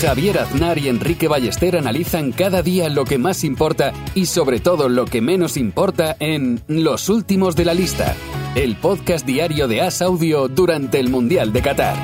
Javier 0.00 0.38
Aznar 0.38 0.76
y 0.76 0.88
Enrique 0.88 1.26
Ballester 1.26 1.76
analizan 1.76 2.30
cada 2.30 2.62
día 2.62 2.90
lo 2.90 3.06
que 3.06 3.16
más 3.16 3.44
importa 3.44 3.94
y 4.14 4.26
sobre 4.26 4.60
todo 4.60 4.90
lo 4.90 5.06
que 5.06 5.22
menos 5.22 5.56
importa 5.56 6.16
en 6.20 6.62
Los 6.68 7.08
Últimos 7.08 7.56
de 7.56 7.64
la 7.64 7.72
Lista, 7.72 8.14
el 8.54 8.76
podcast 8.76 9.24
diario 9.24 9.68
de 9.68 9.80
As 9.80 10.02
Audio 10.02 10.48
durante 10.48 11.00
el 11.00 11.08
Mundial 11.08 11.50
de 11.52 11.62
Qatar. 11.62 11.96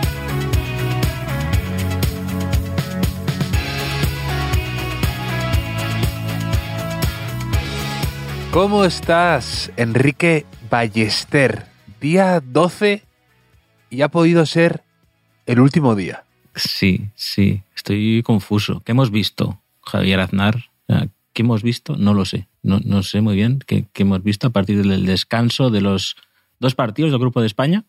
¿Cómo 8.52 8.86
estás, 8.86 9.70
Enrique 9.76 10.46
Ballester? 10.70 11.66
Día 12.00 12.40
12 12.40 13.02
y 13.90 14.00
ha 14.00 14.08
podido 14.08 14.46
ser 14.46 14.82
el 15.44 15.60
último 15.60 15.94
día. 15.94 16.24
Sí, 16.54 17.08
sí, 17.14 17.62
estoy 17.74 18.22
confuso. 18.22 18.80
¿Qué 18.84 18.92
hemos 18.92 19.10
visto, 19.10 19.60
Javier 19.82 20.20
Aznar? 20.20 20.64
¿Qué 21.32 21.42
hemos 21.42 21.62
visto? 21.62 21.96
No 21.96 22.14
lo 22.14 22.24
sé. 22.24 22.48
No, 22.62 22.80
no 22.84 23.02
sé 23.02 23.20
muy 23.20 23.34
bien 23.34 23.60
qué, 23.66 23.86
hemos 23.94 24.22
visto 24.22 24.48
a 24.48 24.50
partir 24.50 24.86
del 24.86 25.06
descanso 25.06 25.70
de 25.70 25.80
los 25.80 26.16
dos 26.60 26.74
partidos 26.74 27.10
del 27.10 27.20
Grupo 27.20 27.40
de 27.40 27.46
España, 27.46 27.84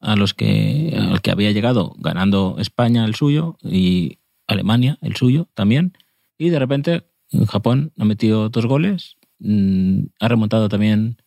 a 0.00 0.16
los 0.16 0.34
que, 0.34 0.92
al 0.96 1.22
que 1.22 1.30
había 1.30 1.52
llegado 1.52 1.94
ganando 1.98 2.56
España 2.58 3.04
el 3.04 3.14
suyo 3.14 3.56
y 3.62 4.18
Alemania 4.46 4.98
el 5.00 5.16
suyo 5.16 5.48
también. 5.54 5.96
Y 6.38 6.50
de 6.50 6.58
repente 6.58 7.04
Japón 7.48 7.92
ha 7.98 8.04
metido 8.04 8.48
dos 8.48 8.66
goles 8.66 9.16
Mm, 9.44 10.04
ha 10.20 10.28
remontado 10.28 10.68
también 10.68 11.20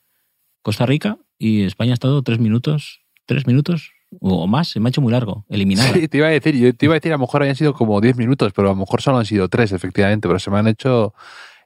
Costa 0.62 0.86
Rica 0.86 1.18
y 1.38 1.64
España 1.64 1.92
ha 1.92 1.96
estado 1.96 2.22
tres 2.22 2.40
minutos, 2.40 3.02
tres 3.26 3.46
minutos 3.46 3.92
o 4.20 4.48
más, 4.48 4.70
se 4.70 4.80
me 4.80 4.88
ha 4.88 4.90
hecho 4.90 5.02
muy 5.02 5.12
largo, 5.12 5.46
eliminado. 5.50 5.94
Sí, 5.94 6.08
te 6.08 6.18
iba 6.18 6.28
a 6.28 6.32
decir, 6.32 6.56
yo 6.56 6.74
te 6.74 6.86
iba 6.86 6.94
a 6.94 7.00
decir, 7.00 7.12
a 7.12 7.16
lo 7.16 7.20
mejor 7.20 7.42
habían 7.42 7.56
sido 7.56 7.74
como 7.74 8.00
diez 8.02 8.16
minutos, 8.18 8.54
pero 8.56 8.70
a 8.70 8.72
lo 8.72 8.78
mejor 8.78 9.02
solo 9.02 9.18
han 9.18 9.26
sido 9.26 9.48
tres, 9.50 9.72
efectivamente, 9.72 10.28
pero 10.28 10.40
se 10.40 10.52
me 10.52 10.58
han 10.58 10.68
hecho, 10.68 11.14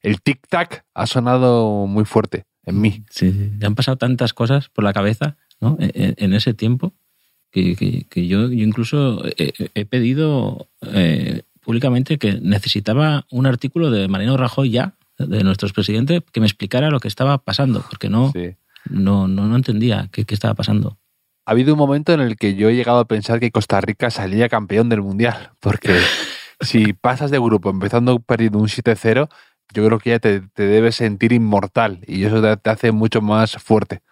el 0.02 0.22
tic-tac 0.22 0.84
ha 0.94 1.08
sonado 1.08 1.86
muy 1.88 2.06
fuerte 2.06 2.46
en 2.66 2.82
mí. 2.82 3.04
Sí, 3.10 3.32
sí, 3.32 3.66
han 3.66 3.76
pasado 3.76 3.98
tantas 3.98 4.34
cosas 4.34 4.70
por 4.70 4.84
la 4.84 4.94
cabeza, 4.94 5.38
¿no? 5.60 5.78
E, 5.80 5.92
e, 5.94 6.16
en, 6.18 6.34
ese 6.34 6.54
tiempo, 6.54 6.94
que, 7.52 8.06
que, 8.10 8.28
yo, 8.28 8.50
yo, 8.50 8.64
incluso 8.64 9.24
he, 9.38 9.86
pedido 9.86 10.68
eh, 10.94 11.44
públicamente 11.62 12.18
que 12.18 12.40
necesitaba 12.42 13.26
un 13.32 13.46
artículo 13.46 13.92
de 13.92 14.08
Mariano 14.08 14.38
Rajoy 14.38 14.70
ya 14.70 14.96
de 15.18 15.44
nuestro 15.44 15.68
expresidente 15.68 16.24
que 16.32 16.40
me 16.40 16.46
explicara 16.46 16.90
lo 16.90 17.00
que 17.00 17.08
estaba 17.08 17.38
pasando, 17.40 17.84
porque 17.90 18.10
no, 18.10 18.32
no, 18.90 19.28
no, 19.28 19.56
entendía 19.56 20.10
qué, 20.12 20.26
estaba 20.30 20.54
pasando. 20.54 20.98
Ha 21.50 21.54
habido 21.54 21.74
un 21.74 21.80
momento 21.80 22.14
en 22.14 22.20
el 22.20 22.38
que 22.38 22.54
yo 22.54 22.70
he 22.70 22.76
llegado 22.76 23.00
a 23.00 23.08
pensar 23.08 23.40
que 23.40 23.50
Costa 23.50 23.82
Rica 23.82 24.12
salía 24.12 24.50
campeón 24.50 24.88
del 24.88 25.02
Mundial, 25.02 25.50
porque 25.60 26.00
si 26.62 26.94
pasas 26.94 27.32
de 27.32 27.40
grupo 27.40 27.72
empezando 27.72 28.20
perdiendo 28.20 28.60
un 28.60 28.68
7-0, 28.68 29.28
yo 29.74 29.86
creo 29.88 29.98
que 29.98 30.12
ya 30.12 30.20
te, 30.20 30.42
te, 30.42 30.68
debes 30.68 30.98
sentir 30.98 31.34
inmortal 31.34 32.02
y 32.06 32.24
eso 32.24 32.40
te, 32.40 32.70
hace 32.70 32.92
mucho 32.92 33.24
más 33.24 33.54
fuerte. 33.54 34.04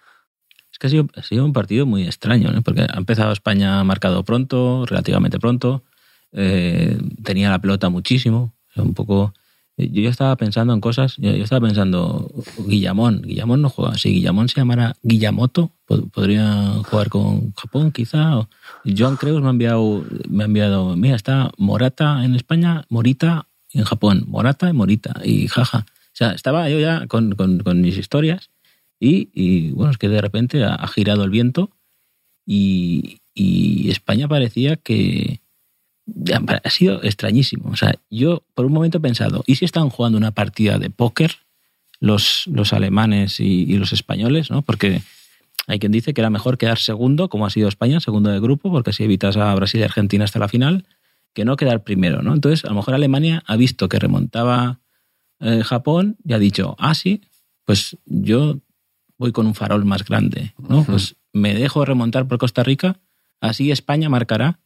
Es 0.72 0.80
que 0.80 0.88
ha 0.88 0.90
sido, 0.90 1.10
ha 1.16 1.22
sido 1.22 1.46
un 1.46 1.54
partido 1.54 1.86
muy 1.86 2.08
extraño, 2.08 2.50
porque 2.64 2.88
ha 2.92 2.98
empezado 2.98 3.32
España 3.32 3.84
marcado 3.84 4.24
pronto, 4.24 4.88
relativamente 4.88 5.38
pronto, 5.38 5.84
eh, 6.31 6.97
tenía 7.24 7.52
la 7.52 7.59
pelota 7.59 7.90
muchísimo, 7.90 8.56
un 8.78 8.96
poco 8.96 9.36
yo 9.78 10.02
ya 10.02 10.10
estaba 10.10 10.36
pensando 10.36 10.74
en 10.74 10.82
cosas, 10.82 11.16
yo, 11.18 11.30
estaba 11.30 11.68
pensando, 11.68 12.32
Guillamón, 12.66 13.22
Guillamón 13.22 13.62
no 13.62 13.70
juega, 13.70 13.96
si 13.96 14.10
Guillamón 14.10 14.50
se 14.50 14.60
llamara 14.60 14.96
Guillamoto, 15.04 15.72
podría 15.86 16.82
jugar 16.84 17.10
con 17.10 17.54
Japón 17.54 17.92
quizá. 17.92 18.40
O 18.40 18.50
Joan 18.86 19.18
Creus 19.18 19.42
me 19.42 19.48
ha 19.48 19.52
enviado, 19.52 20.04
me 20.30 20.44
ha 20.44 20.46
enviado, 20.48 20.96
mira, 20.96 21.16
está 21.16 21.52
Morata 21.58 22.26
en 22.26 22.36
España, 22.36 22.86
Morita 22.90 23.48
en 23.72 23.84
Japón, 23.84 24.26
Morata 24.28 24.68
y 24.68 24.74
Morita, 24.74 25.22
y 25.24 25.48
jaja. 25.48 25.86
O 25.88 26.18
sea, 26.18 26.32
estaba 26.32 26.68
yo 26.70 26.80
ya 26.80 27.06
con, 27.06 27.36
con, 27.36 27.82
mis 27.82 27.98
historias 27.98 28.50
y, 29.00 29.30
y, 29.34 29.72
bueno, 29.72 29.92
es 29.92 30.00
que 30.00 30.09
de 30.09 30.22
repente 30.22 30.64
ha, 30.64 30.88
girado 30.88 31.24
el 31.24 31.30
viento 31.30 31.70
y, 32.48 33.20
y 33.36 33.92
España 33.92 34.28
parecía 34.28 34.78
que, 34.78 35.42
ha 36.63 36.69
sido 36.69 37.03
extrañísimo. 37.03 37.69
O 37.69 37.75
sea, 37.75 37.95
yo 38.09 38.44
por 38.53 38.66
un 38.66 38.73
momento 38.73 38.97
he 38.97 39.01
pensado, 39.01 39.44
¿y 39.45 39.56
si 39.56 39.66
están 39.66 39.90
jugando 39.90 40.18
una 40.18 40.31
partida 40.31 40.79
de 40.79 40.90
póker 40.90 41.38
los, 42.00 42.44
los 42.47 42.73
alemanes 42.73 43.40
y, 43.40 43.78
los 43.78 43.94
españoles? 43.94 44.50
¿no? 44.50 44.62
Porque 44.62 45.01
hay 45.67 45.79
quien 45.79 45.91
dice 45.91 46.13
que 46.13 46.22
era 46.22 46.29
mejor 46.29 46.57
quedar 46.57 46.78
segundo, 46.78 47.29
como 47.29 47.46
ha 47.46 47.50
sido 47.50 47.67
España, 47.67 48.00
segundo 48.00 48.29
de 48.29 48.40
grupo, 48.40 48.72
porque 48.72 48.91
así 48.91 49.03
evitas 49.03 49.38
a 49.38 49.53
Brasil 49.56 49.81
y 49.81 49.84
Argentina 49.84 50.23
hasta 50.23 50.40
la 50.40 50.47
final, 50.47 50.85
que 51.34 51.46
no 51.46 51.57
quedar 51.57 51.84
primero. 51.84 52.22
¿no? 52.22 52.34
Entonces, 52.34 52.63
a 52.66 52.69
lo 52.69 52.75
mejor 52.75 52.94
Alemania 52.94 53.44
ha 53.46 53.57
visto 53.57 53.90
que 53.90 54.00
remontaba 54.00 54.79
eh, 55.40 55.62
Japón 55.63 56.17
y 56.23 56.34
ha 56.34 56.40
dicho, 56.40 56.75
ah, 56.79 56.96
sí, 56.96 57.22
pues 57.66 57.97
yo 58.06 58.59
voy 59.17 59.31
con 59.34 59.46
un 59.46 59.56
farol 59.56 59.84
más 59.84 60.06
grande. 60.06 60.53
¿no? 60.57 60.84
Pues 60.85 61.16
me 61.34 61.53
dejo 61.53 61.84
remontar 61.84 62.28
por 62.28 62.38
Costa 62.38 62.63
Rica, 62.63 63.00
así 63.41 63.72
España 63.72 64.09
marcará 64.09 64.59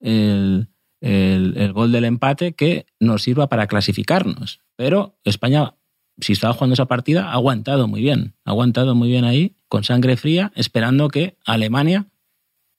el, 0.00 0.68
el, 1.04 1.72
gol 1.74 1.92
del 1.92 2.06
empate 2.06 2.54
que 2.54 2.86
nos 2.98 3.22
sirva 3.22 3.48
para 3.48 3.66
clasificarnos. 3.66 4.60
Pero 4.74 5.18
España, 5.24 5.74
si 6.18 6.32
estaba 6.32 6.54
jugando 6.54 6.74
esa 6.74 6.86
partida, 6.86 7.28
ha 7.28 7.32
aguantado 7.32 7.86
muy 7.88 8.00
bien. 8.00 8.34
Ha 8.44 8.50
aguantado 8.50 8.94
muy 8.94 9.10
bien 9.10 9.24
ahí, 9.24 9.54
con 9.68 9.84
sangre 9.84 10.16
fría, 10.16 10.50
esperando 10.54 11.08
que 11.08 11.36
Alemania 11.44 12.06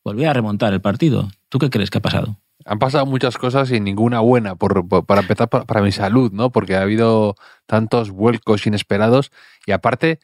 volviera 0.03 0.31
a 0.31 0.33
remontar 0.33 0.73
el 0.73 0.81
partido. 0.81 1.29
¿Tú 1.49 1.59
qué 1.59 1.69
crees 1.69 1.91
que 1.91 1.99
ha 1.99 2.01
pasado? 2.01 2.37
Han 2.65 2.79
pasado 2.79 3.05
muchas 3.05 3.37
cosas 3.37 3.69
y 3.71 3.79
ninguna 3.79 4.21
buena, 4.21 4.55
por, 4.55 4.87
para 5.05 5.21
empezar 5.21 5.47
para, 5.47 5.81
mi 5.81 5.91
salud, 5.91 6.31
¿no? 6.31 6.49
Porque 6.49 6.75
ha 6.75 6.81
habido 6.81 7.35
tantos 7.67 8.09
vuelcos 8.09 8.65
inesperados 8.65 9.31
y 9.67 9.71
aparte 9.71 10.19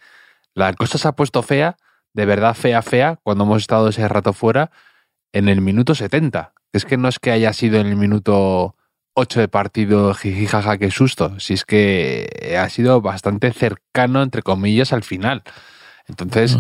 la 0.56 0.74
cosa 0.74 0.98
se 0.98 1.08
ha 1.08 1.12
puesto 1.12 1.44
fea, 1.44 1.78
de 2.14 2.26
verdad 2.26 2.56
fea, 2.56 2.82
fea, 2.82 3.20
cuando 3.22 3.44
hemos 3.44 3.62
estado 3.62 3.90
ese 3.90 4.08
rato 4.08 4.34
fuera, 4.34 4.72
en 5.34 5.50
el 5.50 5.62
minuto 5.62 5.94
70. 5.94 6.54
Es 6.74 6.86
que 6.86 6.98
no 6.98 7.08
es 7.10 7.20
que 7.20 7.32
haya 7.32 7.54
sido 7.54 7.80
en 7.80 7.88
el 7.88 7.96
minuto 7.98 8.76
8 9.14 9.42
de 9.42 9.48
partido 9.48 10.14
jijijaja, 10.14 10.78
qué 10.78 10.90
susto. 10.92 11.40
Si 11.40 11.54
es 11.54 11.66
que 11.66 12.58
ha 12.60 12.70
sido 12.70 13.02
bastante 13.02 13.52
cercano, 13.52 14.24
entre 14.24 14.42
comillas, 14.42 14.94
al 14.94 15.04
final. 15.04 15.44
Entonces, 16.08 16.58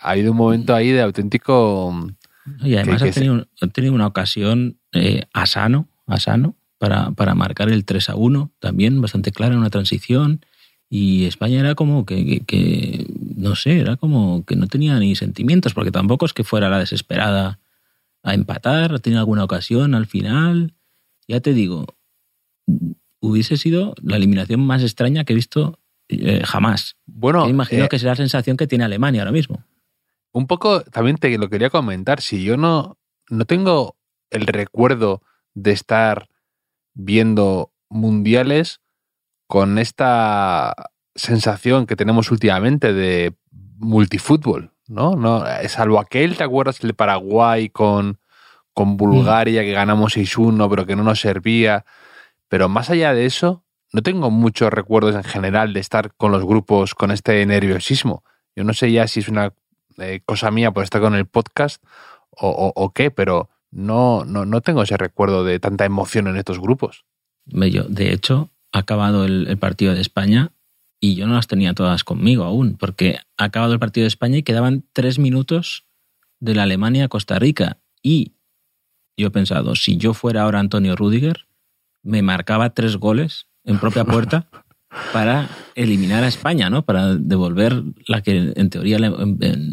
ha 0.00 0.10
habido 0.10 0.32
un 0.32 0.38
momento 0.38 0.74
ahí 0.74 0.90
de 0.90 1.02
auténtico. 1.02 2.08
Y 2.60 2.76
además 2.76 3.02
ha, 3.02 3.10
tenido, 3.10 3.94
una 3.94 4.06
ocasión 4.06 4.78
eh, 4.92 5.24
a 5.32 5.46
sano, 5.46 5.88
a 6.06 6.20
sano 6.20 6.54
para, 6.78 7.10
para 7.12 7.34
marcar 7.34 7.68
el 7.68 7.84
3 7.84 8.10
a 8.10 8.14
1, 8.16 8.52
también 8.60 9.00
bastante 9.00 9.32
clara, 9.32 9.54
en 9.54 9.60
una 9.60 9.70
transición. 9.70 10.44
Y 10.88 11.24
España 11.24 11.58
era 11.60 11.74
como 11.74 12.06
que, 12.06 12.42
que, 12.46 13.06
no 13.36 13.56
sé, 13.56 13.80
era 13.80 13.96
como 13.96 14.44
que 14.44 14.54
no 14.54 14.68
tenía 14.68 14.98
ni 14.98 15.16
sentimientos, 15.16 15.74
porque 15.74 15.90
tampoco 15.90 16.26
es 16.26 16.32
que 16.32 16.44
fuera 16.44 16.68
la 16.68 16.78
desesperada 16.78 17.58
a 18.26 18.34
empatar, 18.34 18.98
tiene 19.00 19.18
alguna 19.18 19.44
ocasión 19.44 19.94
al 19.94 20.06
final. 20.06 20.74
Ya 21.28 21.40
te 21.40 21.54
digo, 21.54 21.86
hubiese 23.20 23.56
sido 23.56 23.94
la 24.02 24.16
eliminación 24.16 24.60
más 24.60 24.82
extraña 24.82 25.24
que 25.24 25.32
he 25.32 25.36
visto 25.36 25.78
eh, 26.08 26.42
jamás. 26.44 26.96
Bueno, 27.06 27.48
imagino 27.48 27.84
eh, 27.84 27.88
que 27.88 28.00
será 28.00 28.12
la 28.12 28.16
sensación 28.16 28.56
que 28.56 28.66
tiene 28.66 28.84
Alemania 28.84 29.22
ahora 29.22 29.30
mismo. 29.30 29.64
Un 30.32 30.48
poco, 30.48 30.82
también 30.82 31.16
te 31.16 31.38
lo 31.38 31.48
quería 31.48 31.70
comentar, 31.70 32.20
si 32.20 32.42
yo 32.42 32.56
no, 32.56 32.98
no 33.30 33.44
tengo 33.44 33.96
el 34.30 34.48
recuerdo 34.48 35.22
de 35.54 35.70
estar 35.70 36.28
viendo 36.94 37.72
mundiales 37.88 38.80
con 39.46 39.78
esta 39.78 40.74
sensación 41.14 41.86
que 41.86 41.94
tenemos 41.94 42.32
últimamente 42.32 42.92
de 42.92 43.36
multifútbol. 43.78 44.72
¿No? 44.88 45.16
no 45.16 45.44
salvo 45.68 45.98
aquel, 46.00 46.36
¿te 46.36 46.44
acuerdas 46.44 46.80
el 46.82 46.88
de 46.88 46.94
Paraguay 46.94 47.68
con, 47.68 48.18
con. 48.72 48.96
Bulgaria 48.96 49.62
que 49.62 49.72
ganamos 49.72 50.16
6-1 50.16 50.68
pero 50.68 50.86
que 50.86 50.96
no 50.96 51.02
nos 51.02 51.20
servía? 51.20 51.84
Pero 52.48 52.68
más 52.68 52.90
allá 52.90 53.12
de 53.14 53.26
eso, 53.26 53.64
no 53.92 54.02
tengo 54.02 54.30
muchos 54.30 54.72
recuerdos 54.72 55.14
en 55.14 55.24
general 55.24 55.72
de 55.72 55.80
estar 55.80 56.14
con 56.16 56.32
los 56.32 56.44
grupos 56.44 56.94
con 56.94 57.10
este 57.10 57.44
nerviosismo. 57.46 58.22
Yo 58.54 58.64
no 58.64 58.72
sé 58.72 58.92
ya 58.92 59.06
si 59.06 59.20
es 59.20 59.28
una 59.28 59.52
eh, 59.98 60.20
cosa 60.24 60.50
mía 60.50 60.70
por 60.70 60.84
estar 60.84 61.00
con 61.00 61.14
el 61.14 61.26
podcast 61.26 61.82
o, 62.30 62.72
o, 62.74 62.90
qué, 62.90 63.10
pero 63.10 63.48
no, 63.70 64.24
no, 64.24 64.44
no, 64.44 64.60
tengo 64.60 64.82
ese 64.82 64.96
recuerdo 64.98 65.42
de 65.44 65.58
tanta 65.58 65.86
emoción 65.86 66.26
en 66.26 66.36
estos 66.36 66.60
grupos. 66.60 67.04
De 67.46 68.12
hecho, 68.12 68.50
ha 68.72 68.80
acabado 68.80 69.24
el 69.24 69.56
partido 69.58 69.94
de 69.94 70.02
España 70.02 70.52
y 71.06 71.14
yo 71.14 71.28
no 71.28 71.34
las 71.34 71.46
tenía 71.46 71.72
todas 71.72 72.02
conmigo 72.02 72.42
aún, 72.42 72.76
porque 72.76 73.20
ha 73.36 73.44
acabado 73.44 73.72
el 73.72 73.78
partido 73.78 74.02
de 74.02 74.08
España 74.08 74.38
y 74.38 74.42
quedaban 74.42 74.84
tres 74.92 75.20
minutos 75.20 75.86
de 76.40 76.56
la 76.56 76.64
Alemania 76.64 77.04
a 77.04 77.08
Costa 77.08 77.38
Rica. 77.38 77.78
Y 78.02 78.32
yo 79.16 79.28
he 79.28 79.30
pensado, 79.30 79.76
si 79.76 79.98
yo 79.98 80.14
fuera 80.14 80.42
ahora 80.42 80.58
Antonio 80.58 80.96
Rudiger, 80.96 81.46
me 82.02 82.22
marcaba 82.22 82.70
tres 82.70 82.96
goles 82.96 83.46
en 83.62 83.78
propia 83.78 84.04
puerta 84.04 84.48
para 85.12 85.48
eliminar 85.74 86.24
a 86.24 86.28
España, 86.28 86.70
¿no? 86.70 86.84
Para 86.84 87.14
devolver 87.16 87.82
la 88.06 88.22
que 88.22 88.52
en 88.56 88.70
teoría, 88.70 88.98
le- 88.98 89.12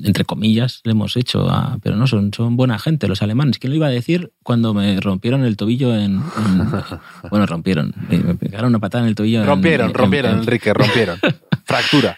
entre 0.04 0.25
comillas, 0.25 0.81
le 0.83 0.92
hemos 0.92 1.15
hecho. 1.15 1.50
A, 1.50 1.77
pero 1.81 1.95
no, 1.95 2.07
son, 2.07 2.33
son 2.33 2.57
buena 2.57 2.77
gente 2.80 3.07
los 3.07 3.21
alemanes. 3.21 3.57
¿Quién 3.60 3.71
lo 3.71 3.77
iba 3.77 3.88
a 3.88 3.92
decir 3.92 4.33
cuando 4.44 4.74
me 4.74 5.00
rompieron 5.00 5.44
el 5.45 5.56
tobillo 5.56 5.95
en... 5.95 6.15
en- 6.15 6.71
bueno, 7.30 7.45
rompieron. 7.45 7.94
Me 8.10 8.36
pegaron 8.36 8.69
una 8.69 8.80
patada 8.80 9.04
en 9.04 9.10
el 9.10 9.15
tobillo. 9.15 9.45
Rompieron, 9.45 9.89
en- 9.89 9.94
rompieron, 9.94 10.31
en- 10.33 10.39
Enrique, 10.39 10.74
rompieron. 10.74 11.19
Fractura. 11.65 12.18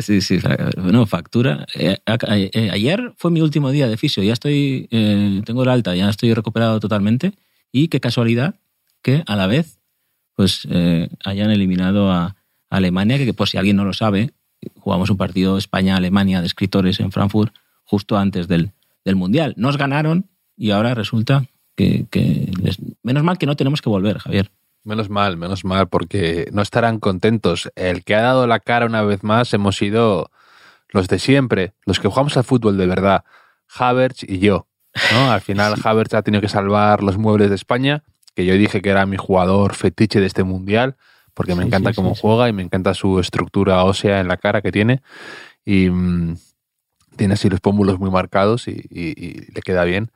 Sí, 0.00 0.20
sí, 0.22 0.40
no, 0.76 1.06
factura. 1.06 1.66
Eh, 1.74 1.98
a- 2.06 2.16
eh, 2.36 2.70
ayer 2.72 3.12
fue 3.16 3.30
mi 3.30 3.42
último 3.42 3.70
día 3.70 3.86
de 3.86 3.96
fisio, 3.96 4.22
ya 4.24 4.32
estoy, 4.32 4.88
eh, 4.90 5.42
tengo 5.44 5.62
el 5.62 5.68
alta, 5.68 5.94
ya 5.94 6.08
estoy 6.08 6.34
recuperado 6.34 6.80
totalmente. 6.80 7.32
Y 7.70 7.88
qué 7.88 8.00
casualidad 8.00 8.56
que 9.02 9.22
a 9.26 9.36
la 9.36 9.46
vez 9.46 9.78
pues 10.34 10.66
eh, 10.70 11.08
hayan 11.24 11.50
eliminado 11.50 12.10
a 12.12 12.36
Alemania, 12.70 13.18
que 13.18 13.34
por 13.34 13.48
si 13.48 13.56
alguien 13.58 13.76
no 13.76 13.84
lo 13.84 13.92
sabe, 13.92 14.32
jugamos 14.78 15.10
un 15.10 15.16
partido 15.16 15.58
España-Alemania 15.58 16.40
de 16.40 16.46
escritores 16.46 17.00
en 17.00 17.12
Frankfurt 17.12 17.54
justo 17.84 18.16
antes 18.16 18.48
del, 18.48 18.72
del 19.04 19.16
Mundial. 19.16 19.54
Nos 19.56 19.76
ganaron 19.76 20.28
y 20.56 20.70
ahora 20.70 20.94
resulta 20.94 21.44
que, 21.76 22.06
que 22.10 22.50
les- 22.62 22.78
menos 23.02 23.22
mal 23.22 23.38
que 23.38 23.46
no 23.46 23.56
tenemos 23.56 23.82
que 23.82 23.90
volver, 23.90 24.18
Javier. 24.18 24.50
Menos 24.84 25.08
mal, 25.08 25.36
menos 25.36 25.64
mal, 25.64 25.88
porque 25.88 26.48
no 26.52 26.62
estarán 26.62 26.98
contentos. 27.00 27.70
El 27.74 28.04
que 28.04 28.14
ha 28.14 28.20
dado 28.22 28.46
la 28.46 28.60
cara 28.60 28.86
una 28.86 29.02
vez 29.02 29.22
más 29.22 29.52
hemos 29.54 29.76
sido 29.76 30.30
los 30.90 31.08
de 31.08 31.18
siempre, 31.18 31.72
los 31.86 31.98
que 32.00 32.08
jugamos 32.08 32.36
al 32.36 32.44
fútbol 32.44 32.76
de 32.76 32.86
verdad, 32.86 33.24
Havertz 33.76 34.24
y 34.28 34.38
yo. 34.40 34.66
¿no? 35.12 35.30
Al 35.30 35.40
final 35.40 35.74
Havertz 35.84 36.14
ha 36.14 36.22
tenido 36.22 36.40
que 36.40 36.48
salvar 36.48 37.02
los 37.02 37.18
muebles 37.18 37.48
de 37.50 37.56
España, 37.56 38.02
que 38.34 38.44
yo 38.46 38.54
dije 38.54 38.82
que 38.82 38.90
era 38.90 39.06
mi 39.06 39.16
jugador 39.16 39.74
fetiche 39.74 40.20
de 40.20 40.26
este 40.26 40.44
mundial, 40.44 40.96
porque 41.34 41.54
me 41.54 41.62
Sí, 41.62 41.68
encanta 41.68 41.90
sí, 41.90 41.94
cómo 41.96 42.14
sí, 42.14 42.20
juega 42.22 42.48
y 42.48 42.52
me 42.52 42.62
encanta 42.62 42.94
su 42.94 43.18
estructura 43.20 43.84
ósea 43.84 44.20
en 44.20 44.28
la 44.28 44.36
cara 44.36 44.62
que 44.62 44.72
tiene. 44.72 45.02
Y 45.64 45.90
mm, 45.90 46.36
tiene 47.16 47.34
así 47.34 47.48
los 47.48 47.60
pómulos 47.60 47.98
muy 47.98 48.10
marcados 48.10 48.68
y, 48.68 48.72
y- 48.90 49.14
y 49.24 49.52
le 49.52 49.62
queda 49.62 49.84
bien. 49.84 50.10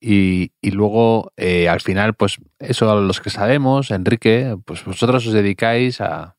Y, 0.00 0.52
y 0.60 0.70
luego, 0.70 1.32
eh, 1.36 1.68
al 1.68 1.80
final, 1.80 2.14
pues 2.14 2.38
eso 2.58 2.90
a 2.90 3.00
los 3.00 3.20
que 3.20 3.30
sabemos, 3.30 3.90
Enrique, 3.90 4.56
pues 4.64 4.84
vosotros 4.84 5.26
os 5.26 5.32
dedicáis 5.32 6.00
a, 6.00 6.36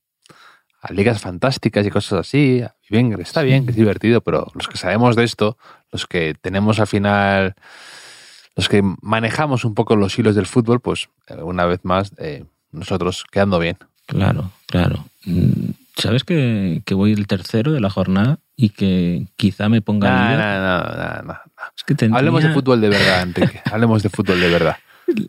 a 0.82 0.94
ligas 0.94 1.22
fantásticas 1.22 1.86
y 1.86 1.90
cosas 1.90 2.20
así. 2.22 2.64
Bien, 2.90 3.14
está 3.20 3.42
bien, 3.44 3.66
que 3.66 3.72
es 3.72 3.78
divertido, 3.78 4.22
pero 4.22 4.48
los 4.56 4.68
que 4.68 4.78
sabemos 4.78 5.16
de 5.16 5.26
esto, 5.26 5.58
los 5.92 6.08
que 6.08 6.36
tenemos 6.42 6.80
al 6.80 6.88
final, 6.88 7.56
los 8.60 8.70
que 8.70 8.82
manejamos 9.02 9.66
un 9.66 9.74
poco 9.74 9.96
los 9.96 10.18
hilos 10.20 10.36
del 10.36 10.46
fútbol, 10.46 10.80
pues 10.80 11.10
eh, 11.28 11.36
una 11.42 11.66
vez 11.66 11.80
más, 11.84 12.12
eh, 12.18 12.46
nosotros 12.72 13.24
quedando 13.32 13.58
bien. 13.60 13.78
Claro, 14.06 14.52
claro. 14.68 15.06
Mm, 15.26 15.72
¿Sabes 15.96 16.24
que, 16.24 16.82
que 16.86 16.94
voy 16.94 17.12
el 17.14 17.28
tercero 17.28 17.72
de 17.72 17.80
la 17.82 17.90
jornada 17.90 18.40
y 18.56 18.70
que 18.70 19.28
quizá 19.36 19.68
me 19.70 19.82
ponga 19.82 20.10
nah. 20.10 21.34
Es 21.78 21.84
que 21.84 21.96
tendría- 21.96 22.20
Hablemos 22.20 22.44
de 22.44 22.50
fútbol 22.54 22.82
de 22.82 22.90
verdad, 22.90 23.22
Enrique. 23.24 23.62
Hablemos 23.72 24.04
de 24.04 24.10
fútbol 24.10 24.40
de 24.40 24.50
verdad. 24.50 24.78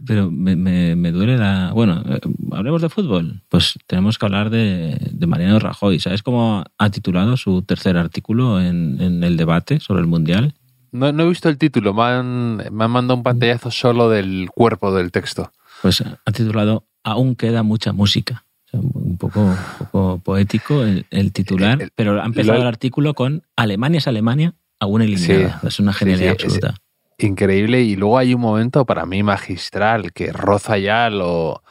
Pero 0.07 0.31
me, 0.31 0.57
me- 0.57 0.95
me 0.95 1.11
duele 1.11 1.39
la... 1.39 1.73
Bueno, 1.73 2.03
eh, 2.07 2.21
hablemos 2.53 2.83
de 2.83 2.89
fútbol. 2.91 3.41
Pues 3.49 3.79
tenemos 3.87 4.19
que 4.19 4.27
hablar 4.27 4.51
de, 4.51 4.99
de 5.11 5.27
Mariano 5.27 5.59
Rajoy. 5.59 5.99
¿Sabes 6.01 6.23
cómo 6.23 6.65
ha 6.79 6.91
titulado 6.91 7.37
su 7.37 7.63
tercer 7.63 7.97
artículo 7.97 8.61
en, 8.61 9.01
en 9.01 9.25
el 9.25 9.37
debate 9.39 9.81
sobre 9.81 10.03
el 10.03 10.07
Mundial? 10.07 10.55
No, 10.93 11.13
no 11.13 11.23
he 11.25 11.29
visto 11.29 11.49
el 11.49 11.59
título, 11.59 11.95
me 11.95 12.03
han, 12.03 12.57
me 12.57 12.85
han 12.85 12.91
mandado 12.91 13.17
un 13.17 13.23
pantallazo 13.23 13.71
solo 13.71 14.09
del 14.09 14.49
cuerpo 14.55 14.93
del 14.95 15.11
texto. 15.13 15.53
Pues 15.83 16.01
ha 16.03 16.33
titulado 16.33 16.85
Aún 17.03 17.35
queda 17.37 17.63
mucha 17.63 17.93
música. 17.93 18.45
O 18.67 18.71
sea, 18.71 18.81
un 18.81 19.17
poco, 19.17 19.41
un 19.41 19.57
poco 19.79 20.19
poético 20.23 20.83
el, 20.85 21.07
el 21.11 21.33
titular, 21.33 21.75
El- 21.75 21.83
el- 21.85 21.91
pero 21.95 22.21
ha 22.21 22.25
empezado 22.27 22.57
lo- 22.59 22.63
el 22.63 22.69
artículo 22.69 23.15
con 23.15 23.43
Alemania 23.57 23.99
es 23.99 24.07
Alemania, 24.09 24.55
aún 24.79 25.03
eliminada. 25.03 25.59
Sí, 25.61 25.67
es 25.69 25.81
una 25.81 25.93
genialidad 25.93 26.37
sí, 26.39 26.45
absoluta. 26.45 26.75
Increíble. 27.19 27.83
Y 27.83 27.97
luego 27.97 28.19
hay 28.19 28.35
un 28.35 28.41
momento 28.41 28.85
para 28.85 29.07
mí 29.07 29.23
magistral 29.23 30.13
que 30.13 30.33
roza 30.33 30.79
ya 30.79 31.09
lo 31.11 31.63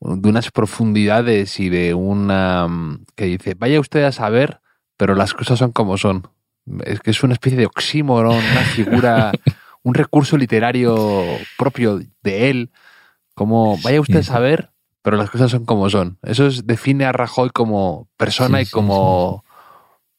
de 0.00 0.28
unas 0.28 0.50
profundidades 0.50 1.58
y 1.60 1.68
de 1.70 1.94
una 1.94 2.68
mm, 2.68 3.04
que 3.16 3.24
dice, 3.26 3.54
vaya 3.54 3.80
usted 3.80 4.04
a 4.04 4.12
saber, 4.12 4.60
pero 4.96 5.14
las 5.14 5.32
cosas 5.34 5.58
son 5.58 5.72
como 5.72 5.96
son. 5.98 6.28
Es 6.84 7.00
que 7.00 7.10
es 7.10 7.22
una 7.22 7.34
especie 7.34 7.58
de 7.58 7.66
oxímoron, 7.66 8.36
una 8.36 8.60
figura, 8.74 9.32
un 9.82 9.94
recurso 9.94 10.36
literario 10.36 11.24
propio 11.58 12.00
de 12.22 12.50
él. 12.50 12.70
Como, 13.34 13.78
vaya 13.82 14.00
usted 14.00 14.18
a 14.20 14.22
saber, 14.22 14.70
pero 15.02 15.16
las 15.16 15.28
cosas 15.30 15.50
son 15.50 15.64
como 15.64 15.90
son. 15.90 16.18
Eso 16.22 16.46
es- 16.46 16.66
define 16.66 17.04
a 17.04 17.12
Rajoy 17.12 17.50
como 17.50 18.08
persona 18.16 18.58
Sí, 18.58 18.62
y 18.62 18.66
sí, 18.66 18.70
como 18.72 19.44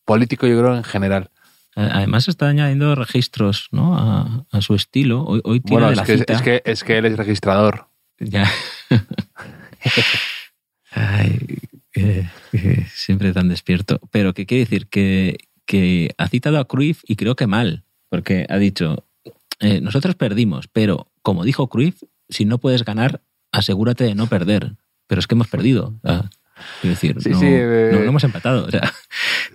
político, 0.05 0.45
yo 0.47 0.59
creo, 0.59 0.75
en 0.75 0.83
general. 0.83 1.31
Además 1.77 2.27
está 2.29 2.47
añadiendo 2.47 2.95
registros 2.95 3.67
¿no? 3.71 3.97
a, 3.97 4.45
a 4.51 4.61
su 4.61 4.75
estilo. 4.75 5.23
Hoy, 5.25 5.41
hoy 5.43 5.59
tira 5.59 5.73
Bueno, 5.81 5.87
de 5.87 5.93
es 5.93 5.97
la 5.97 6.03
que, 6.05 6.17
cita. 6.19 6.33
es, 6.33 6.41
que, 6.41 6.61
es 6.63 6.83
que 6.85 6.97
él 6.97 7.05
es 7.05 7.17
registrador. 7.17 7.87
Ya. 8.19 8.49
Ay, 10.91 11.39
eh, 11.95 12.29
eh, 12.53 12.85
siempre 12.93 13.33
tan 13.33 13.49
despierto. 13.49 13.99
Pero 14.11 14.33
que 14.33 14.45
quiere 14.45 14.63
decir 14.65 14.87
que, 14.87 15.37
que 15.65 16.11
ha 16.17 16.27
citado 16.27 16.59
a 16.59 16.65
Cruyff 16.67 17.01
y 17.07 17.15
creo 17.15 17.35
que 17.35 17.47
mal, 17.47 17.83
porque 18.09 18.45
ha 18.49 18.57
dicho, 18.57 19.05
eh, 19.59 19.81
nosotros 19.81 20.15
perdimos, 20.15 20.67
pero 20.67 21.07
como 21.21 21.43
dijo 21.43 21.67
Cruyff, 21.69 22.03
si 22.29 22.45
no 22.45 22.57
puedes 22.59 22.83
ganar, 22.85 23.21
asegúrate 23.51 24.03
de 24.03 24.15
no 24.15 24.27
perder. 24.27 24.73
Pero 25.07 25.19
es 25.19 25.27
que 25.27 25.35
hemos 25.35 25.47
perdido. 25.47 25.93
Sea, 26.03 26.29
quiero 26.81 26.93
decir, 26.95 27.15
Sí, 27.21 27.29
no, 27.29 27.39
sí, 27.39 27.45
eh, 27.47 27.89
no- 27.91 27.99
no 27.99 28.05
hemos 28.05 28.23
empatado. 28.23 28.65
O 28.65 28.71
sea, 28.71 28.81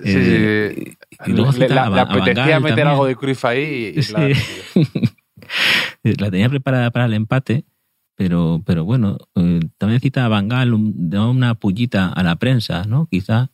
Sí, 0.03 0.13
eh, 0.17 0.95
y 1.27 1.33
luego 1.33 1.51
le, 1.53 1.69
la- 1.69 1.85
a 1.87 1.91
le 1.91 2.01
apetecía 2.01 2.61
meter 2.61 2.69
también. 2.77 2.87
algo 2.89 3.07
de 3.07 3.17
Cruyff 3.17 3.45
ahí 3.45 3.95
y, 3.97 4.13
la- 4.13 4.29
la 6.03 6.31
tenía 6.31 6.49
preparada 6.49 6.91
para 6.91 7.07
el 7.07 7.15
empate, 7.15 7.65
pero, 8.17 8.63
pero 8.65 8.85
bueno, 8.85 9.19
también 9.79 10.01
cita 10.01 10.25
a 10.25 10.29
Bangal 10.29 10.73
una 10.75 11.55
pullita 11.55 12.09
a 12.09 12.23
la 12.23 12.37
prensa, 12.37 12.85
¿no? 12.85 13.07
Quizá, 13.11 13.51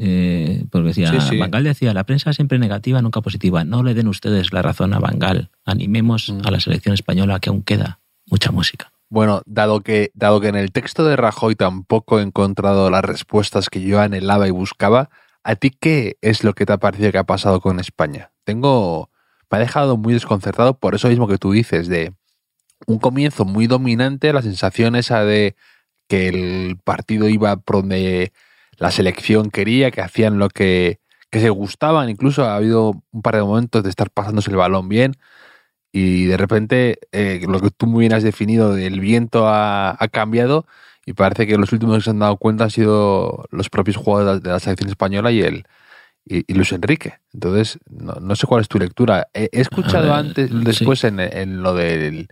eh, 0.00 0.64
porque 0.70 0.88
decía, 0.88 1.10
Sí, 1.10 1.20
sí. 1.30 1.36
Bangal 1.38 1.64
decía, 1.64 1.92
la 1.92 2.04
prensa 2.04 2.32
siempre 2.32 2.58
negativa, 2.58 3.02
nunca 3.02 3.20
positiva. 3.20 3.64
No 3.64 3.82
le 3.82 3.94
den 3.94 4.08
ustedes 4.08 4.52
la 4.52 4.62
razón 4.62 4.94
a 4.94 5.00
Bangal. 5.00 5.50
Animemos 5.64 6.30
Mm. 6.30 6.46
a 6.46 6.50
la 6.50 6.60
selección 6.60 6.94
española 6.94 7.40
que 7.40 7.50
aún 7.50 7.62
queda 7.62 8.00
mucha 8.26 8.52
música. 8.52 8.92
Bueno, 9.10 9.42
dado 9.46 9.80
que, 9.80 10.10
dado 10.14 10.40
que 10.40 10.48
en 10.48 10.56
el 10.56 10.70
texto 10.70 11.04
de 11.04 11.16
Rajoy 11.16 11.56
tampoco 11.56 12.20
he 12.20 12.22
encontrado 12.22 12.90
las 12.90 13.02
respuestas 13.04 13.70
que 13.70 13.80
yo 13.80 14.00
anhelaba 14.00 14.46
y 14.46 14.50
buscaba, 14.50 15.08
¿a 15.42 15.54
ti 15.56 15.70
qué 15.70 16.16
es 16.20 16.44
lo 16.44 16.54
que 16.54 16.66
te 16.66 16.74
ha 16.74 16.78
parecido 16.78 17.10
que 17.10 17.18
ha 17.18 17.24
pasado 17.24 17.60
con 17.60 17.80
España? 17.80 18.30
Tengo. 18.44 19.10
Me 19.50 19.56
ha 19.56 19.60
dejado 19.60 19.96
muy 19.96 20.12
desconcertado 20.12 20.74
por 20.78 20.94
eso 20.94 21.08
mismo 21.08 21.26
que 21.26 21.38
tú 21.38 21.52
dices, 21.52 21.88
de 21.88 22.12
un 22.86 22.98
comienzo 22.98 23.46
muy 23.46 23.66
dominante, 23.66 24.32
la 24.34 24.42
sensación 24.42 24.94
esa 24.94 25.24
de 25.24 25.56
que 26.06 26.28
el 26.28 26.76
partido 26.84 27.28
iba 27.30 27.56
por 27.56 27.76
donde 27.76 28.32
la 28.78 28.90
selección 28.90 29.50
quería, 29.50 29.90
que 29.90 30.00
hacían 30.00 30.38
lo 30.38 30.48
que, 30.48 31.00
que 31.30 31.40
se 31.40 31.50
gustaban, 31.50 32.08
incluso 32.08 32.44
ha 32.44 32.56
habido 32.56 33.02
un 33.10 33.22
par 33.22 33.36
de 33.36 33.42
momentos 33.42 33.82
de 33.82 33.90
estar 33.90 34.10
pasándose 34.10 34.50
el 34.50 34.56
balón 34.56 34.88
bien 34.88 35.14
y 35.92 36.26
de 36.26 36.36
repente 36.36 36.98
eh, 37.12 37.40
lo 37.48 37.60
que 37.60 37.70
tú 37.70 37.86
muy 37.86 38.00
bien 38.02 38.12
has 38.12 38.22
definido 38.22 38.74
del 38.74 39.00
viento 39.00 39.48
ha, 39.48 39.96
ha 39.98 40.08
cambiado 40.08 40.66
y 41.06 41.14
parece 41.14 41.46
que 41.46 41.56
los 41.56 41.72
últimos 41.72 41.96
que 41.96 42.04
se 42.04 42.10
han 42.10 42.18
dado 42.18 42.36
cuenta 42.36 42.64
han 42.64 42.70
sido 42.70 43.46
los 43.50 43.70
propios 43.70 43.96
jugadores 43.96 44.42
de 44.42 44.50
la 44.50 44.60
selección 44.60 44.90
española 44.90 45.32
y 45.32 45.40
el 45.40 45.64
y, 46.24 46.44
y 46.46 46.54
Luis 46.54 46.72
Enrique. 46.72 47.14
Entonces, 47.32 47.78
no, 47.88 48.12
no 48.20 48.36
sé 48.36 48.46
cuál 48.46 48.60
es 48.60 48.68
tu 48.68 48.78
lectura. 48.78 49.28
He, 49.32 49.48
he 49.50 49.60
escuchado 49.62 50.12
A 50.12 50.18
ver, 50.18 50.26
antes, 50.26 50.50
sí. 50.50 50.60
después 50.62 51.02
en, 51.04 51.18
en 51.20 51.62
lo 51.62 51.72
del 51.74 52.28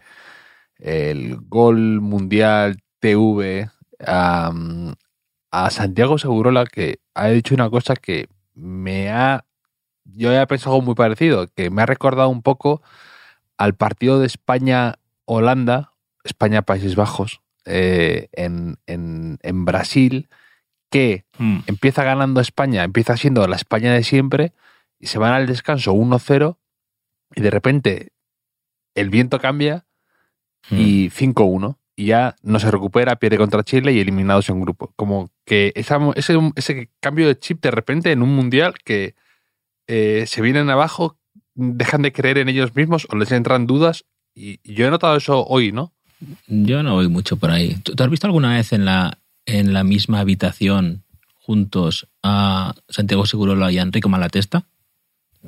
el 0.79 1.38
gol 1.49 2.03
mundial 2.03 2.76
TV 3.00 3.71
a 5.65 5.71
Santiago 5.71 6.19
Segurola 6.19 6.67
que 6.67 6.99
ha 7.15 7.29
dicho 7.29 7.55
una 7.55 7.71
cosa 7.71 7.97
que 7.97 8.29
me 8.55 9.11
ha 9.11 9.45
yo 10.05 10.33
he 10.33 10.47
pensado 10.47 10.77
algo 10.77 10.87
muy 10.87 10.95
parecido, 10.95 11.49
que 11.49 11.71
me 11.71 11.83
ha 11.83 11.87
recordado 11.87 12.29
un 12.29 12.43
poco 12.43 12.81
al 13.57 13.75
partido 13.75 14.21
de 14.21 14.27
España-Holanda, 14.27 15.95
España-Países 16.23 16.95
Bajos, 16.95 17.41
eh, 17.65 18.29
en, 18.33 18.77
en, 18.87 19.39
en 19.43 19.65
Brasil, 19.65 20.29
que 20.91 21.25
empieza 21.67 22.05
ganando 22.05 22.41
España, 22.41 22.85
empieza 22.85 23.17
siendo 23.17 23.45
la 23.49 23.57
España 23.57 23.93
de 23.93 24.05
siempre, 24.05 24.53
y 25.01 25.09
se 25.09 25.19
van 25.19 25.33
al 25.33 25.49
descanso 25.49 25.93
1-0, 25.93 26.57
y 27.35 27.41
de 27.41 27.51
repente 27.51 28.13
el 28.95 29.11
viento 29.11 29.41
cambia 29.41 29.87
Mm. 30.71 30.79
y 30.79 31.11
5-1. 31.11 31.79
Y 31.97 32.07
ya 32.07 32.37
no 32.43 32.61
se 32.61 32.71
recupera, 32.71 33.17
pierde 33.17 33.38
contra 33.38 33.65
Chile 33.65 33.93
y 33.93 33.99
eliminados 34.00 34.49
en 34.50 34.61
grupo. 34.61 34.93
Como 34.97 35.31
que 35.47 35.73
esa, 35.75 35.99
ese, 36.15 36.35
ese 36.55 36.91
cambio 37.00 37.26
de 37.26 37.38
chip 37.38 37.62
de 37.62 37.71
repente 37.71 38.12
en 38.12 38.23
un 38.23 38.37
mundial 38.37 38.75
que 38.85 39.15
eh, 39.87 40.25
se 40.26 40.43
vienen 40.43 40.69
abajo, 40.69 41.17
dejan 41.55 42.03
de 42.03 42.12
creer 42.12 42.37
en 42.38 42.50
ellos 42.50 42.76
mismos 42.76 43.07
o 43.11 43.17
les 43.17 43.33
entran 43.33 43.67
dudas. 43.67 44.05
Y 44.35 44.61
yo 44.71 44.87
he 44.87 44.91
notado 44.91 45.17
eso 45.17 45.47
hoy, 45.47 45.73
¿no? 45.73 45.95
Yo 46.47 46.83
no 46.83 46.95
voy 46.95 47.09
mucho 47.09 47.38
por 47.38 47.50
ahí. 47.50 47.76
¿Tú, 47.83 47.95
tú 47.95 48.03
has 48.05 48.11
visto 48.11 48.26
alguna 48.26 48.53
vez 48.55 48.73
en 48.75 48.85
la, 48.85 49.19
en 49.47 49.73
la 49.73 49.83
misma 49.83 50.21
habitación 50.21 51.03
juntos 51.35 52.09
a 52.23 52.75
Santiago 52.88 53.25
Segurola 53.25 53.73
y 53.73 53.79
a 53.79 53.83
Enrico 53.83 54.11
Malatesta? 54.11 54.67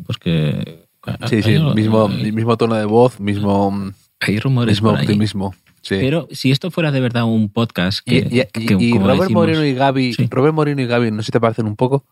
Pues 0.06 0.16
que... 0.16 0.88
Sí, 1.28 1.42
sí, 1.42 1.58
mismo, 1.74 2.08
mismo 2.08 2.56
tono 2.56 2.74
de 2.74 2.84
voz, 2.84 3.18
mismo, 3.18 3.92
Hay 4.20 4.38
rumores 4.40 4.76
mismo 4.76 4.90
por 4.90 4.98
ahí. 4.98 5.06
optimismo. 5.06 5.54
Sí. 5.88 5.96
Pero 6.00 6.28
si 6.30 6.50
esto 6.50 6.70
fuera 6.70 6.90
de 6.92 7.00
verdad 7.00 7.24
un 7.24 7.48
podcast 7.48 8.00
que, 8.04 8.16
y, 8.30 8.40
y- 8.40 8.66
que, 8.66 8.76
y 8.78 8.92
Robert 8.98 9.20
decimos, 9.20 9.30
Moreno 9.42 9.64
y 9.64 9.72
Gaby, 9.74 10.12
Sí. 10.14 10.26
Robert 10.30 10.54
Moreno 10.54 10.82
y 10.82 10.86
Gaby, 10.86 11.10
¿no 11.10 11.22
se 11.22 11.32
te 11.32 11.40
parecen 11.40 11.66
un 11.66 11.76
poco? 11.76 12.04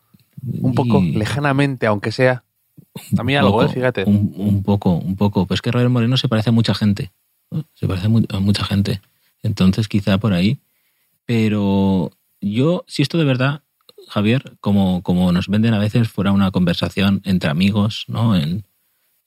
Un 0.61 0.73
poco, 0.73 1.01
lejanamente, 1.01 1.85
aunque 1.87 2.11
sea. 2.11 2.43
A 3.17 3.23
mí 3.23 3.35
algo, 3.35 3.51
poco, 3.51 3.63
¿eh? 3.65 3.69
Fíjate. 3.69 4.03
Un, 4.05 4.33
un 4.35 4.63
poco, 4.63 4.91
un 4.95 5.15
poco. 5.15 5.45
Pues 5.45 5.61
que 5.61 5.71
Robert 5.71 5.89
Moreno 5.91 6.17
se 6.17 6.27
parece 6.27 6.49
a 6.49 6.53
mucha 6.53 6.73
gente. 6.73 7.11
¿no? 7.51 7.65
Se 7.75 7.87
parece 7.87 8.07
a 8.07 8.39
mucha 8.39 8.63
gente. 8.63 9.01
Entonces, 9.43 9.87
quizá 9.87 10.17
por 10.17 10.33
ahí. 10.33 10.59
Pero 11.25 12.11
yo, 12.41 12.83
si 12.87 13.01
esto 13.01 13.17
de 13.17 13.25
verdad, 13.25 13.61
Javier, 14.07 14.53
como, 14.61 15.01
como 15.03 15.31
nos 15.31 15.47
venden 15.49 15.73
a 15.73 15.79
veces, 15.79 16.07
fuera 16.07 16.31
una 16.31 16.51
conversación 16.51 17.21
entre 17.25 17.49
amigos, 17.49 18.05
¿no? 18.07 18.35
En, 18.35 18.63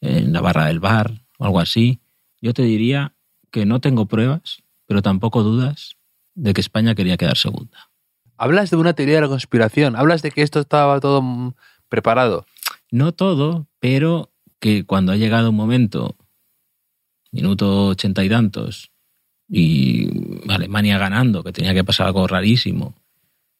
en 0.01 0.33
la 0.33 0.41
barra 0.41 0.67
del 0.67 0.81
bar 0.81 1.13
o 1.39 1.45
algo 1.45 1.61
así, 1.61 2.01
yo 2.41 2.55
te 2.55 2.63
diría 2.63 3.13
que 3.51 3.67
no 3.67 3.81
tengo 3.81 4.07
pruebas, 4.07 4.63
pero 4.87 5.03
tampoco 5.03 5.43
dudas 5.43 5.97
de 6.35 6.55
que 6.55 6.61
España 6.61 6.95
quería 6.95 7.17
quedar 7.17 7.37
segunda. 7.37 7.91
Hablas 8.37 8.71
de 8.71 8.77
una 8.77 8.95
teoría 8.95 9.17
de 9.17 9.21
la 9.23 9.29
conspiración, 9.29 9.97
hablas 9.97 10.23
de 10.23 10.31
que 10.31 10.43
esto 10.43 10.61
estaba 10.61 10.99
todo 11.01 11.55
preparado. 11.89 12.47
No 12.91 13.13
todo, 13.13 13.67
pero 13.79 14.33
que 14.59 14.85
cuando 14.85 15.13
ha 15.13 15.17
llegado 15.17 15.51
un 15.51 15.57
momento, 15.57 16.17
minuto 17.33 17.89
ochenta 17.89 18.25
y 18.25 18.29
tantos, 18.29 18.91
y 19.49 20.09
Alemania 20.49 20.97
ganando, 20.99 21.43
que 21.43 21.53
tenía 21.53 21.75
que 21.75 21.85
pasar 21.85 22.07
algo 22.07 22.27
rarísimo, 22.27 22.95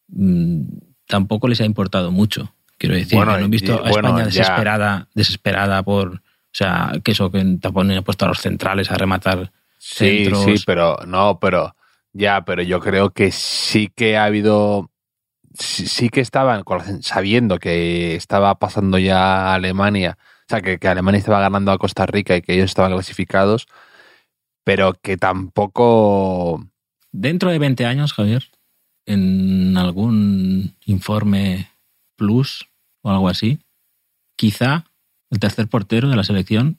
mm, 0.07 0.63
tampoco 1.05 1.47
les 1.47 1.61
ha 1.61 1.65
importado 1.65 2.11
mucho. 2.11 2.53
Quiero 2.77 2.95
decir, 2.95 3.17
Bueno, 3.17 3.33
que 3.33 3.39
no 3.41 3.45
he 3.45 3.49
visto 3.49 3.85
a 3.85 3.89
España 3.89 4.25
desesperada, 4.25 5.07
desesperada 5.13 5.83
por, 5.83 6.15
o 6.15 6.21
sea, 6.51 6.93
que 7.03 7.11
eso 7.11 7.31
que 7.31 7.39
tampoco 7.61 7.81
han 7.81 8.03
puesto 8.03 8.25
a 8.25 8.29
los 8.29 8.39
centrales 8.39 8.89
a 8.89 8.95
rematar 8.95 9.51
Sí, 9.83 10.25
centros. 10.25 10.43
sí, 10.43 10.63
pero 10.63 10.99
no, 11.07 11.39
pero 11.39 11.75
ya, 12.13 12.45
pero 12.45 12.61
yo 12.61 12.79
creo 12.79 13.09
que 13.09 13.31
sí 13.31 13.91
que 13.95 14.15
ha 14.15 14.25
habido, 14.25 14.91
sí, 15.55 15.87
sí 15.87 16.09
que 16.09 16.21
estaban 16.21 16.63
sabiendo 17.01 17.57
que 17.57 18.15
estaba 18.15 18.59
pasando 18.59 18.99
ya 18.99 19.55
Alemania, 19.55 20.19
o 20.21 20.49
sea, 20.49 20.61
que, 20.61 20.77
que 20.77 20.87
Alemania 20.87 21.17
estaba 21.17 21.39
ganando 21.39 21.71
a 21.71 21.79
Costa 21.79 22.05
Rica 22.05 22.37
y 22.37 22.43
que 22.43 22.53
ellos 22.53 22.65
estaban 22.65 22.91
clasificados, 22.91 23.65
pero 24.63 24.93
que 25.01 25.17
tampoco, 25.17 26.63
Dentro 27.11 27.49
de 27.49 27.57
20 27.57 27.83
años, 27.87 28.13
Javier, 28.13 28.51
en 29.07 29.75
algún 29.77 30.75
informe 30.85 31.71
plus 32.15 32.69
o 33.01 33.09
algo 33.09 33.29
así, 33.29 33.57
quizá 34.35 34.85
el 35.31 35.39
tercer 35.39 35.67
portero 35.67 36.07
de 36.07 36.15
la 36.15 36.23
selección, 36.23 36.77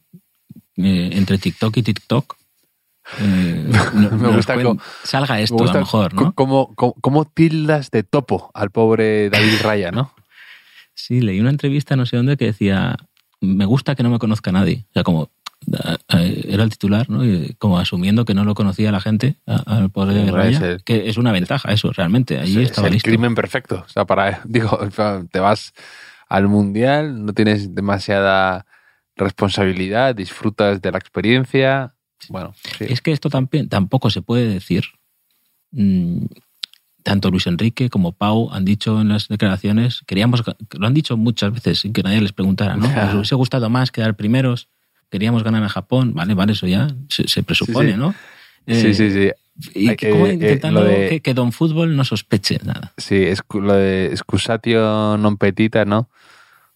eh, 0.77 1.11
entre 1.15 1.39
TikTok 1.39 1.77
y 1.79 1.83
TikTok, 1.83 2.37
eh, 3.21 3.65
no- 3.95 4.11
Me 4.13 4.29
gusta 4.37 4.55
cuen- 4.55 4.77
co- 4.77 4.83
salga 5.05 5.41
esto 5.41 5.55
me 5.57 5.61
gusta 5.63 5.79
a 5.79 5.81
lo 5.81 5.87
mejor, 5.87 6.15
¿no? 6.15 6.25
co- 6.27 6.33
cómo, 6.35 6.75
cómo- 6.75 6.95
cómo 7.01 7.25
tildas 7.25 7.91
de 7.91 8.03
topo 8.03 8.51
al 8.55 8.71
pobre 8.71 9.31
David 9.31 9.59
Raya, 9.63 9.91
¿no? 9.93 10.13
Sí, 10.95 11.21
leí 11.21 11.41
una 11.41 11.51
entrevista 11.51 11.97
no 11.97 12.07
sé 12.07 12.17
dónde 12.17 12.37
que 12.37 12.47
decía, 12.47 12.97
me 13.41 13.65
gusta 13.65 13.95
que 13.95 14.03
no 14.03 14.11
me 14.11 14.19
conozca 14.19 14.53
nadie. 14.53 14.85
O 14.91 14.93
sea, 14.93 15.03
como 15.05 15.31
era 16.09 16.65
el 16.65 16.71
titular, 16.71 17.09
¿no? 17.09 17.25
Y 17.25 17.55
como 17.59 17.79
asumiendo 17.79 18.25
que 18.25 18.35
no 18.35 18.45
lo 18.45 18.55
conocía 18.55 18.91
la 18.91 19.01
gente 19.01 19.37
al 19.47 19.91
pobre 19.91 20.25
Sí, 20.25 20.31
Raya, 20.31 20.57
es 20.57 20.63
el- 20.63 20.83
que 20.85 21.09
es 21.09 21.17
una 21.19 21.31
ventaja 21.33 21.73
eso, 21.73 21.93
realmente. 21.93 22.39
Allí 22.39 22.63
es, 22.63 22.71
estaba 22.71 22.89
el 22.89 22.95
listo. 22.95 23.09
crimen 23.09 23.35
perfecto. 23.37 23.85
O 23.87 23.89
sea, 23.89 24.05
para, 24.05 24.41
digo, 24.45 24.77
te 25.31 25.39
vas 25.41 25.73
al 26.29 26.49
mundial, 26.49 27.25
no 27.25 27.33
tienes 27.33 27.75
demasiada 27.75 28.67
responsabilidad, 29.17 30.15
disfrutas 30.15 30.83
de 30.83 30.93
la 30.93 30.99
experiencia. 30.99 31.95
Bueno, 32.29 32.55
sí. 32.79 32.87
Es 32.89 33.01
que 33.01 33.13
esto 33.13 33.29
también, 33.31 33.69
tampoco 33.69 34.11
se 34.11 34.23
puede 34.23 34.47
decir. 34.49 34.85
Mm, 35.73 36.27
tanto 37.03 37.31
Luis 37.31 37.47
Enrique 37.47 37.89
como 37.91 38.13
Pau 38.13 38.51
han 38.53 38.65
dicho 38.65 39.01
en 39.01 39.09
las 39.09 39.27
declaraciones, 39.29 40.03
queríamos, 40.07 40.43
lo 40.79 40.87
han 40.87 40.95
dicho 40.95 41.17
muchas 41.17 41.53
veces 41.53 41.81
sin 41.81 41.93
que 41.93 42.03
nadie 42.03 42.21
les 42.21 42.33
preguntara, 42.33 42.77
¿no? 42.77 42.87
Nos 42.89 43.15
hubiese 43.15 43.35
gustado 43.35 43.69
más 43.71 43.91
quedar 43.91 44.15
primeros, 44.15 44.69
queríamos 45.11 45.43
ganar 45.43 45.65
a 45.65 45.69
Japón, 45.69 46.15
vale, 46.15 46.35
vale, 46.35 46.53
eso 46.53 46.67
ya 46.69 46.89
se, 47.09 47.27
se 47.27 47.43
presupone, 47.43 47.93
sí. 47.93 47.99
¿no? 47.99 48.13
sí, 48.69 48.87
Eh, 48.89 48.95
sí, 48.95 49.11
sí. 49.11 49.31
Y 49.75 49.89
Hay 49.89 49.97
que, 49.97 50.11
como 50.11 50.27
eh, 50.29 50.35
intentando 50.35 50.81
lo 50.83 50.87
de- 50.87 51.09
que, 51.09 51.21
que 51.21 51.35
Don 51.35 51.51
Fútbol 51.53 51.97
no 51.97 52.05
sospeche 52.05 52.59
nada. 52.65 52.93
Sí, 52.97 53.17
es 53.17 53.43
lo 53.53 53.75
de 53.75 54.07
excusatio 54.07 55.19
non 55.19 55.37
petita, 55.37 55.85
¿no? 55.85 56.09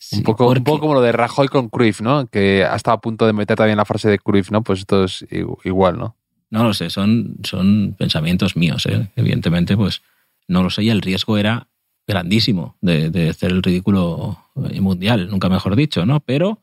Sí, 0.08 0.16
un, 0.18 0.22
poco, 0.22 0.48
un 0.48 0.62
poco 0.62 0.80
como 0.80 0.94
lo 0.94 1.00
de 1.00 1.10
Rajoy 1.12 1.48
con 1.48 1.68
Cruyff, 1.68 2.00
¿no? 2.00 2.26
Que 2.28 2.64
ha 2.64 2.76
estado 2.76 2.96
a 2.96 3.00
punto 3.00 3.26
de 3.26 3.32
meter 3.32 3.56
también 3.56 3.76
la 3.76 3.84
frase 3.84 4.08
de 4.08 4.18
Cruyff, 4.20 4.50
¿no? 4.52 4.62
Pues 4.62 4.80
esto 4.80 5.04
es 5.04 5.26
igual, 5.64 5.98
¿no? 5.98 6.16
No 6.50 6.62
lo 6.62 6.74
sé, 6.74 6.90
son, 6.90 7.36
son 7.42 7.96
pensamientos 7.98 8.56
míos, 8.56 8.86
¿eh? 8.86 9.10
Evidentemente, 9.16 9.76
pues 9.76 10.02
no 10.46 10.62
lo 10.62 10.70
sé 10.70 10.84
y 10.84 10.90
el 10.90 11.02
riesgo 11.02 11.38
era 11.38 11.66
grandísimo 12.06 12.76
de, 12.80 13.10
de 13.10 13.30
hacer 13.30 13.50
el 13.50 13.64
ridículo 13.64 14.38
eh, 14.70 14.80
mundial, 14.80 15.28
nunca 15.28 15.48
mejor 15.48 15.74
dicho, 15.74 16.06
¿no? 16.06 16.20
Pero 16.20 16.62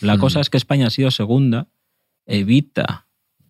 la 0.00 0.16
Mm. 0.16 0.20
cosa 0.20 0.40
es 0.40 0.50
que 0.50 0.56
España 0.56 0.88
ha 0.88 0.90
sido 0.90 1.12
segunda, 1.12 1.68
evita 2.26 3.06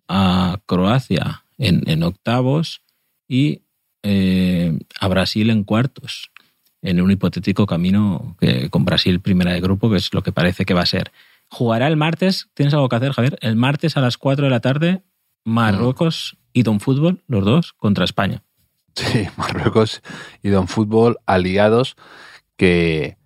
a 0.07 0.59
Croacia 0.67 1.43
en, 1.57 1.81
en 1.89 2.03
octavos 2.03 2.81
y 3.27 3.63
eh, 4.03 4.77
a 4.99 5.07
Brasil 5.07 5.49
en 5.49 5.63
cuartos, 5.63 6.29
en 6.85 7.01
un 7.01 7.11
hipotético 7.11 7.65
camino 7.65 8.35
que, 8.39 8.69
con 8.69 8.85
Brasil 8.85 9.19
primera 9.19 9.51
de 9.53 9.61
grupo, 9.61 9.89
que 9.89 9.97
es 9.97 10.13
lo 10.13 10.23
que 10.23 10.31
parece 10.31 10.65
que 10.65 10.73
va 10.73 10.81
a 10.81 10.85
ser. 10.85 11.11
Jugará 11.49 11.87
el 11.87 11.97
martes, 11.97 12.47
¿tienes 12.53 12.73
algo 12.73 12.89
que 12.89 12.95
hacer, 12.95 13.11
Javier? 13.11 13.37
El 13.41 13.55
martes 13.55 13.97
a 13.97 14.01
las 14.01 14.17
4 14.17 14.45
de 14.45 14.51
la 14.51 14.59
tarde, 14.61 15.03
Marruecos 15.43 16.37
y 16.53 16.63
Don 16.63 16.79
Fútbol, 16.79 17.21
los 17.27 17.43
dos, 17.45 17.73
contra 17.73 18.05
España. 18.05 18.43
Sí, 18.95 19.27
Marruecos 19.37 20.01
y 20.41 20.49
Don 20.49 20.67
Fútbol 20.67 21.17
aliados 21.25 21.95
que, 22.57 23.17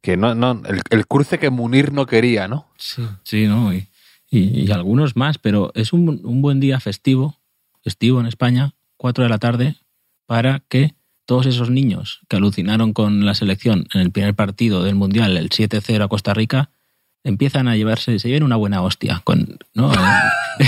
que 0.00 0.16
no, 0.16 0.34
no, 0.34 0.62
el, 0.66 0.80
el 0.90 1.06
cruce 1.06 1.38
que 1.38 1.50
Munir 1.50 1.92
no 1.92 2.06
quería, 2.06 2.48
¿no? 2.48 2.68
Sí, 2.78 3.06
sí, 3.22 3.46
¿no? 3.46 3.72
Y, 3.74 3.88
y- 4.30 4.62
y 4.64 4.70
algunos 4.72 5.16
más, 5.16 5.38
pero 5.38 5.72
es 5.74 5.92
un, 5.92 6.20
un 6.24 6.42
buen 6.42 6.60
día 6.60 6.80
festivo, 6.80 7.38
festivo 7.82 8.20
en 8.20 8.26
España, 8.26 8.74
4 8.96 9.24
de 9.24 9.30
la 9.30 9.38
tarde, 9.38 9.76
para 10.26 10.60
que 10.68 10.94
todos 11.26 11.46
esos 11.46 11.70
niños 11.70 12.20
que 12.28 12.36
alucinaron 12.36 12.92
con 12.92 13.26
la 13.26 13.34
selección 13.34 13.86
en 13.92 14.00
el 14.00 14.10
primer 14.10 14.34
partido 14.34 14.82
del 14.82 14.94
Mundial, 14.94 15.36
el 15.36 15.50
7-0 15.50 16.04
a 16.04 16.08
Costa 16.08 16.32
Rica, 16.32 16.70
empiezan 17.24 17.68
a 17.68 17.76
llevarse, 17.76 18.18
se 18.18 18.28
lleven 18.28 18.44
una 18.44 18.56
buena 18.56 18.82
hostia, 18.82 19.20
con, 19.24 19.58
¿no? 19.74 19.92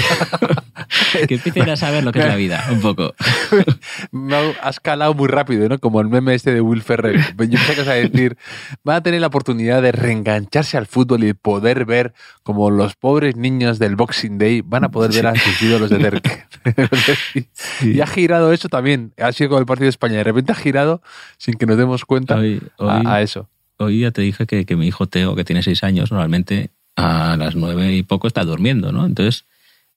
que 1.28 1.35
empiecen 1.35 1.68
a 1.71 1.76
saber 1.76 2.04
lo 2.04 2.12
que 2.12 2.21
es 2.21 2.26
la 2.26 2.37
vida, 2.37 2.64
un 2.71 2.80
poco. 2.80 3.14
Me 4.12 4.35
ha- 4.37 4.52
has 4.62 4.80
calado 4.80 5.14
muy 5.14 5.28
rápido, 5.28 5.68
¿no? 5.68 5.78
Como 5.78 6.00
el 6.00 6.09
meme 6.09 6.35
este 6.35 6.52
de 6.52 6.61
Will 6.61 6.83
Ferrell. 6.83 7.18
Yo 7.18 7.35
pensé 7.37 7.66
que 7.66 7.73
ibas 7.75 7.88
a 7.88 7.92
decir, 7.95 8.37
van 8.85 8.97
a 8.97 9.02
tener 9.02 9.21
la 9.21 9.26
oportunidad 9.28 9.83
de 9.83 9.92
reengancharse 9.92 10.76
al 10.76 10.87
fútbol 10.87 11.25
y 11.25 11.35
poder 11.35 11.85
ver 11.85 12.12
como 12.42 12.71
los 12.71 12.95
pobres 12.97 13.37
niños 13.37 13.78
del 13.78 13.97
Boxing 13.97 14.38
Day 14.38 14.62
van 14.64 14.85
a 14.85 14.88
poder 14.90 15.12
ver 15.12 15.26
a 15.28 15.35
sus 15.35 15.61
ídolos 15.62 15.90
de 15.90 15.99
cerca. 16.00 16.49
Y 17.83 18.00
ha 18.00 18.07
girado 18.07 18.52
eso 18.52 18.68
también. 18.68 19.12
Ha 19.18 19.33
sido 19.33 19.50
con 19.50 19.61
el 19.61 19.66
partido 19.66 19.85
de 19.87 19.90
España. 19.90 20.16
De 20.16 20.25
repente 20.25 20.52
ha 20.52 20.54
girado 20.54 21.02
sin 21.37 21.54
que 21.54 21.66
nos 21.66 21.76
demos 21.76 22.04
cuenta 22.04 22.37
Hoy, 22.37 22.61
hoy- 22.76 23.02
a, 23.07 23.14
a 23.16 23.23
eso. 23.23 23.49
Hoy 23.78 24.00
ya 24.00 24.11
te 24.11 24.23
dije 24.23 24.47
que, 24.47 24.66
que 24.66 24.75
mi 24.76 24.88
hijo 24.88 25.07
Teo, 25.07 25.37
que 25.37 25.45
tiene 25.45 25.62
seis 25.62 25.85
años, 25.85 26.11
normalmente 26.11 26.71
a 26.97 27.37
las 27.38 27.54
nueve 27.54 27.92
y 27.95 28.02
poco 28.02 28.26
está 28.26 28.42
durmiendo, 28.45 28.90
¿no? 28.90 29.07
Entonces, 29.07 29.45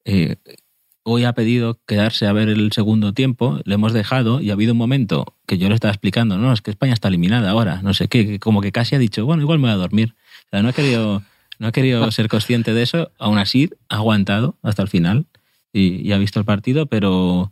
eh, 0.06 0.36
hoy 1.04 1.24
ha 1.26 1.34
pedido 1.34 1.80
quedarse 1.88 2.28
a 2.28 2.34
ver 2.34 2.50
el 2.50 2.72
segundo 2.72 3.14
tiempo, 3.14 3.60
le 3.66 3.76
hemos 3.76 3.94
dejado 3.94 4.40
y 4.42 4.50
ha 4.50 4.54
habido 4.54 4.74
un 4.74 4.78
momento 4.78 5.26
que 5.48 5.58
yo 5.58 5.68
le 5.70 5.76
estaba 5.76 5.92
explicando, 5.92 6.38
no, 6.38 6.54
es 6.54 6.62
que 6.62 6.72
España 6.72 6.94
está 6.94 7.08
eliminada 7.08 7.50
ahora, 7.50 7.82
no 7.82 7.94
sé 7.94 8.08
qué, 8.08 8.26
que 8.26 8.40
como 8.40 8.62
que 8.62 8.72
casi 8.72 8.96
ha 8.96 9.00
dicho, 9.00 9.26
bueno, 9.26 9.42
igual 9.42 9.60
me 9.60 9.64
voy 9.68 9.72
a 9.74 9.78
dormir. 9.78 10.16
O 10.48 10.50
sea, 10.52 10.62
no 10.62 10.70
ha 10.70 10.74
querido, 10.74 11.24
no 11.60 11.68
ha 11.68 11.72
querido 11.72 12.10
ser 12.12 12.28
consciente 12.28 12.74
de 12.74 12.84
eso, 12.84 13.12
aún 13.18 13.38
así 13.40 13.70
ha 13.90 13.96
aguantado 13.98 14.58
hasta 14.62 14.82
el 14.84 14.88
final 14.90 15.26
y, 15.74 16.08
y 16.08 16.12
ha 16.12 16.18
visto 16.18 16.40
el 16.40 16.46
partido, 16.46 16.86
pero 16.86 17.52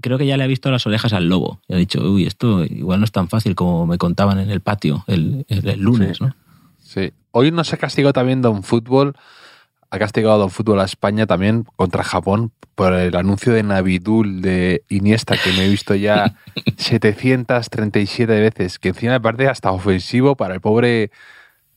creo 0.00 0.18
que 0.18 0.26
ya 0.26 0.36
le 0.36 0.44
ha 0.44 0.46
visto 0.46 0.70
las 0.70 0.86
orejas 0.86 1.12
al 1.12 1.28
lobo. 1.28 1.60
Y 1.68 1.74
ha 1.74 1.76
dicho, 1.76 2.00
uy, 2.02 2.26
esto 2.26 2.64
igual 2.64 2.98
no 3.00 3.04
es 3.04 3.12
tan 3.12 3.28
fácil 3.28 3.54
como 3.54 3.86
me 3.86 3.98
contaban 3.98 4.38
en 4.38 4.50
el 4.50 4.60
patio 4.60 5.04
el, 5.06 5.44
el- 5.48 5.68
el 5.68 5.80
lunes, 5.80 6.18
Sí. 6.18 6.24
¿no? 6.24 6.34
Sí. 6.78 7.12
Hoy 7.30 7.50
nos 7.52 7.72
ha 7.72 7.78
castigado 7.78 8.12
también 8.12 8.42
Don 8.42 8.62
Fútbol 8.62 9.14
ha 9.92 9.98
castigado 9.98 10.42
el 10.46 10.50
fútbol 10.50 10.80
a 10.80 10.84
España 10.84 11.26
también 11.26 11.66
contra 11.76 12.02
Japón 12.02 12.50
por 12.74 12.94
el 12.94 13.14
anuncio 13.14 13.52
de 13.52 13.62
Navidul 13.62 14.40
de 14.40 14.84
Iniesta 14.88 15.36
que 15.36 15.52
me 15.52 15.66
he 15.66 15.68
visto 15.68 15.94
ya 15.94 16.34
737 16.78 18.40
veces, 18.40 18.78
que 18.78 18.88
encima 18.88 19.12
me 19.12 19.20
parece 19.20 19.48
hasta 19.48 19.70
ofensivo 19.70 20.34
para 20.34 20.54
el 20.54 20.62
pobre 20.62 21.10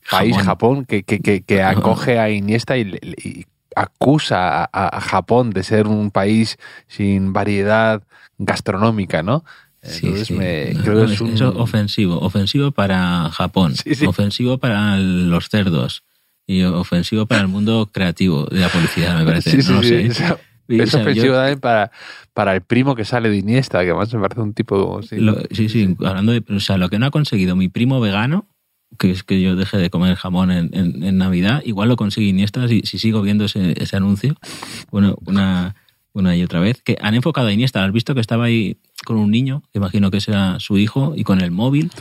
país 0.09 0.37
Japón, 0.37 0.85
que, 0.85 1.03
que, 1.03 1.41
que, 1.41 1.61
acoge 1.61 2.17
a 2.17 2.29
Iniesta 2.29 2.77
y, 2.77 3.45
acusa 3.75 4.69
a, 4.71 5.01
Japón 5.01 5.49
de 5.49 5.63
ser 5.63 5.87
un 5.87 6.09
país 6.09 6.57
sin 6.87 7.33
variedad 7.33 8.01
gastronómica, 8.37 9.23
¿no? 9.23 9.43
Entonces 9.81 10.31
Me, 10.31 10.73
creo 10.81 11.05
que 11.05 11.13
es 11.13 11.19
un... 11.19 11.41
ofensivo, 11.57 12.17
ofensivo 12.19 12.71
para 12.71 13.29
Japón, 13.31 13.73
ofensivo 14.07 14.57
para 14.57 14.95
los 14.95 15.49
cerdos 15.49 16.05
y 16.47 16.63
ofensivo 16.63 17.25
para 17.25 17.41
el 17.41 17.47
mundo 17.47 17.89
creativo 17.91 18.45
de 18.45 18.59
la 18.59 18.69
publicidad, 18.69 19.17
me 19.17 19.25
parece. 19.25 19.57
no 19.57 19.81
sé. 19.81 20.05
Es, 20.05 20.21
ofensivo 20.95 21.35
también 21.35 21.59
para, 21.59 21.91
para 22.33 22.55
el 22.55 22.61
primo 22.61 22.95
que 22.95 23.05
sale 23.05 23.29
de 23.29 23.37
Iniesta, 23.37 23.83
que 23.83 23.89
además 23.89 24.13
me 24.13 24.21
parece 24.21 24.41
un 24.41 24.53
tipo... 24.53 25.01
sí, 25.01 25.69
sí, 25.69 25.95
hablando 26.03 26.31
de... 26.31 26.43
O 26.49 26.59
sea, 26.59 26.77
lo 26.77 26.89
que 26.89 26.99
no 26.99 27.05
ha 27.05 27.11
conseguido 27.11 27.55
mi 27.55 27.69
primo 27.69 27.99
vegano, 27.99 28.47
que 28.97 29.11
es 29.11 29.23
que 29.23 29.41
yo 29.41 29.55
deje 29.55 29.77
de 29.77 29.89
comer 29.89 30.15
jamón 30.15 30.51
en, 30.51 30.69
en, 30.73 31.17
Navidad, 31.17 31.61
igual 31.65 31.89
lo 31.89 31.95
consigue 31.95 32.27
Iniesta 32.27 32.67
si, 32.67 32.81
si 32.81 32.99
sigo 32.99 33.21
viendo 33.21 33.45
ese, 33.45 33.73
ese 33.81 33.95
anuncio. 33.97 34.35
Bueno, 34.91 35.17
una, 35.25 35.75
una 36.13 36.35
y 36.35 36.43
otra 36.43 36.59
vez, 36.59 36.81
que 36.81 36.97
han 37.01 37.13
enfocado 37.13 37.47
a 37.47 37.53
Iniesta. 37.53 37.83
Has 37.83 37.91
visto 37.91 38.15
que 38.15 38.21
estaba 38.21 38.45
ahí 38.45 38.77
con 39.05 39.17
un 39.17 39.31
niño, 39.31 39.63
que 39.71 39.79
imagino 39.79 40.11
que 40.11 40.21
será 40.21 40.59
su 40.59 40.77
hijo, 40.77 41.13
y 41.15 41.23
con 41.23 41.41
el 41.41 41.51
móvil, 41.51 41.91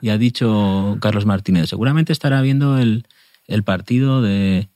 y 0.00 0.10
ha 0.10 0.18
dicho 0.18 0.96
Carlos 1.00 1.26
Martínez, 1.26 1.68
seguramente 1.68 2.12
estará 2.12 2.40
viendo 2.40 2.78
el, 2.78 3.06
el 3.46 3.62
partido 3.62 4.22
de, 4.22 4.68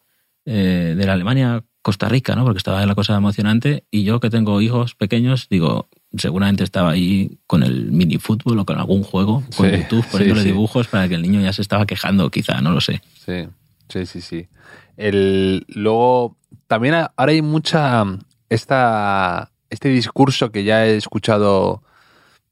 eh, 0.45 0.95
de 0.97 1.07
la 1.07 1.15
Alemania 1.15 1.65
Costa 1.83 2.09
Rica, 2.09 2.35
¿no? 2.35 2.45
Porque 2.45 2.59
estaba 2.59 2.85
la 2.85 2.95
cosa 2.95 3.17
emocionante 3.17 3.85
y 3.91 4.05
yo 4.05 4.21
que 4.21 4.31
tengo 4.31 4.61
hijos 4.61 4.95
pequeños, 4.95 5.47
digo, 5.49 5.89
seguramente 6.17 6.65
estaba 6.65 6.91
ahí 6.91 7.39
con 7.47 7.63
el 7.63 7.93
mini 7.93 8.19
fútbol 8.19 8.59
o 8.59 8.67
con 8.67 8.79
algún 8.79 9.03
juego, 9.03 9.43
con 9.57 9.71
YouTube, 9.71 10.05
poniéndole 10.11 10.45
dibujos 10.45 10.89
para 10.89 11.09
que 11.09 11.15
el 11.15 11.23
niño 11.23 11.41
ya 11.41 11.53
se 11.53 11.63
estaba 11.63 11.87
quejando, 11.87 12.31
quizá, 12.31 12.61
no 12.61 12.73
lo 12.73 12.81
sé. 12.81 13.01
Sí, 13.25 13.49
sí, 13.89 14.07
sí, 14.07 14.21
sí. 14.21 14.49
El, 14.97 15.65
luego, 15.69 16.37
también 16.67 16.95
ahora 16.95 17.33
hay 17.33 17.43
mucha, 17.43 18.05
esta, 18.49 19.51
este 19.71 19.89
discurso 19.89 20.51
que 20.51 20.65
ya 20.65 20.87
he 20.87 20.97
escuchado 20.97 21.83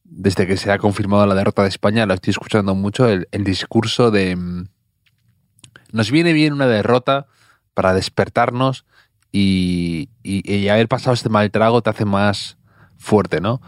desde 0.04 0.46
que 0.46 0.56
se 0.56 0.70
ha 0.70 0.78
confirmado 0.78 1.26
la 1.26 1.34
derrota 1.34 1.62
de 1.62 1.68
España, 1.68 2.06
lo 2.06 2.14
estoy 2.14 2.30
escuchando 2.30 2.74
mucho, 2.74 3.08
el 3.08 3.44
discurso 3.44 4.10
de 4.10 4.66
nos 5.96 6.10
viene 6.10 6.32
bien 6.32 6.52
una 6.52 6.66
derrota 6.66 7.26
para 7.74 7.94
despertarnos 7.94 8.84
y, 9.32 10.08
haber 10.70 10.88
pasado 10.88 11.14
este 11.14 11.28
mal 11.28 11.50
trago 11.50 11.82
te 11.82 11.90
hace 11.90 12.04
más 12.04 12.58
fuerte, 12.96 13.40
¿no? 13.40 13.60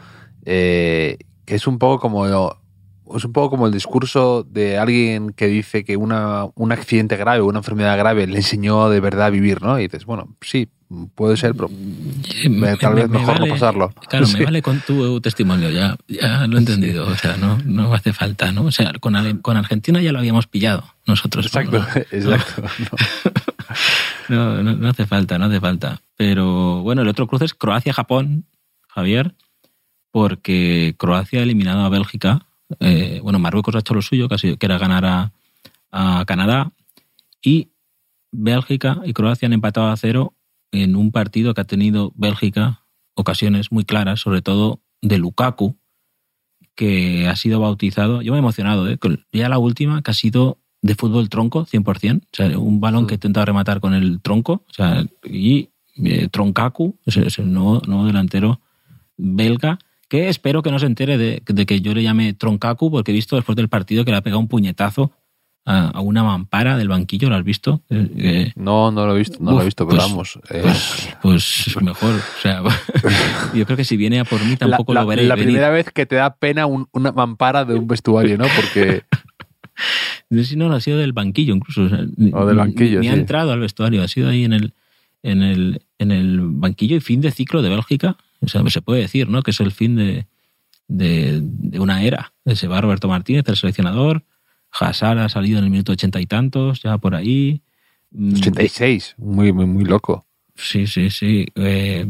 Eh, 0.45 1.19
que 1.45 1.55
es 1.55 1.67
un 1.67 1.79
poco 1.79 1.99
como 2.01 2.27
es 2.27 3.25
un 3.25 3.33
poco 3.33 3.51
como 3.51 3.67
el 3.67 3.73
discurso 3.73 4.45
de 4.45 4.79
alguien 4.79 5.31
que 5.31 5.47
dice 5.47 5.85
que 5.85 5.97
una, 5.97 6.47
un 6.55 6.73
accidente 6.73 7.17
grave 7.17 7.43
una 7.43 7.59
enfermedad 7.59 7.97
grave 7.99 8.27
le 8.27 8.37
enseñó 8.37 8.91
de 8.91 9.01
verdad 9.01 9.27
a 9.27 9.31
vivir, 9.31 9.63
¿no? 9.63 9.79
Y 9.79 9.85
dices, 9.85 10.05
bueno, 10.05 10.37
sí, 10.41 10.69
puede 11.15 11.37
ser, 11.37 11.55
pero 11.55 11.71
tal 12.81 12.95
vez 12.95 13.09
mejor 13.09 13.41
no 13.41 13.47
pasarlo. 13.47 13.93
Claro, 14.09 14.27
me 14.29 14.45
vale 14.45 14.63
con 14.63 14.81
tu 14.81 15.21
testimonio, 15.21 15.71
ya, 15.71 15.97
ya 16.09 16.47
lo 16.47 16.57
he 16.57 16.61
entendido, 16.61 17.07
o 17.07 17.15
sea, 17.15 17.37
no, 17.37 17.59
no 17.65 17.93
hace 17.93 18.13
falta, 18.13 18.53
¿no? 18.53 18.63
O 18.65 18.73
sea, 18.73 18.93
con, 19.01 19.39
con 19.41 19.57
Argentina 19.57 20.01
ya 20.01 20.13
lo 20.13 20.19
habíamos 20.19 20.47
pillado 20.47 20.85
nosotros. 21.07 21.47
Exacto, 21.47 21.77
exacto. 22.11 22.63
No. 24.31 24.63
no, 24.63 24.89
hace 24.89 25.07
falta, 25.07 25.39
no 25.39 25.47
hace 25.47 25.59
falta. 25.59 26.03
Pero 26.17 26.83
bueno, 26.83 27.01
el 27.01 27.09
otro 27.09 27.27
cruce 27.27 27.47
es 27.47 27.55
Croacia-Japón, 27.55 28.45
Javier, 28.87 29.35
porque 30.11 30.95
Croacia 30.99 31.41
ha 31.41 31.43
eliminado 31.43 31.81
a 31.81 31.89
Bélgica. 31.89 32.47
Eh, 32.81 33.21
bueno, 33.23 33.39
Marruecos 33.39 33.75
ha 33.75 33.79
hecho 33.79 33.95
lo 33.95 34.03
suyo, 34.03 34.29
casi 34.29 34.59
que 34.59 34.67
era 34.67 34.77
ganar 34.77 35.07
a, 35.07 35.33
a 35.91 36.25
Canadá. 36.27 36.73
Y 37.41 37.71
Bélgica 38.33 39.01
y 39.05 39.15
Croacia 39.15 39.47
han 39.47 39.55
empatado 39.55 39.89
a 39.89 39.97
cero 39.97 40.35
en 40.73 40.97
un 40.97 41.13
partido 41.13 41.55
que 41.55 41.61
ha 41.61 41.65
tenido 41.65 42.13
Bélgica 42.15 42.85
ocasiones 43.15 43.73
muy 43.73 43.85
claras, 43.85 44.21
sobre 44.21 44.43
todo 44.43 44.81
de 45.03 45.19
Lukaku, 45.19 45.77
que 46.75 47.27
ha 47.27 47.37
sido 47.37 47.61
bautizado. 47.61 48.23
Yo 48.23 48.33
me 48.33 48.39
he 48.39 48.41
emocionado, 48.41 48.89
¿eh? 48.89 48.99
ya 49.33 49.49
la 49.49 49.59
última, 49.59 50.03
que 50.03 50.13
ha 50.13 50.15
sido 50.15 50.59
de 50.81 50.95
fútbol 50.95 51.29
tronco, 51.29 51.67
100%. 51.67 52.19
O 52.19 52.27
sea, 52.33 52.59
un 52.59 52.81
balón 52.81 53.07
que 53.07 53.15
he 53.15 53.17
intentado 53.17 53.47
rematar 53.47 53.81
con 53.81 53.95
el 53.95 54.21
tronco. 54.21 54.65
O 54.69 54.73
sea, 54.73 55.05
y 55.25 55.71
eh, 56.05 56.29
Troncacu, 56.29 56.97
es, 57.05 57.39
el 57.39 57.53
nuevo, 57.53 57.81
delantero 58.07 58.61
belga, 59.17 59.79
que 60.09 60.29
espero 60.29 60.63
que 60.63 60.71
no 60.71 60.79
se 60.79 60.87
entere 60.87 61.19
de, 61.19 61.43
de, 61.45 61.67
que 61.67 61.81
yo 61.81 61.93
le 61.95 62.03
llame 62.03 62.33
Troncacu, 62.33 62.91
porque 62.91 63.11
he 63.11 63.15
visto 63.15 63.37
después 63.37 63.57
del 63.57 63.69
partido 63.69 64.05
que 64.05 64.13
le 64.13 64.17
ha 64.17 64.23
pegado 64.23 64.41
un 64.41 64.49
puñetazo 64.49 65.13
a, 65.69 66.01
una 66.01 66.25
mampara 66.25 66.79
del 66.79 66.89
banquillo, 66.89 67.29
¿lo 67.29 67.37
has 67.37 67.45
visto? 67.45 67.83
Eh, 67.91 68.09
eh, 68.17 68.53
no, 68.57 68.91
no 68.91 69.07
lo 69.07 69.15
he 69.15 69.19
visto, 69.19 69.37
no 69.39 69.53
lo 69.53 69.61
he 69.61 69.67
visto, 69.67 69.87
pero 69.87 69.99
pues, 69.99 70.11
vamos. 70.11 70.39
Eh. 70.49 70.63
Pues, 70.63 71.11
pues, 71.21 71.83
mejor. 71.83 72.15
O 72.15 72.41
sea, 72.41 72.63
yo 73.55 73.67
creo 73.67 73.77
que 73.77 73.85
si 73.85 73.99
viene 73.99 74.19
a 74.19 74.25
por 74.25 74.43
mí 74.43 74.57
tampoco 74.57 74.95
lo 74.95 75.07
veré. 75.07 75.25
La 75.25 75.37
primera 75.37 75.69
vez 75.69 75.91
que 75.93 76.07
te 76.07 76.17
da 76.17 76.37
pena 76.37 76.67
una 76.67 77.13
mampara 77.13 77.67
de 77.67 77.75
un 77.75 77.87
vestuario, 77.87 78.39
¿no? 78.39 78.47
Porque. 78.57 79.03
No 80.29 80.43
sé 80.43 80.45
si 80.45 80.57
no, 80.57 80.73
ha 80.73 80.81
sido 80.81 80.99
del 80.99 81.13
banquillo 81.13 81.55
incluso. 81.55 81.83
O, 81.83 82.47
del 82.47 82.57
banquillo. 82.57 82.99
Ni, 82.99 83.09
ha 83.09 83.15
entrado 83.15 83.53
al 83.53 83.61
vestuario, 83.61 84.03
ha 84.03 84.09
sido 84.09 84.29
ahí 84.29 84.43
en 84.43 84.53
el, 84.53 84.75
en 85.23 85.41
el, 85.41 85.83
en 85.99 86.11
el 86.11 86.41
banquillo 86.41 86.97
y 86.97 87.01
fin 87.01 87.21
de 87.21 87.31
ciclo 87.31 87.63
de 87.63 87.69
Bélgica. 87.69 88.17
O 88.41 88.49
sea, 88.49 88.69
se 88.69 88.83
puede 88.83 89.03
decir, 89.03 89.29
¿no? 89.29 89.45
Que 89.45 89.53
es 89.53 89.61
el 89.61 89.71
fin 89.71 89.95
de, 89.95 90.27
de, 90.89 91.39
de 91.41 91.79
una 91.79 92.03
era. 92.03 92.33
Se 92.57 92.67
va 92.67 92.81
Roberto 92.81 93.07
Martínez, 93.07 93.45
el 93.47 93.57
seleccionador. 93.57 94.25
Hazard 94.73 95.19
ha 95.19 95.29
salido 95.29 95.59
en 95.59 95.65
el 95.65 95.71
minuto 95.71 95.93
ochenta 95.93 96.21
y 96.21 96.27
tantos, 96.27 96.83
ya 96.83 96.99
por 96.99 97.15
ahí. 97.15 97.63
86, 98.13 99.15
mm, 99.17 99.35
muy, 99.35 99.53
muy, 99.53 99.67
muy 99.67 99.85
loco. 99.85 100.27
Sí, 100.55 100.87
sí, 100.87 101.11
sí. 101.11 101.47
Eh, 101.55 102.07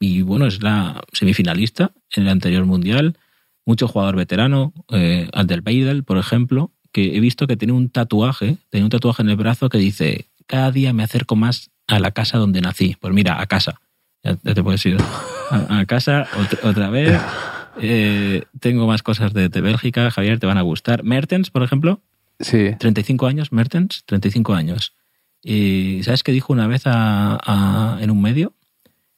y 0.00 0.22
bueno, 0.22 0.46
es 0.46 0.62
la 0.62 1.02
semifinalista 1.12 1.92
en 2.14 2.24
el 2.24 2.28
anterior 2.28 2.64
mundial. 2.64 3.16
Mucho 3.64 3.86
jugador 3.86 4.16
veterano, 4.16 4.72
eh, 4.90 5.28
Beidel, 5.62 6.02
por 6.02 6.18
ejemplo, 6.18 6.72
que 6.90 7.16
he 7.16 7.20
visto 7.20 7.46
que 7.46 7.56
tiene 7.56 7.72
un 7.72 7.90
tatuaje, 7.90 8.56
tiene 8.70 8.84
un 8.84 8.90
tatuaje 8.90 9.22
en 9.22 9.30
el 9.30 9.36
brazo 9.36 9.68
que 9.68 9.78
dice: 9.78 10.26
Cada 10.46 10.72
día 10.72 10.92
me 10.92 11.04
acerco 11.04 11.36
más 11.36 11.70
a 11.86 12.00
la 12.00 12.10
casa 12.10 12.38
donde 12.38 12.60
nací. 12.60 12.96
Pues 13.00 13.14
mira, 13.14 13.40
a 13.40 13.46
casa. 13.46 13.80
Ya, 14.24 14.36
te 14.36 14.62
puedes 14.62 14.84
ir 14.86 14.98
a, 15.50 15.84
casa 15.86 16.26
otra 16.62 16.90
vez. 16.90 17.20
Eh, 17.80 18.44
tengo 18.60 18.86
más 18.86 19.02
cosas 19.02 19.32
de, 19.32 19.48
Bélgica, 19.48 20.10
Javier, 20.10 20.38
te 20.38 20.46
van 20.46 20.58
a 20.58 20.62
gustar. 20.62 21.04
Mertens, 21.04 21.50
por 21.50 21.62
ejemplo. 21.62 22.00
Sí. 22.40 22.70
35 22.78 23.26
años, 23.26 23.52
Mertens, 23.52 24.04
35 24.06 24.54
años. 24.54 24.94
Y 25.42 26.02
¿sabes 26.04 26.22
qué 26.22 26.32
dijo 26.32 26.52
una 26.52 26.66
vez 26.66 26.84
en 26.86 28.10
un 28.10 28.20
medio? 28.20 28.54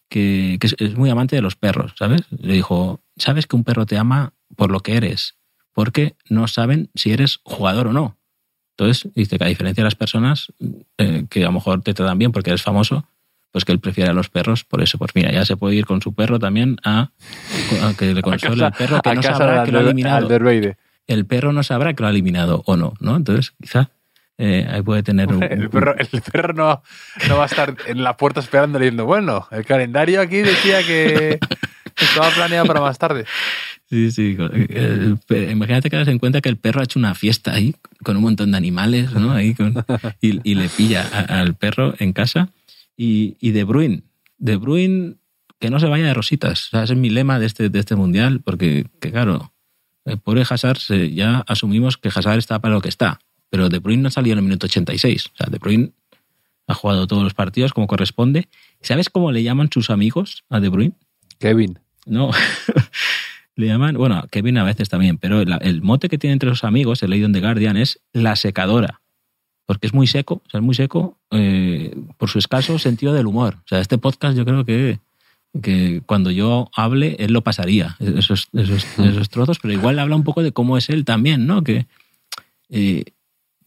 Que, 0.08 0.58
es, 0.60 0.96
muy 0.96 1.10
amante 1.10 1.36
de 1.36 1.42
los 1.42 1.56
perros, 1.56 1.94
¿sabes? 1.98 2.22
Le 2.30 2.54
dijo, 2.54 3.00
¿sabes 3.16 3.46
que 3.46 3.56
un 3.56 3.64
perro 3.64 3.86
te 3.86 3.98
ama 3.98 4.32
por 4.56 4.70
lo 4.70 4.80
que 4.80 4.96
eres? 4.96 5.34
Porque 5.72 6.14
no 6.28 6.46
saben 6.46 6.90
si 6.94 7.12
eres 7.12 7.40
jugador 7.42 7.88
o 7.88 7.92
no. 7.92 8.16
Entonces, 8.76 9.12
dice 9.14 9.38
que 9.38 9.44
a 9.44 9.48
diferencia 9.48 9.82
de 9.82 9.86
las 9.86 9.94
personas 9.94 10.52
eh, 10.98 11.26
que 11.28 11.42
a 11.42 11.46
lo 11.46 11.52
mejor 11.52 11.82
te 11.82 11.94
tratan 11.94 12.18
bien 12.18 12.32
porque 12.32 12.50
eres 12.50 12.62
famoso, 12.62 13.06
pues 13.54 13.64
que 13.64 13.70
él 13.70 13.78
prefiere 13.78 14.10
a 14.10 14.12
los 14.12 14.30
perros, 14.30 14.64
por 14.64 14.82
eso, 14.82 14.98
pues 14.98 15.12
mira, 15.14 15.30
ya 15.30 15.44
se 15.44 15.56
puede 15.56 15.76
ir 15.76 15.86
con 15.86 16.02
su 16.02 16.12
perro 16.12 16.40
también 16.40 16.76
a, 16.82 17.12
que 17.96 18.12
le 18.12 18.20
console 18.20 18.64
el 18.66 18.72
perro 18.72 19.00
que 19.00 19.14
no 19.14 19.22
sabrá 19.22 19.62
que 19.62 19.70
lo 19.70 19.78
ha 19.78 19.82
eliminado. 19.82 20.28
El 21.06 21.24
perro 21.24 21.52
no 21.52 21.62
sabrá 21.62 21.94
que 21.94 22.02
lo 22.02 22.08
ha 22.08 22.10
eliminado 22.10 22.64
o 22.66 22.76
no, 22.76 22.94
¿no? 22.98 23.14
Entonces, 23.14 23.54
quizá 23.62 23.90
eh, 24.38 24.66
ahí 24.68 24.82
puede 24.82 25.04
tener 25.04 25.28
un, 25.28 25.40
el 25.40 25.70
perro, 25.70 25.94
el 25.96 26.22
perro 26.32 26.52
no, 26.52 26.82
no, 27.28 27.36
va 27.36 27.44
a 27.44 27.46
estar 27.46 27.76
en 27.86 28.02
la 28.02 28.16
puerta 28.16 28.40
esperando 28.40 28.80
leyendo, 28.80 29.06
bueno, 29.06 29.46
el 29.52 29.64
calendario 29.64 30.20
aquí 30.20 30.38
decía 30.38 30.82
que 30.84 31.38
estaba 31.96 32.30
planeado 32.30 32.66
para 32.66 32.80
más 32.80 32.98
tarde. 32.98 33.24
Sí, 33.88 34.10
sí. 34.10 34.36
imagínate 35.30 35.90
que 35.90 35.96
das 35.96 36.08
en 36.08 36.18
cuenta 36.18 36.40
que 36.40 36.48
el 36.48 36.56
perro 36.56 36.80
ha 36.80 36.84
hecho 36.84 36.98
una 36.98 37.14
fiesta 37.14 37.52
ahí 37.52 37.76
con 38.02 38.16
un 38.16 38.24
montón 38.24 38.50
de 38.50 38.56
animales, 38.56 39.12
¿no? 39.12 39.30
Ahí 39.30 39.54
y, 40.20 40.54
le 40.56 40.68
pilla 40.70 41.06
al 41.28 41.54
perro 41.54 41.94
en 42.00 42.12
casa 42.12 42.48
y, 42.96 43.36
y 43.40 43.52
De 43.52 43.64
Bruyne. 43.64 44.02
De 44.38 44.56
Bruyne, 44.56 45.16
que 45.58 45.70
no 45.70 45.80
se 45.80 45.86
vaya 45.86 46.06
de 46.06 46.14
rositas. 46.14 46.66
O 46.66 46.70
sea, 46.70 46.82
ese 46.84 46.94
es 46.94 46.98
mi 46.98 47.10
lema 47.10 47.38
de 47.38 47.46
este, 47.46 47.68
de 47.68 47.78
este 47.78 47.96
mundial, 47.96 48.40
porque, 48.40 48.86
que 49.00 49.10
claro, 49.10 49.52
el 50.04 50.18
pobre 50.18 50.44
Hazard, 50.48 50.78
ya 51.12 51.44
asumimos 51.46 51.96
que 51.96 52.08
Hazard 52.08 52.38
está 52.38 52.60
para 52.60 52.74
lo 52.74 52.80
que 52.80 52.88
está. 52.88 53.20
Pero 53.50 53.68
De 53.68 53.78
Bruyne 53.78 54.02
no 54.02 54.10
salió 54.10 54.32
en 54.32 54.38
el 54.38 54.44
minuto 54.44 54.66
86. 54.66 55.26
O 55.26 55.36
sea, 55.36 55.46
De 55.50 55.58
Bruyne 55.58 55.92
ha 56.66 56.74
jugado 56.74 57.06
todos 57.06 57.22
los 57.22 57.34
partidos 57.34 57.72
como 57.72 57.86
corresponde. 57.86 58.48
¿Sabes 58.80 59.10
cómo 59.10 59.32
le 59.32 59.42
llaman 59.42 59.70
sus 59.72 59.90
amigos 59.90 60.44
a 60.50 60.60
De 60.60 60.68
Bruyne? 60.68 60.94
Kevin. 61.38 61.78
No. 62.06 62.30
le 63.56 63.66
llaman, 63.66 63.96
bueno, 63.96 64.24
Kevin 64.30 64.58
a 64.58 64.64
veces 64.64 64.88
también, 64.88 65.18
pero 65.18 65.40
el, 65.40 65.82
mote 65.82 66.08
que 66.08 66.18
tiene 66.18 66.32
entre 66.32 66.48
los 66.48 66.64
amigos, 66.64 67.02
el 67.02 67.10
leído 67.10 67.26
en 67.26 67.32
The 67.32 67.40
Guardian, 67.40 67.76
es 67.76 68.00
la 68.12 68.36
secadora. 68.36 69.00
Porque 69.66 69.86
es 69.86 69.94
muy 69.94 70.06
seco, 70.06 70.42
o 70.46 70.50
sea, 70.50 70.60
es 70.60 70.64
muy 70.64 70.74
seco 70.74 71.18
eh, 71.30 71.94
por 72.18 72.28
su 72.28 72.38
escaso 72.38 72.78
sentido 72.78 73.12
del 73.12 73.26
humor. 73.26 73.56
O 73.64 73.68
sea, 73.68 73.80
este 73.80 73.98
podcast 73.98 74.36
yo 74.36 74.44
creo 74.44 74.64
que, 74.64 74.98
que 75.62 76.02
cuando 76.06 76.30
yo 76.30 76.70
hable, 76.74 77.16
él 77.18 77.32
lo 77.32 77.42
pasaría, 77.42 77.96
esos, 78.00 78.48
esos, 78.52 78.84
esos 78.98 79.28
trozos, 79.30 79.58
pero 79.60 79.72
igual 79.72 79.98
habla 79.98 80.16
un 80.16 80.24
poco 80.24 80.42
de 80.42 80.52
cómo 80.52 80.76
es 80.76 80.88
él 80.90 81.04
también, 81.04 81.46
¿no? 81.46 81.62
Que 81.62 81.86
eh, 82.68 83.04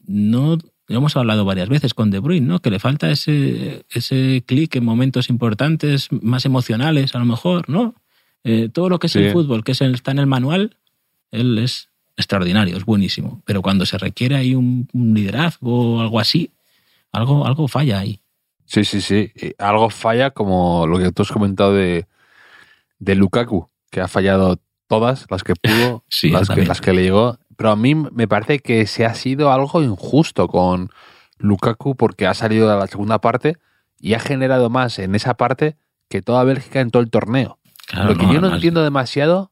no 0.05 0.57
hemos 0.89 1.15
hablado 1.17 1.43
varias 1.45 1.67
veces 1.69 1.93
con 1.93 2.11
De 2.11 2.19
Bruyne, 2.19 2.47
¿no? 2.47 2.59
Que 2.59 2.69
le 2.71 2.79
falta 2.79 3.09
ese, 3.11 3.85
ese 3.89 4.43
clic 4.45 4.75
en 4.75 4.85
momentos 4.85 5.29
importantes, 5.29 6.09
más 6.11 6.45
emocionales, 6.45 7.13
a 7.15 7.19
lo 7.19 7.25
mejor, 7.25 7.69
¿no? 7.69 7.95
Eh, 8.43 8.69
todo 8.71 8.87
lo 8.89 8.99
que 8.99 9.07
es 9.07 9.13
Sí. 9.13 9.19
el 9.19 9.33
fútbol, 9.33 9.63
que 9.63 9.73
es 9.73 9.81
el- 9.81 9.95
está 9.95 10.11
en 10.11 10.19
el 10.19 10.27
manual, 10.27 10.77
él 11.31 11.57
es 11.57 11.89
extraordinario, 12.17 12.75
es 12.75 12.83
buenísimo. 12.85 13.41
Pero 13.45 13.61
cuando 13.61 13.85
se 13.85 13.97
requiere 13.97 14.35
ahí 14.35 14.55
un, 14.55 14.87
un 14.93 15.13
liderazgo 15.13 15.95
o 15.97 16.01
algo 16.01 16.19
así, 16.19 16.51
algo, 17.11 17.45
algo 17.45 17.67
falla 17.67 17.99
ahí. 17.99 18.19
Sí, 18.65 18.83
sí, 18.83 18.99
sí. 18.99 19.31
Algo 19.59 19.89
falla 19.89 20.31
como 20.31 20.85
lo 20.87 20.97
que 20.99 21.11
tú 21.13 21.23
has 21.23 21.31
comentado 21.31 21.73
de, 21.73 22.05
de 22.99 23.15
Lukaku, 23.15 23.69
que 23.91 24.01
ha 24.01 24.07
fallado 24.09 24.59
todas 24.87 25.25
las 25.29 25.43
que 25.43 25.53
pudo, 25.55 26.03
Sí, 26.09 26.29
las, 26.29 26.49
que, 26.49 26.65
las 26.65 26.81
que 26.81 26.91
le 26.93 27.03
llegó. 27.03 27.37
Pero 27.55 27.71
a 27.71 27.75
mí 27.75 27.95
me 27.95 28.27
parece 28.27 28.59
que 28.59 28.85
se 28.87 29.05
ha 29.05 29.13
sido 29.15 29.51
algo 29.51 29.81
injusto 29.81 30.47
con 30.47 30.89
Lukaku 31.37 31.95
porque 31.95 32.27
ha 32.27 32.33
salido 32.33 32.69
de 32.69 32.75
la 32.77 32.87
segunda 32.87 33.19
parte 33.21 33.57
y 33.99 34.13
ha 34.15 34.19
generado 34.19 34.69
más 34.69 34.99
en 34.99 35.15
esa 35.15 35.35
parte 35.35 35.75
que 36.09 36.21
toda 36.21 36.43
Bélgica 36.43 36.81
en 36.81 36.91
todo 36.91 37.01
el 37.03 37.09
torneo. 37.09 37.57
Claro, 37.87 38.09
Lo 38.09 38.15
que 38.17 38.25
yo 38.25 38.33
no 38.33 38.39
además- 38.39 38.53
entiendo 38.55 38.83
demasiado 38.83 39.51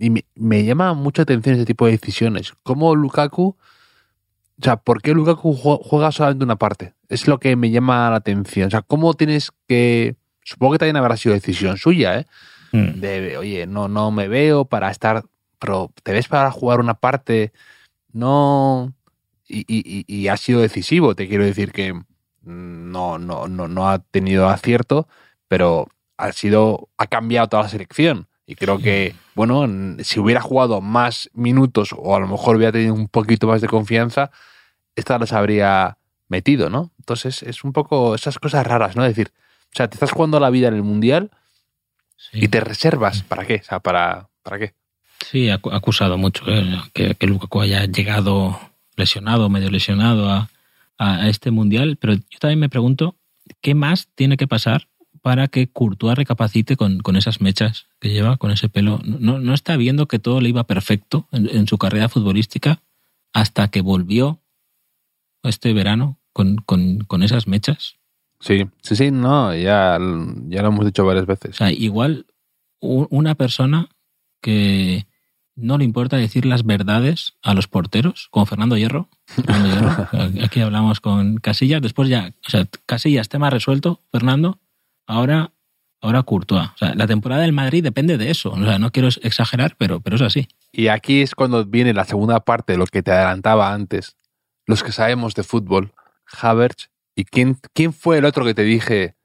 y 0.00 0.10
me, 0.10 0.24
me 0.34 0.64
llama 0.64 0.94
mucha 0.94 1.22
atención 1.22 1.54
ese 1.56 1.66
tipo 1.66 1.84
de 1.86 1.92
decisiones. 1.92 2.54
¿Cómo 2.64 2.94
Lukaku, 2.96 3.54
o 3.54 4.62
sea, 4.64 4.76
por 4.78 5.00
qué 5.02 5.12
Lukaku 5.14 5.54
jue- 5.54 5.80
juega 5.82 6.10
solamente 6.10 6.44
una 6.44 6.56
parte? 6.56 6.94
Es 7.08 7.28
lo 7.28 7.38
que 7.38 7.54
me 7.54 7.70
llama 7.70 8.10
la 8.10 8.16
atención. 8.16 8.66
O 8.68 8.70
sea, 8.70 8.82
¿cómo 8.82 9.14
tienes 9.14 9.52
que... 9.68 10.16
Supongo 10.42 10.72
que 10.72 10.78
también 10.78 10.96
habrá 10.96 11.16
sido 11.16 11.34
decisión 11.34 11.76
suya, 11.76 12.18
¿eh? 12.18 12.26
Mm. 12.72 13.00
De, 13.00 13.36
oye, 13.36 13.66
no, 13.66 13.88
no 13.88 14.10
me 14.10 14.26
veo 14.26 14.64
para 14.64 14.90
estar... 14.90 15.24
Pero 15.58 15.92
te 16.02 16.12
ves 16.12 16.26
para 16.28 16.50
jugar 16.50 16.80
una 16.80 16.94
parte, 16.94 17.52
no... 18.12 18.92
Y, 19.46 19.64
y- 19.68 20.04
y- 20.06 20.28
ha 20.28 20.36
sido 20.36 20.60
decisivo, 20.60 21.14
te 21.16 21.26
quiero 21.28 21.44
decir 21.44 21.72
que 21.72 21.92
no, 22.42 23.18
no, 23.18 23.48
no, 23.48 23.66
no 23.68 23.90
ha 23.90 23.98
tenido 23.98 24.48
acierto, 24.48 25.08
pero 25.48 25.88
ha 26.16 26.30
sido 26.32 26.88
ha 26.96 27.06
cambiado 27.08 27.48
toda 27.48 27.64
la 27.64 27.68
selección 27.68 28.28
y 28.50 28.56
creo 28.56 28.78
que 28.78 29.14
bueno 29.34 29.66
si 30.02 30.18
hubiera 30.20 30.40
jugado 30.40 30.80
más 30.80 31.30
minutos 31.34 31.90
o 31.96 32.16
a 32.16 32.20
lo 32.20 32.26
mejor 32.26 32.56
hubiera 32.56 32.72
tenido 32.72 32.94
un 32.94 33.08
poquito 33.08 33.46
más 33.46 33.60
de 33.60 33.68
confianza 33.68 34.30
esta 34.96 35.18
los 35.18 35.32
habría 35.32 35.96
metido 36.28 36.68
no 36.68 36.90
entonces 36.98 37.42
es 37.42 37.62
un 37.64 37.72
poco 37.72 38.14
esas 38.14 38.38
cosas 38.38 38.66
raras 38.66 38.96
no 38.96 39.04
es 39.04 39.10
decir 39.10 39.32
o 39.72 39.76
sea 39.76 39.88
te 39.88 39.94
estás 39.94 40.10
jugando 40.12 40.40
la 40.40 40.50
vida 40.50 40.68
en 40.68 40.74
el 40.74 40.82
mundial 40.82 41.30
Sí. 42.16 42.38
y 42.44 42.48
te 42.48 42.60
reservas 42.60 43.22
para 43.22 43.46
qué 43.46 43.56
o 43.56 43.64
sea 43.64 43.80
para 43.80 44.28
para 44.42 44.58
qué 44.58 44.74
Sí, 45.30 45.48
ha 45.48 45.58
acu- 45.60 45.72
ha 45.72 45.76
acusado 45.76 46.18
mucho 46.18 46.44
eh, 46.48 46.78
que, 46.92 47.14
que 47.14 47.26
Lukaku 47.26 47.60
haya 47.62 47.84
llegado 47.86 48.58
lesionado, 48.96 49.48
medio 49.48 49.70
lesionado 49.70 50.28
a, 50.30 50.48
a 50.98 51.28
este 51.28 51.50
mundial, 51.50 51.96
pero 52.00 52.12
yo 52.14 52.38
también 52.40 52.58
me 52.58 52.68
pregunto 52.68 53.16
qué 53.62 53.74
más 53.74 54.08
tiene 54.14 54.36
que 54.36 54.46
pasar 54.46 54.88
para 55.22 55.48
que 55.48 55.68
Courtois 55.68 56.16
recapacite 56.16 56.76
con, 56.76 57.00
con 57.00 57.16
esas 57.16 57.40
mechas 57.40 57.86
que 58.00 58.10
lleva, 58.10 58.36
con 58.36 58.50
ese 58.50 58.68
pelo. 58.68 59.00
No, 59.04 59.38
no 59.38 59.54
está 59.54 59.76
viendo 59.76 60.06
que 60.08 60.18
todo 60.18 60.40
le 60.40 60.48
iba 60.48 60.64
perfecto 60.64 61.28
en, 61.32 61.48
en 61.48 61.66
su 61.66 61.78
carrera 61.78 62.08
futbolística 62.08 62.82
hasta 63.32 63.68
que 63.68 63.80
volvió 63.80 64.40
este 65.42 65.72
verano 65.72 66.18
con, 66.32 66.56
con, 66.56 67.00
con 67.00 67.22
esas 67.22 67.46
mechas. 67.46 67.96
sí 68.40 68.66
sí 68.82 68.96
sí 68.96 69.10
no 69.10 69.54
ya 69.54 69.98
ya 70.48 70.62
lo 70.62 70.68
hemos 70.68 70.84
dicho 70.84 71.04
varias 71.04 71.24
O 71.24 71.26
veces 71.26 71.56
sea, 71.56 71.70
igual 71.72 72.26
una 72.80 73.34
persona 73.34 73.88
que 74.40 75.06
no 75.54 75.76
le 75.76 75.84
importa 75.84 76.16
decir 76.16 76.46
las 76.46 76.64
verdades 76.64 77.34
a 77.42 77.52
los 77.52 77.68
porteros, 77.68 78.28
como 78.30 78.46
Fernando 78.46 78.76
Hierro. 78.78 79.10
Fernando 79.26 79.68
Hierro. 79.68 80.08
Aquí 80.44 80.60
hablamos 80.60 81.00
con 81.00 81.36
Casillas, 81.36 81.82
después 81.82 82.08
ya, 82.08 82.32
o 82.46 82.50
sea, 82.50 82.66
Casillas, 82.86 83.28
tema 83.28 83.50
resuelto, 83.50 84.00
Fernando. 84.10 84.58
Ahora, 85.06 85.52
ahora 86.00 86.22
Courtois. 86.22 86.68
O 86.74 86.78
sea, 86.78 86.94
la 86.94 87.06
temporada 87.06 87.42
del 87.42 87.52
Madrid 87.52 87.82
depende 87.82 88.18
de 88.18 88.30
eso. 88.30 88.50
O 88.50 88.64
sea, 88.64 88.78
no 88.78 88.90
quiero 88.90 89.08
exagerar, 89.08 89.76
pero, 89.76 90.00
pero 90.00 90.16
es 90.16 90.22
así. 90.22 90.48
Y 90.72 90.88
aquí 90.88 91.22
es 91.22 91.34
cuando 91.34 91.64
viene 91.64 91.92
la 91.92 92.04
segunda 92.04 92.40
parte 92.40 92.72
de 92.72 92.78
lo 92.78 92.86
que 92.86 93.02
te 93.02 93.10
adelantaba 93.12 93.72
antes. 93.72 94.16
Los 94.66 94.82
que 94.82 94.92
sabemos 94.92 95.34
de 95.34 95.42
fútbol, 95.42 95.92
Havertz. 96.40 96.90
¿Y 97.16 97.24
quién, 97.24 97.58
quién 97.74 97.92
fue 97.92 98.18
el 98.18 98.24
otro 98.24 98.44
que 98.44 98.54
te 98.54 98.62
dije? 98.62 99.16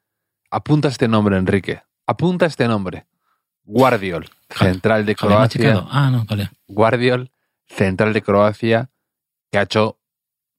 Apunta 0.49 0.87
este 0.87 1.07
nombre, 1.07 1.37
Enrique. 1.37 1.81
Apunta 2.07 2.45
este 2.45 2.67
nombre. 2.67 3.05
Guardiol, 3.63 4.29
central 4.49 5.05
de 5.05 5.15
Croacia. 5.15 5.85
Ah, 5.89 6.09
no, 6.11 6.25
vale. 6.25 6.49
Guardiol, 6.67 7.31
central 7.67 8.13
de 8.13 8.21
Croacia, 8.21 8.89
que 9.51 9.57
ha 9.57 9.63
hecho 9.63 9.99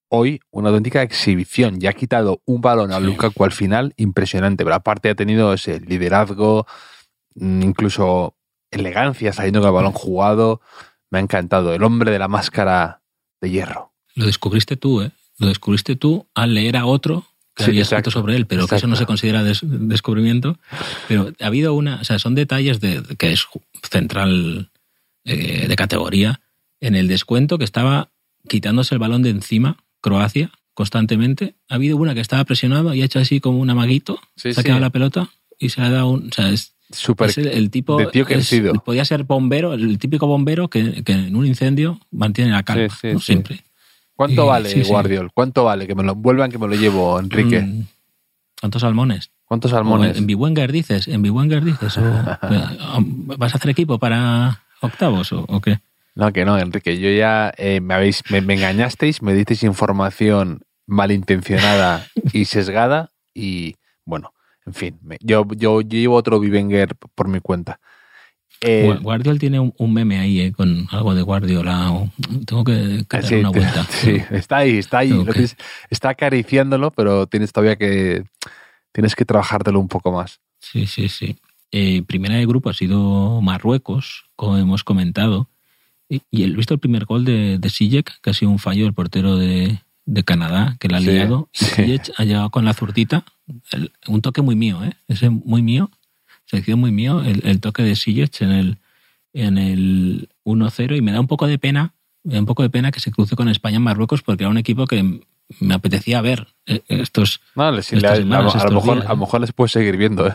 hoy 0.08 0.40
una 0.50 0.68
auténtica 0.68 1.02
exhibición 1.02 1.78
y 1.80 1.86
ha 1.86 1.92
quitado 1.92 2.40
un 2.44 2.60
balón 2.60 2.92
a. 2.92 3.00
Lukaku 3.00 3.44
al 3.44 3.52
final 3.52 3.92
impresionante. 3.96 4.64
Pero 4.64 4.76
aparte 4.76 5.10
ha 5.10 5.14
tenido 5.14 5.52
ese 5.52 5.80
liderazgo, 5.80 6.66
mm, 7.34 7.62
incluso 7.62 8.36
elegancia 8.70 9.32
saliendo 9.32 9.60
con 9.60 9.68
el 9.68 9.74
balón 9.74 9.92
jugado. 9.92 10.60
Me 11.10 11.18
ha 11.18 11.22
encantado. 11.22 11.72
El 11.74 11.82
hombre 11.82 12.10
de 12.10 12.18
la 12.18 12.28
máscara 12.28 13.02
de 13.40 13.50
hierro. 13.50 13.92
Lo 14.14 14.26
descubriste 14.26 14.76
tú, 14.76 15.02
¿eh? 15.02 15.10
Lo 15.38 15.48
descubriste 15.48 15.96
tú 15.96 16.26
al 16.34 16.54
leer 16.54 16.76
a 16.76 16.86
otro 16.86 17.26
que 17.54 17.64
Sí, 17.64 17.70
había 17.70 17.82
escrito 17.82 18.10
sobre 18.10 18.36
él, 18.36 18.46
pero 18.46 18.66
que 18.66 18.76
eso 18.76 18.86
no 18.86 18.96
se 18.96 19.06
considera 19.06 19.42
des- 19.42 19.60
descubrimiento. 19.62 20.58
Pero 21.08 21.32
ha 21.40 21.46
habido 21.46 21.72
una, 21.74 21.96
o 22.00 22.04
sea, 22.04 22.18
son 22.18 22.34
detalles 22.34 22.80
de, 22.80 23.00
de 23.00 23.16
que 23.16 23.32
es 23.32 23.46
central 23.90 24.70
eh, 25.24 25.66
de 25.68 25.76
categoría. 25.76 26.40
En 26.80 26.94
el 26.94 27.08
descuento 27.08 27.56
que 27.58 27.64
estaba 27.64 28.10
quitándose 28.48 28.94
el 28.94 28.98
balón 28.98 29.22
de 29.22 29.30
encima, 29.30 29.78
Croacia, 30.10 30.50
constantemente. 30.74 31.56
Ha 31.68 31.74
habido 31.74 31.96
una 31.96 32.14
que 32.14 32.20
estaba 32.20 32.44
presionado 32.44 32.94
y 32.94 33.02
ha 33.02 33.04
hecho 33.04 33.18
así 33.18 33.40
como 33.40 33.58
un 33.58 33.68
amaguito, 33.70 34.20
Sí, 34.36 34.52
se 34.52 34.60
ha 34.60 34.62
sí. 34.62 34.66
quedado 34.66 34.80
la 34.80 34.90
pelota 34.90 35.28
y 35.58 35.70
se 35.70 35.80
ha 35.82 35.90
dado 35.90 36.10
un. 36.10 36.28
O 36.28 36.32
sea, 36.32 36.50
es, 36.50 36.74
Súper. 36.92 37.30
es 37.30 37.38
el, 37.38 37.48
el 37.48 37.70
tipo. 37.70 37.96
de 37.98 38.06
tío 38.06 38.22
es- 38.22 38.28
crecido. 38.28 38.72
podía 38.84 39.04
ser 39.04 39.24
bombero, 39.24 39.72
el 39.74 39.98
típico 39.98 40.26
bombero 40.28 40.68
que, 40.68 41.02
que 41.02 41.12
en 41.12 41.34
un 41.34 41.44
incendio 41.44 41.98
mantiene 42.12 42.52
la 42.52 42.62
calma, 42.62 42.88
Sí, 42.90 43.08
sí, 43.08 43.12
¿no? 43.14 43.18
siempre. 43.20 43.64
¿Cuánto 44.14 44.46
vale. 44.46 44.82
Guardiol? 44.84 45.30
¿Cuánto 45.34 45.64
vale? 45.64 45.86
Que 45.86 45.94
me 45.94 46.02
lo 46.04 46.12
envuelvan, 46.12 46.50
que 46.50 46.58
me 46.58 46.68
lo 46.68 46.74
llevo, 46.74 47.18
Enrique. 47.20 47.60
Mm, 47.60 47.82
¿Cuántos 48.60 48.80
salmones? 48.82 49.30
¿Cuántos 49.44 49.72
O 49.72 49.74
salmones? 49.74 50.12
En, 50.12 50.18
en 50.22 50.26
Biwenger 50.26 50.72
dices, 50.72 51.06
en 51.08 51.20
Biwenger 51.22 51.62
dices, 51.64 51.98
o, 51.98 52.02
¿vas 53.38 53.54
a 53.54 53.56
hacer 53.58 53.70
equipo 53.70 53.98
para 53.98 54.62
octavos 54.80 55.32
o, 55.32 55.44
o 55.48 55.60
qué? 55.60 55.80
No, 56.16 56.32
que 56.32 56.44
no, 56.44 56.58
Enrique. 56.58 56.98
Yo 56.98 57.10
ya 57.10 57.52
eh, 57.56 57.80
me 57.80 57.94
habéis, 57.94 58.22
me, 58.30 58.40
me 58.40 58.54
engañasteis, 58.54 59.22
me 59.22 59.34
disteis 59.34 59.62
información 59.62 60.62
malintencionada 60.86 62.06
y 62.32 62.46
sesgada 62.46 63.12
y 63.34 63.76
bueno, 64.04 64.32
en 64.64 64.74
fin, 64.74 64.98
me- 65.02 65.18
yo, 65.20 65.46
yo, 65.56 65.80
yo 65.82 65.88
llevo 66.00 66.16
otro 66.16 66.40
Vivenger 66.40 66.96
por 67.14 67.28
mi 67.28 67.40
cuenta. 67.40 67.80
Eh, 68.62 68.86
Gua- 68.88 69.02
Guardiol 69.02 69.38
tiene 69.38 69.60
un, 69.60 69.74
un 69.76 69.92
meme 69.92 70.18
ahí 70.18 70.40
eh, 70.40 70.52
con 70.52 70.86
algo 70.90 71.14
de 71.14 71.22
Guardiola. 71.22 71.92
o- 71.92 72.10
tengo 72.46 72.64
que, 72.64 73.04
que 73.08 73.16
dar 73.18 73.24
sí, 73.26 73.34
una 73.36 73.50
te- 73.52 73.58
vuelta. 73.60 73.84
sí, 73.90 74.22
está 74.30 74.56
ahí, 74.58 74.78
está 74.78 74.98
ahí. 74.98 75.10
Que- 75.24 75.32
tienes- 75.32 75.56
está 75.90 76.08
acariciándolo, 76.10 76.90
pero 76.92 77.26
tienes 77.26 77.52
todavía 77.52 77.76
que 77.76 78.24
tienes 78.92 79.14
que 79.14 79.24
trabajártelo 79.26 79.78
un 79.78 79.88
poco 79.88 80.10
más. 80.12 80.40
Sí, 80.60 80.86
sí, 80.86 81.08
sí. 81.10 81.36
Eh, 81.70 82.02
primera 82.06 82.36
de 82.36 82.46
grupo 82.46 82.70
ha 82.70 82.74
sido 82.74 83.40
Marruecos, 83.42 84.30
como 84.36 84.56
hemos 84.56 84.82
comentado. 84.84 85.50
Y, 86.08 86.20
y 86.30 86.44
he 86.44 86.46
visto 86.50 86.72
el 86.74 86.80
primer 86.80 87.04
gol 87.04 87.24
de, 87.24 87.58
de 87.58 87.70
Sijek, 87.70 88.20
que 88.20 88.30
ha 88.30 88.34
sido 88.34 88.50
un 88.50 88.58
fallo 88.58 88.84
del 88.84 88.94
portero 88.94 89.36
de, 89.36 89.80
de 90.04 90.24
Canadá, 90.24 90.76
que 90.78 90.88
la 90.88 90.98
ha 90.98 91.00
Sí, 91.00 91.06
liado. 91.10 91.48
Y 91.52 91.64
sí. 91.64 92.00
Ha 92.16 92.24
llegado 92.24 92.50
con 92.50 92.64
la 92.64 92.74
zurdita. 92.74 93.24
el- 93.72 93.92
un 94.06 94.22
toque 94.22 94.42
muy 94.42 94.54
mío, 94.56 94.82
¿eh? 94.84 94.92
Ese 95.08 95.30
muy 95.30 95.62
mío. 95.62 95.90
Sección 96.44 96.78
muy 96.78 96.92
mío, 96.92 97.22
el, 97.22 97.42
el 97.44 97.60
toque 97.60 97.82
de 97.82 97.96
Sillech 97.96 98.40
en 98.42 98.52
el, 98.52 98.78
en 99.32 99.58
el 99.58 100.28
1-0. 100.44 100.96
Y 100.96 101.00
me 101.02 101.10
da 101.10 101.18
un 101.20 101.26
poco 101.26 101.48
de 101.48 101.58
pena, 101.58 101.92
me 102.22 102.34
da 102.34 102.40
un 102.40 102.46
poco 102.46 102.62
de 102.62 102.70
pena 102.70 102.92
que 102.92 103.00
se 103.00 103.10
cruce 103.10 103.34
con 103.34 103.48
España 103.48 103.78
en 103.78 103.82
Marruecos, 103.82 104.22
porque 104.22 104.44
era 104.44 104.50
un 104.50 104.58
equipo 104.58 104.86
que 104.86 105.20
me 105.60 105.74
apetecía 105.74 106.20
ver 106.20 106.46
eh, 106.66 106.82
estos 106.88 107.40
No, 107.56 107.72
le- 107.72 107.82
si 107.82 107.96
a, 107.96 108.14
semanas, 108.14 108.54
a 108.54 108.58
lo 108.58 108.64
estos 108.64 108.74
mejor, 108.74 108.94
días, 108.98 109.06
a 109.06 109.12
lo 109.14 109.16
mejor 109.18 109.40
les 109.40 109.52
puedes 109.52 109.72
seguir 109.72 109.96
viendo, 109.96 110.28
¿eh? 110.28 110.34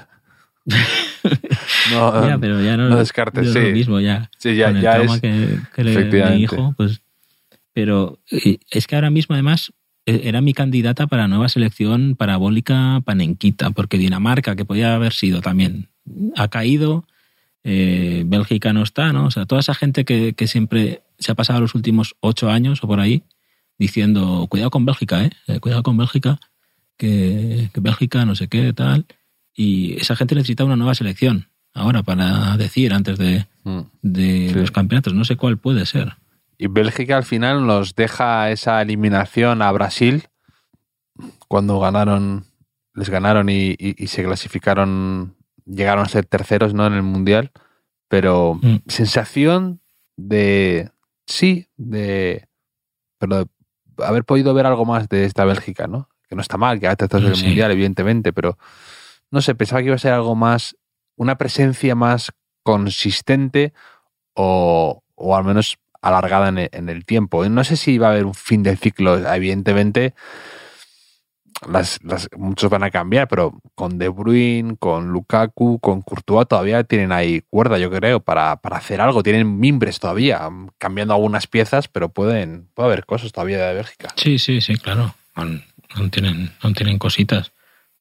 no, 1.89 2.27
ya, 2.27 2.37
pero 2.37 2.61
ya 2.61 2.77
no, 2.77 2.89
no 2.89 2.97
descartes, 2.97 3.51
sí. 3.51 3.59
lo 3.59 3.71
mismo 3.71 3.99
ya. 3.99 4.29
sí, 4.37 4.55
ya, 4.55 4.67
con 4.67 4.77
el 4.77 4.83
ya 4.83 4.93
trauma 4.93 5.15
es. 5.15 5.21
que, 5.21 5.59
que 5.75 5.83
le 5.83 6.37
hijo, 6.37 6.73
pues. 6.77 7.01
Pero 7.73 8.19
es 8.27 8.87
que 8.87 8.95
ahora 8.95 9.09
mismo, 9.09 9.33
además, 9.33 9.71
eh, 10.05 10.21
era 10.25 10.41
mi 10.41 10.53
candidata 10.53 11.07
para 11.07 11.27
nueva 11.27 11.47
selección 11.47 12.15
parabólica 12.15 13.01
panenquita, 13.05 13.71
porque 13.71 13.97
Dinamarca, 13.97 14.55
que 14.55 14.65
podía 14.65 14.95
haber 14.95 15.13
sido 15.13 15.41
también, 15.41 15.87
ha 16.35 16.47
caído, 16.49 17.05
eh, 17.63 18.23
Bélgica 18.25 18.73
no 18.73 18.83
está, 18.83 19.13
¿no? 19.13 19.25
O 19.25 19.31
sea, 19.31 19.45
toda 19.45 19.61
esa 19.61 19.75
gente 19.75 20.03
que, 20.03 20.33
que 20.33 20.47
siempre 20.47 21.03
se 21.19 21.31
ha 21.31 21.35
pasado 21.35 21.61
los 21.61 21.75
últimos 21.75 22.15
ocho 22.19 22.49
años 22.49 22.83
o 22.83 22.87
por 22.87 22.99
ahí, 22.99 23.23
diciendo, 23.77 24.47
cuidado 24.49 24.71
con 24.71 24.85
Bélgica, 24.85 25.23
¿eh? 25.23 25.31
eh 25.47 25.59
cuidado 25.59 25.83
con 25.83 25.97
Bélgica, 25.97 26.39
que, 26.97 27.69
que 27.73 27.79
Bélgica 27.79 28.25
no 28.25 28.35
sé 28.35 28.47
qué, 28.47 28.73
tal. 28.73 29.05
Y 29.53 29.93
esa 29.99 30.15
gente 30.15 30.35
necesita 30.35 30.63
una 30.63 30.75
nueva 30.75 30.95
selección 30.95 31.50
ahora 31.73 32.03
para 32.03 32.57
decir 32.57 32.93
antes 32.93 33.17
de, 33.17 33.47
mm. 33.63 33.81
de 34.01 34.51
los 34.55 34.71
campeonatos. 34.71 35.13
No 35.13 35.25
sé 35.25 35.35
cuál 35.35 35.57
puede 35.57 35.85
ser. 35.85 36.17
Y 36.57 36.67
Bélgica 36.67 37.17
al 37.17 37.23
final 37.23 37.65
nos 37.65 37.95
deja 37.95 38.51
esa 38.51 38.81
eliminación 38.81 39.61
a 39.61 39.71
Brasil 39.71 40.25
cuando 41.47 41.79
ganaron, 41.79 42.45
les 42.93 43.09
ganaron 43.09 43.49
y, 43.49 43.75
se 44.07 44.23
clasificaron, 44.23 45.35
llegaron 45.65 46.05
a 46.05 46.09
ser 46.09 46.25
terceros 46.25 46.73
¿no? 46.73 46.85
en 46.87 46.93
el 46.93 47.03
Mundial. 47.03 47.51
Pero 48.07 48.59
mm. 48.61 48.77
sensación 48.87 49.81
de, 50.17 50.91
sí, 51.25 51.67
de, 51.77 52.47
pero 53.17 53.45
de 53.45 54.05
haber 54.05 54.25
podido 54.25 54.53
ver 54.53 54.65
algo 54.65 54.85
más 54.85 55.07
de 55.09 55.25
esta 55.25 55.45
Bélgica, 55.45 55.87
¿no? 55.87 56.09
Que 56.27 56.35
no 56.35 56.41
está 56.41 56.57
mal, 56.57 56.79
que 56.79 56.87
ha 56.87 56.95
tratado 56.95 57.27
el 57.27 57.43
Mundial, 57.43 57.71
evidentemente, 57.71 58.33
pero 58.33 58.57
no 59.31 59.41
sé, 59.41 59.55
pensaba 59.55 59.81
que 59.81 59.87
iba 59.87 59.95
a 59.95 59.99
ser 59.99 60.13
algo 60.13 60.35
más, 60.35 60.75
una 61.21 61.37
presencia 61.37 61.93
más 61.93 62.31
consistente 62.63 63.73
o, 64.33 65.03
o 65.13 65.35
al 65.35 65.43
menos 65.43 65.77
alargada 66.01 66.49
en 66.49 66.89
el, 66.89 67.05
tiempo. 67.05 67.47
No 67.47 67.63
sé 67.63 67.77
si 67.77 67.99
va 67.99 68.07
a 68.07 68.11
haber 68.11 68.25
un 68.25 68.33
fin 68.33 68.63
del 68.63 68.79
ciclo, 68.79 69.19
evidentemente. 69.19 70.15
Las, 71.69 71.99
muchos 72.35 72.71
van 72.71 72.81
a 72.81 72.89
cambiar, 72.89 73.27
pero 73.27 73.61
con 73.75 73.99
De 73.99 74.09
Bruyne, 74.09 74.77
con 74.79 75.09
Lukaku, 75.09 75.77
con 75.79 76.01
Courtois 76.01 76.47
todavía 76.47 76.83
tienen 76.83 77.11
ahí 77.11 77.43
cuerda, 77.51 77.77
yo 77.77 77.91
creo, 77.91 78.19
para, 78.19 78.53
hacer 78.53 78.99
algo. 78.99 79.21
Tienen 79.21 79.59
mimbres 79.59 79.99
todavía, 79.99 80.49
cambiando 80.79 81.13
algunas 81.13 81.45
piezas, 81.45 81.87
pero 81.87 82.09
pueden, 82.09 82.67
puede 82.73 82.87
haber 82.87 83.05
cosas 83.05 83.31
todavía 83.31 83.63
de 83.63 83.75
Bélgica. 83.75 84.11
Sí, 84.15 84.39
sí, 84.39 84.59
sí, 84.59 84.75
claro. 84.75 85.13
no 85.35 86.09
tienen, 86.09 86.51
tienen 86.75 86.97
cositas 86.97 87.51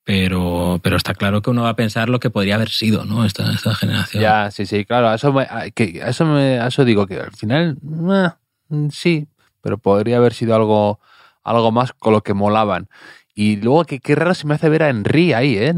pero, 0.04 0.80
pero 0.82 0.96
está 0.96 1.14
claro 1.14 1.42
que 1.42 1.50
uno 1.50 1.62
va 1.62 1.70
a 1.70 1.76
pensar 1.76 2.08
lo 2.08 2.20
que 2.20 2.30
podría 2.30 2.54
haber 2.54 2.70
sido, 2.70 3.04
¿no? 3.04 3.24
Esta, 3.24 3.52
esta 3.52 3.74
generación. 3.74 4.22
Ya, 4.22 4.50
sí, 4.50 4.66
sí, 4.66 4.84
claro. 4.84 5.12
eso, 5.14 5.34
que, 5.74 6.02
eso, 6.04 6.26
me, 6.26 6.66
eso 6.66 6.84
digo 6.84 7.06
que 7.06 7.20
al 7.20 7.32
final, 7.32 7.76
eh, 8.12 8.88
sí, 8.90 9.28
pero 9.60 9.78
podría 9.78 10.16
haber 10.16 10.32
sido 10.34 10.54
algo, 10.54 11.00
algo 11.44 11.70
más 11.70 11.92
con 11.92 12.12
lo 12.12 12.22
que 12.22 12.34
molaban. 12.34 12.88
Y 13.34 13.56
luego, 13.56 13.84
que 13.84 14.00
qué 14.00 14.14
raro 14.14 14.34
se 14.34 14.46
me 14.46 14.54
hace 14.54 14.68
ver 14.68 14.82
a 14.82 14.90
Henry 14.90 15.32
ahí, 15.32 15.56
¿eh? 15.56 15.74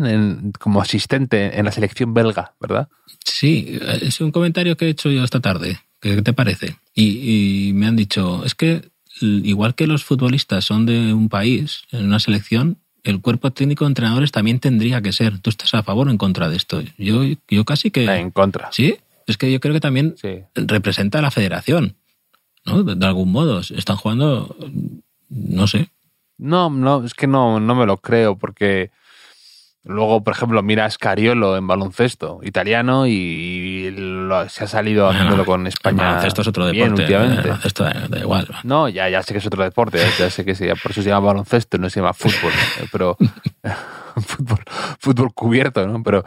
como 0.58 0.80
asistente 0.80 1.58
en 1.58 1.64
la 1.64 1.72
selección 1.72 2.14
belga, 2.14 2.54
¿verdad? 2.58 2.88
Sí, 3.24 3.78
es 4.00 4.20
un 4.20 4.32
comentario 4.32 4.76
que 4.76 4.87
he 4.87 4.88
hecho 4.88 5.11
yo 5.11 5.22
esta 5.22 5.40
tarde. 5.40 5.78
¿Qué 6.00 6.20
te 6.22 6.32
parece? 6.32 6.76
Y, 6.94 7.68
y 7.68 7.72
me 7.74 7.87
han 7.87 7.94
dicho, 7.94 8.44
es 8.44 8.54
que 8.54 8.90
igual 9.20 9.74
que 9.74 9.87
los 9.87 10.04
futbolistas 10.04 10.64
son 10.64 10.87
de 10.87 11.12
un 11.12 11.28
país, 11.28 11.82
en 11.92 12.06
una 12.06 12.18
selección, 12.18 12.78
el 13.04 13.20
cuerpo 13.20 13.50
técnico 13.50 13.84
de 13.84 13.90
entrenadores 13.90 14.32
también 14.32 14.60
tendría 14.60 15.02
que 15.02 15.12
ser. 15.12 15.38
¿Tú 15.38 15.50
estás 15.50 15.74
a 15.74 15.82
favor 15.82 16.08
o 16.08 16.10
en 16.10 16.18
contra 16.18 16.48
de 16.48 16.56
esto? 16.56 16.82
Yo, 16.98 17.22
yo 17.48 17.64
casi 17.64 17.90
que... 17.90 18.04
En 18.04 18.30
contra. 18.30 18.70
Sí, 18.72 18.96
es 19.26 19.36
que 19.36 19.50
yo 19.50 19.60
creo 19.60 19.74
que 19.74 19.80
también 19.80 20.14
representa 20.54 21.18
a 21.18 21.22
la 21.22 21.30
federación, 21.30 21.96
¿no? 22.64 22.82
De, 22.82 23.06
algún 23.06 23.32
modo. 23.32 23.60
Están 23.60 23.96
jugando, 23.96 24.56
no 25.28 25.66
sé. 25.66 25.88
No, 26.38 26.70
no, 26.70 27.04
es 27.04 27.14
que 27.14 27.26
no, 27.26 27.60
no 27.60 27.74
me 27.74 27.86
lo 27.86 27.98
creo 27.98 28.36
porque 28.36 28.90
Luego, 29.84 30.22
por 30.22 30.34
ejemplo, 30.34 30.62
mira 30.62 30.84
a 30.84 30.90
Scariolo 30.90 31.56
en 31.56 31.66
baloncesto 31.66 32.38
italiano 32.42 33.06
y, 33.08 33.92
se 34.48 34.64
ha 34.64 34.66
salido 34.68 35.08
haciéndolo 35.08 35.44
con 35.44 35.66
España. 35.66 36.02
El 36.02 36.08
baloncesto 36.08 36.42
es 36.42 36.48
otro 36.48 36.66
deporte. 36.66 37.12
baloncesto 37.12 37.84
da, 37.84 38.18
igual. 38.18 38.48
No, 38.62 38.88
ya, 38.88 39.08
ya 39.08 39.22
sé 39.22 39.34
que 39.34 39.38
es 39.38 39.46
otro 39.46 39.64
deporte, 39.64 39.98
ya 40.18 40.30
sé 40.30 40.44
que 40.44 40.54
sí, 40.54 40.66
por 40.80 40.92
eso 40.92 41.02
se 41.02 41.08
llama 41.08 41.28
baloncesto, 41.28 41.78
no 41.78 41.90
se 41.90 42.00
llama 42.00 42.12
fútbol. 42.12 42.52
pero 42.92 43.16
fútbol, 44.16 44.60
fútbol 44.98 45.34
cubierto, 45.34 45.86
¿no? 45.86 46.02
Pero, 46.02 46.24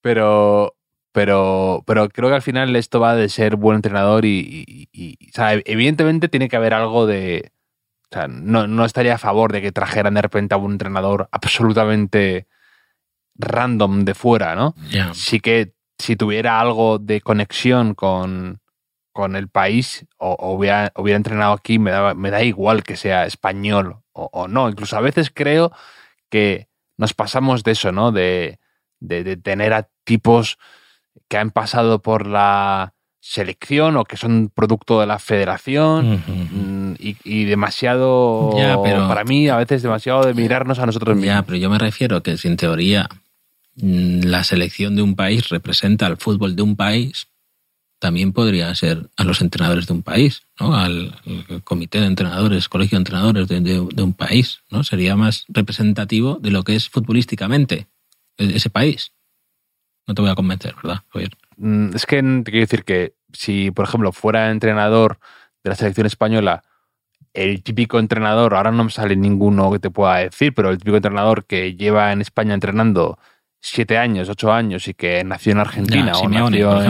pero, 0.00 0.76
pero, 1.12 1.82
pero 1.86 2.08
creo 2.08 2.28
que 2.28 2.34
al 2.34 2.42
final 2.42 2.74
esto 2.76 3.00
va 3.00 3.14
de 3.14 3.28
ser 3.28 3.56
buen 3.56 3.76
entrenador 3.76 4.24
y, 4.24 4.88
o 5.28 5.32
sea, 5.32 5.54
evidentemente 5.64 6.28
tiene 6.28 6.48
que 6.48 6.56
haber 6.56 6.74
algo 6.74 7.06
de. 7.06 7.52
O 8.12 8.14
sea, 8.14 8.26
no, 8.28 8.66
no 8.66 8.84
estaría 8.84 9.14
a 9.14 9.18
favor 9.18 9.52
de 9.52 9.62
que 9.62 9.72
trajeran 9.72 10.14
de 10.14 10.22
repente 10.22 10.54
a 10.54 10.58
un 10.58 10.72
entrenador 10.72 11.28
absolutamente 11.30 12.48
random 13.40 14.04
de 14.04 14.14
fuera, 14.14 14.54
¿no? 14.54 14.74
Sí 15.12 15.40
que 15.40 15.74
si 15.98 16.16
tuviera 16.16 16.60
algo 16.60 16.98
de 16.98 17.20
conexión 17.20 17.94
con, 17.94 18.60
con 19.12 19.36
el 19.36 19.48
país 19.48 20.06
o, 20.16 20.54
hubiera, 20.54 20.92
hubiera, 20.96 21.16
entrenado 21.16 21.52
aquí, 21.52 21.78
me 21.78 21.90
da, 21.90 22.14
me 22.14 22.30
da 22.30 22.42
igual 22.42 22.82
que 22.82 22.96
sea 22.96 23.26
español 23.26 23.96
o, 24.12 24.48
no. 24.48 24.68
Incluso 24.68 24.96
a 24.96 25.00
veces 25.00 25.30
creo 25.32 25.72
que 26.28 26.68
nos 26.96 27.14
pasamos 27.14 27.62
de 27.62 27.72
eso, 27.72 27.92
¿no? 27.92 28.12
De, 28.12 28.58
de, 29.00 29.36
tener 29.36 29.72
a 29.72 29.88
tipos 30.04 30.58
que 31.28 31.38
han 31.38 31.50
pasado 31.50 32.02
por 32.02 32.26
la 32.26 32.94
selección 33.20 33.96
o 33.96 34.04
que 34.04 34.16
son 34.16 34.50
producto 34.54 35.00
de 35.00 35.06
la 35.06 35.18
federación 35.18 36.22
mm, 36.26 36.94
y, 36.98 37.44
demasiado, 37.44 38.50
para 39.08 39.24
mí, 39.24 39.48
a 39.48 39.56
veces 39.56 39.82
demasiado 39.82 40.24
de 40.24 40.34
mirarnos 40.34 40.78
a 40.78 40.86
nosotros 40.86 41.16
mismos. 41.16 41.34
Ya, 41.34 41.42
pero 41.42 41.58
yo 41.58 41.70
me 41.70 41.78
refiero 41.78 42.16
a 42.16 42.22
que 42.22 42.36
si 42.36 42.48
en 42.48 42.56
teoría 42.56 43.08
la 43.82 44.44
selección 44.44 44.96
de 44.96 45.02
un 45.02 45.16
país 45.16 45.48
representa 45.48 46.06
al 46.06 46.16
fútbol 46.16 46.56
de 46.56 46.62
un 46.62 46.76
país, 46.76 47.28
también 48.00 48.32
podría 48.32 48.74
ser 48.74 49.10
a 49.16 49.24
los 49.24 49.42
entrenadores 49.42 49.86
de 49.86 49.92
un 49.92 50.02
país, 50.02 50.42
¿no? 50.58 50.74
al, 50.74 51.14
comité 51.64 52.00
de 52.00 52.06
entrenadores, 52.06 52.68
colegio 52.68 52.96
de 52.96 53.00
entrenadores 53.00 53.46
de, 53.46 54.02
un 54.02 54.14
país. 54.14 54.62
¿no? 54.70 54.82
Sería 54.82 55.16
más 55.16 55.44
representativo 55.48 56.38
de 56.40 56.50
lo 56.50 56.64
que 56.64 56.74
es 56.74 56.88
futbolísticamente 56.88 57.88
e, 58.38 58.56
ese 58.56 58.70
país. 58.70 59.12
No 60.06 60.14
te 60.14 60.22
voy 60.22 60.30
a 60.30 60.34
convencer, 60.34 60.74
¿verdad, 60.82 61.02
mm, 61.58 61.94
Es 61.94 62.06
que 62.06 62.22
te 62.22 62.50
quiero 62.50 62.66
decir 62.66 62.84
que 62.84 63.14
si, 63.32 63.70
por 63.70 63.84
ejemplo, 63.84 64.12
fuera 64.12 64.50
entrenador 64.50 65.18
de 65.62 65.70
la 65.70 65.76
selección 65.76 66.06
española, 66.06 66.64
el 67.34 67.62
típico 67.62 67.98
entrenador, 67.98 68.54
ahora 68.54 68.72
no 68.72 68.84
me 68.84 68.90
sale 68.90 69.14
ninguno 69.14 69.70
que 69.70 69.78
te 69.78 69.90
pueda 69.90 70.16
decir, 70.16 70.54
pero 70.54 70.70
el 70.70 70.78
típico 70.78 70.96
entrenador 70.96 71.44
que 71.44 71.76
lleva 71.76 72.12
en 72.12 72.22
España 72.22 72.54
entrenando 72.54 73.18
siete 73.60 73.98
años, 73.98 74.28
ocho 74.28 74.52
años 74.52 74.88
y 74.88 74.94
que 74.94 75.22
nació 75.24 75.52
en 75.52 75.58
Argentina 75.58 76.12
o 76.18 76.28
nació 76.28 76.82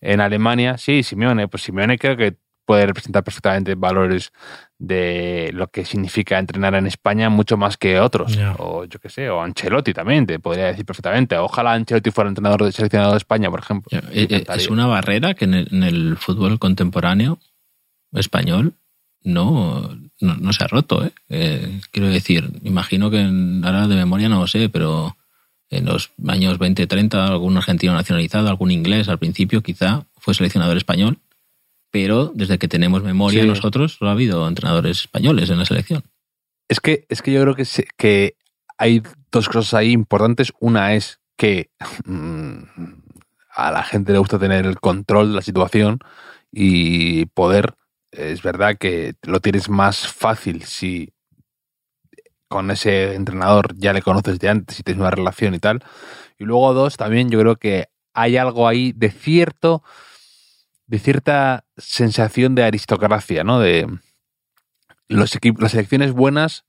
en, 0.00 0.20
Alemania, 0.20 0.78
sí, 0.78 1.02
Simeone, 1.02 1.48
pues 1.48 1.62
Simeone 1.62 1.96
creo 1.96 2.16
que 2.16 2.36
puede 2.64 2.86
representar 2.86 3.24
perfectamente 3.24 3.74
valores 3.74 4.32
de 4.78 5.50
lo 5.52 5.68
que 5.68 5.84
significa 5.84 6.38
entrenar 6.38 6.74
en 6.74 6.86
España 6.86 7.28
mucho 7.28 7.56
más 7.56 7.76
que 7.76 8.00
otros. 8.00 8.36
O 8.58 8.84
yo 8.84 8.98
qué 8.98 9.08
sé, 9.08 9.30
o 9.30 9.40
Ancelotti 9.42 9.92
también, 9.92 10.26
te 10.26 10.38
podría 10.38 10.66
decir 10.66 10.84
perfectamente. 10.84 11.36
Ojalá 11.36 11.72
Ancelotti 11.74 12.10
fuera 12.10 12.28
entrenador 12.28 12.64
de 12.64 12.72
seleccionado 12.72 13.12
de 13.12 13.18
España, 13.18 13.50
por 13.50 13.60
ejemplo. 13.60 13.98
Eh, 14.10 14.26
eh, 14.28 14.44
es 14.54 14.68
una 14.68 14.86
barrera 14.86 15.34
que 15.34 15.44
en 15.44 15.82
el, 15.82 16.16
fútbol 16.16 16.58
contemporáneo 16.58 17.38
español 18.12 18.74
no, 19.22 19.96
no, 20.20 20.52
se 20.52 20.64
ha 20.64 20.66
roto. 20.66 21.04
¿eh? 21.28 21.80
quiero 21.90 22.08
decir, 22.08 22.50
imagino 22.64 23.10
que 23.10 23.20
ahora 23.64 23.86
de 23.86 23.96
memoria 23.96 24.28
no 24.28 24.40
lo 24.40 24.46
sé, 24.46 24.68
pero 24.68 25.16
en 25.72 25.86
los 25.86 26.12
años 26.28 26.58
20, 26.58 26.86
30, 26.86 27.26
algún 27.26 27.56
argentino 27.56 27.94
nacionalizado, 27.94 28.48
algún 28.48 28.70
inglés 28.70 29.08
al 29.08 29.18
principio 29.18 29.62
quizá 29.62 30.06
fue 30.18 30.34
seleccionador 30.34 30.76
español, 30.76 31.18
pero 31.90 32.30
desde 32.34 32.58
que 32.58 32.68
tenemos 32.68 33.02
memoria 33.02 33.44
nosotros 33.44 33.98
no 34.00 34.08
ha 34.08 34.12
habido 34.12 34.46
entrenadores 34.46 35.00
españoles 35.00 35.50
en 35.50 35.58
la 35.58 35.64
selección. 35.64 36.04
Es 36.68 36.80
que, 36.80 37.06
es 37.08 37.22
que 37.22 37.32
yo 37.32 37.40
creo 37.40 37.54
que, 37.54 37.66
que 37.96 38.36
hay 38.78 39.02
dos 39.30 39.48
cosas 39.48 39.74
ahí 39.74 39.92
importantes. 39.92 40.52
Una 40.60 40.94
es 40.94 41.20
que 41.36 41.70
mm, 42.04 42.62
a 43.54 43.70
la 43.70 43.82
gente 43.82 44.12
le 44.12 44.18
gusta 44.18 44.38
tener 44.38 44.66
el 44.66 44.78
control 44.78 45.30
de 45.30 45.36
la 45.36 45.42
situación 45.42 45.98
y 46.50 47.26
poder. 47.26 47.74
Es 48.10 48.42
verdad 48.42 48.76
que 48.78 49.14
lo 49.22 49.40
tienes 49.40 49.70
más 49.70 50.06
fácil 50.06 50.64
si 50.64 51.11
con 52.52 52.70
ese 52.70 53.14
entrenador 53.14 53.74
ya 53.78 53.94
le 53.94 54.02
conoces 54.02 54.38
de 54.38 54.50
antes 54.50 54.78
y 54.78 54.82
tienes 54.82 55.00
una 55.00 55.10
relación 55.10 55.54
y 55.54 55.58
tal. 55.58 55.82
Y 56.38 56.44
luego 56.44 56.74
dos, 56.74 56.98
también 56.98 57.30
yo 57.30 57.40
creo 57.40 57.56
que 57.56 57.88
hay 58.12 58.36
algo 58.36 58.68
ahí 58.68 58.92
de 58.92 59.10
cierto, 59.10 59.82
de 60.86 60.98
cierta 60.98 61.64
sensación 61.78 62.54
de 62.54 62.64
aristocracia, 62.64 63.42
¿no? 63.42 63.58
De 63.58 63.88
los 65.08 65.34
equipos, 65.34 65.62
las 65.62 65.72
selecciones 65.72 66.12
buenas 66.12 66.66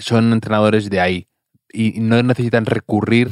son 0.00 0.34
entrenadores 0.34 0.90
de 0.90 1.00
ahí 1.00 1.28
y 1.72 1.98
no 2.00 2.22
necesitan 2.22 2.66
recurrir 2.66 3.30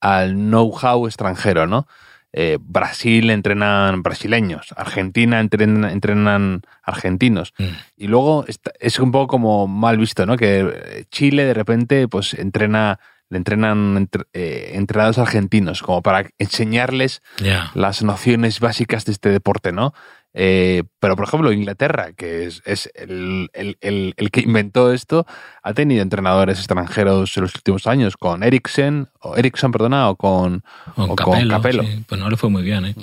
al 0.00 0.32
know-how 0.34 1.06
extranjero, 1.06 1.66
¿no? 1.66 1.86
Eh, 2.34 2.58
Brasil 2.60 3.28
entrenan 3.30 4.02
brasileños, 4.02 4.72
Argentina 4.76 5.40
entrenan, 5.40 6.62
argentinos. 6.82 7.52
Mm. 7.58 7.64
Y 7.96 8.06
luego 8.08 8.46
es 8.80 8.98
un 8.98 9.12
poco 9.12 9.26
como 9.26 9.66
mal 9.66 9.98
visto, 9.98 10.24
¿no? 10.24 10.36
Que 10.36 11.06
Chile 11.10 11.44
de 11.44 11.54
repente 11.54 12.08
pues 12.08 12.32
entrena, 12.34 12.98
le 13.28 13.36
entrenan 13.36 14.08
eh, 14.32 14.72
entrenados 14.74 15.18
argentinos, 15.18 15.82
como 15.82 16.00
para 16.00 16.30
enseñarles 16.38 17.20
las 17.74 18.02
nociones 18.02 18.60
básicas 18.60 19.04
de 19.04 19.12
este 19.12 19.28
deporte, 19.28 19.72
¿no? 19.72 19.92
Eh, 20.34 20.84
pero, 20.98 21.14
por 21.14 21.26
ejemplo, 21.26 21.52
Inglaterra, 21.52 22.12
que 22.14 22.46
es, 22.46 22.62
es 22.64 22.90
el, 22.94 23.50
el- 23.52 23.76
el- 23.82 24.14
el 24.16 24.30
que 24.30 24.40
inventó 24.40 24.92
esto, 24.92 25.26
ha 25.62 25.74
tenido 25.74 26.00
entrenadores 26.02 26.58
extranjeros 26.58 27.36
en 27.36 27.42
los 27.42 27.54
últimos 27.54 27.86
años, 27.86 28.16
con 28.16 28.42
Eriksen, 28.42 29.08
o 29.20 29.36
Eriksson, 29.36 29.72
perdona, 29.72 30.08
o 30.08 30.16
con... 30.16 30.64
O 30.96 31.14
con 31.16 31.48
Capello, 31.48 31.82
sí, 31.82 32.04
pues 32.08 32.20
no 32.20 32.30
le 32.30 32.36
fue 32.36 32.48
muy 32.50 32.62
bien, 32.62 32.86
¿eh? 32.86 32.94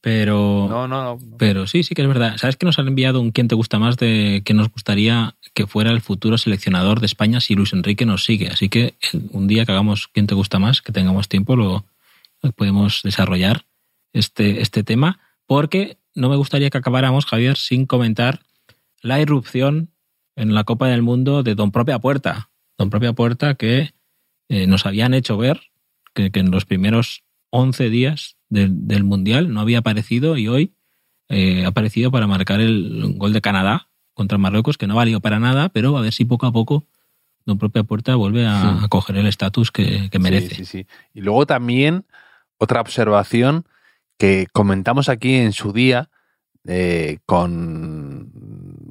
Pero, 0.00 0.66
No, 0.68 0.86
no, 0.86 1.02
no. 1.02 1.18
pero 1.38 1.66
sí, 1.66 1.82
sí 1.82 1.94
que 1.94 2.02
es 2.02 2.08
verdad. 2.08 2.36
¿Sabes 2.36 2.56
que 2.56 2.66
nos 2.66 2.78
han 2.78 2.88
enviado 2.88 3.22
un 3.22 3.30
quién 3.30 3.48
te 3.48 3.54
gusta 3.54 3.78
más 3.78 3.96
de 3.96 4.42
que 4.44 4.52
nos 4.52 4.70
gustaría 4.70 5.34
que 5.54 5.66
fuera 5.66 5.90
el 5.92 6.02
futuro 6.02 6.36
seleccionador 6.36 7.00
de 7.00 7.06
España 7.06 7.40
si 7.40 7.54
Luis 7.54 7.72
Enrique 7.72 8.04
nos 8.04 8.24
sigue? 8.24 8.48
Así 8.48 8.68
que 8.68 8.96
el- 9.14 9.30
un 9.32 9.46
día 9.46 9.64
que 9.64 9.72
hagamos 9.72 10.08
quién 10.12 10.26
te 10.26 10.34
gusta 10.34 10.58
más, 10.58 10.82
que 10.82 10.92
tengamos 10.92 11.28
tiempo, 11.28 11.56
lo, 11.56 11.86
lo 12.42 12.52
podemos 12.52 13.00
desarrollar 13.02 13.64
este, 14.12 14.60
este 14.60 14.82
tema, 14.84 15.20
porque 15.46 15.96
no 16.14 16.28
me 16.28 16.36
gustaría 16.36 16.70
que 16.70 16.78
acabáramos, 16.78 17.26
Javier, 17.26 17.56
sin 17.56 17.86
comentar 17.86 18.40
la 19.02 19.20
irrupción 19.20 19.90
en 20.36 20.54
la 20.54 20.64
Copa 20.64 20.88
del 20.88 21.02
Mundo 21.02 21.42
de 21.42 21.54
Don 21.54 21.70
Propia 21.70 21.98
Puerta. 21.98 22.50
Don 22.78 22.90
Propia 22.90 23.12
Puerta 23.12 23.54
que 23.54 23.92
eh, 24.48 24.66
nos 24.66 24.86
habían 24.86 25.14
hecho 25.14 25.36
ver 25.36 25.60
que, 26.14 26.30
que 26.30 26.40
en 26.40 26.50
los 26.50 26.64
primeros 26.64 27.22
11 27.50 27.88
días 27.90 28.36
del, 28.48 28.86
del 28.88 29.04
Mundial 29.04 29.52
no 29.52 29.60
había 29.60 29.78
aparecido 29.78 30.36
y 30.36 30.48
hoy 30.48 30.74
eh, 31.28 31.64
ha 31.64 31.68
aparecido 31.68 32.10
para 32.10 32.26
marcar 32.26 32.60
el 32.60 33.14
gol 33.16 33.32
de 33.32 33.40
Canadá 33.40 33.88
contra 34.12 34.38
Marruecos, 34.38 34.76
que 34.78 34.86
no 34.86 34.96
valió 34.96 35.20
para 35.20 35.38
nada, 35.40 35.68
pero 35.70 35.96
a 35.96 36.00
ver 36.00 36.12
si 36.12 36.24
poco 36.24 36.46
a 36.46 36.52
poco 36.52 36.84
Don 37.46 37.58
Propia 37.58 37.82
Puerta 37.84 38.14
vuelve 38.16 38.46
a, 38.46 38.60
Sí. 38.60 38.84
a 38.84 38.88
coger 38.88 39.16
el 39.16 39.26
estatus 39.26 39.70
que, 39.70 40.08
que 40.10 40.18
merece. 40.18 40.54
Sí, 40.54 40.64
sí, 40.64 40.78
sí. 40.82 40.86
Y 41.12 41.20
luego 41.20 41.46
también 41.46 42.04
otra 42.58 42.80
observación 42.80 43.66
que 44.18 44.46
comentamos 44.52 45.08
aquí 45.08 45.34
en 45.34 45.52
su 45.52 45.72
día 45.72 46.10
eh, 46.66 47.18
con 47.26 48.30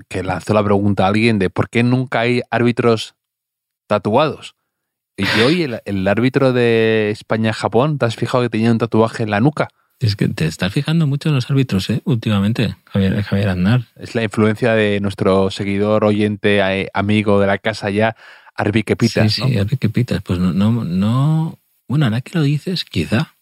que 0.09 0.23
lanzó 0.23 0.53
la 0.53 0.63
pregunta 0.63 1.05
a 1.05 1.07
alguien 1.07 1.39
de 1.39 1.49
por 1.49 1.69
qué 1.69 1.83
nunca 1.83 2.21
hay 2.21 2.41
árbitros 2.51 3.15
tatuados. 3.87 4.55
Y 5.17 5.25
hoy 5.41 5.63
el, 5.63 5.81
el 5.85 6.07
árbitro 6.07 6.53
de 6.53 7.09
España-Japón, 7.11 7.97
¿te 7.97 8.05
has 8.05 8.15
fijado 8.15 8.43
que 8.43 8.49
tenía 8.49 8.71
un 8.71 8.77
tatuaje 8.77 9.23
en 9.23 9.31
la 9.31 9.39
nuca? 9.39 9.69
Es 9.99 10.15
que 10.15 10.27
te 10.27 10.45
estás 10.45 10.73
fijando 10.73 11.07
mucho 11.07 11.29
en 11.29 11.35
los 11.35 11.49
árbitros, 11.49 11.89
¿eh? 11.89 12.01
Últimamente, 12.03 12.75
Javier, 12.85 13.23
Javier 13.23 13.49
Aznar. 13.49 13.85
Es 13.95 14.15
la 14.15 14.23
influencia 14.23 14.73
de 14.73 14.99
nuestro 14.99 15.49
seguidor, 15.49 16.03
oyente, 16.03 16.89
amigo 16.93 17.39
de 17.39 17.47
la 17.47 17.57
casa 17.57 17.89
ya, 17.89 18.15
Arbi 18.55 18.83
Quepitas, 18.83 19.31
sí, 19.31 19.41
¿no? 19.41 19.47
sí, 19.47 19.57
a 19.57 19.63
ver 19.63 19.77
qué 19.77 19.89
pitas. 19.89 20.21
Pues 20.21 20.39
no, 20.39 20.51
no, 20.51 20.83
no. 20.83 21.57
Bueno, 21.87 22.05
ahora 22.05 22.21
que 22.21 22.37
lo 22.37 22.43
dices, 22.43 22.83
quizá. 22.83 23.32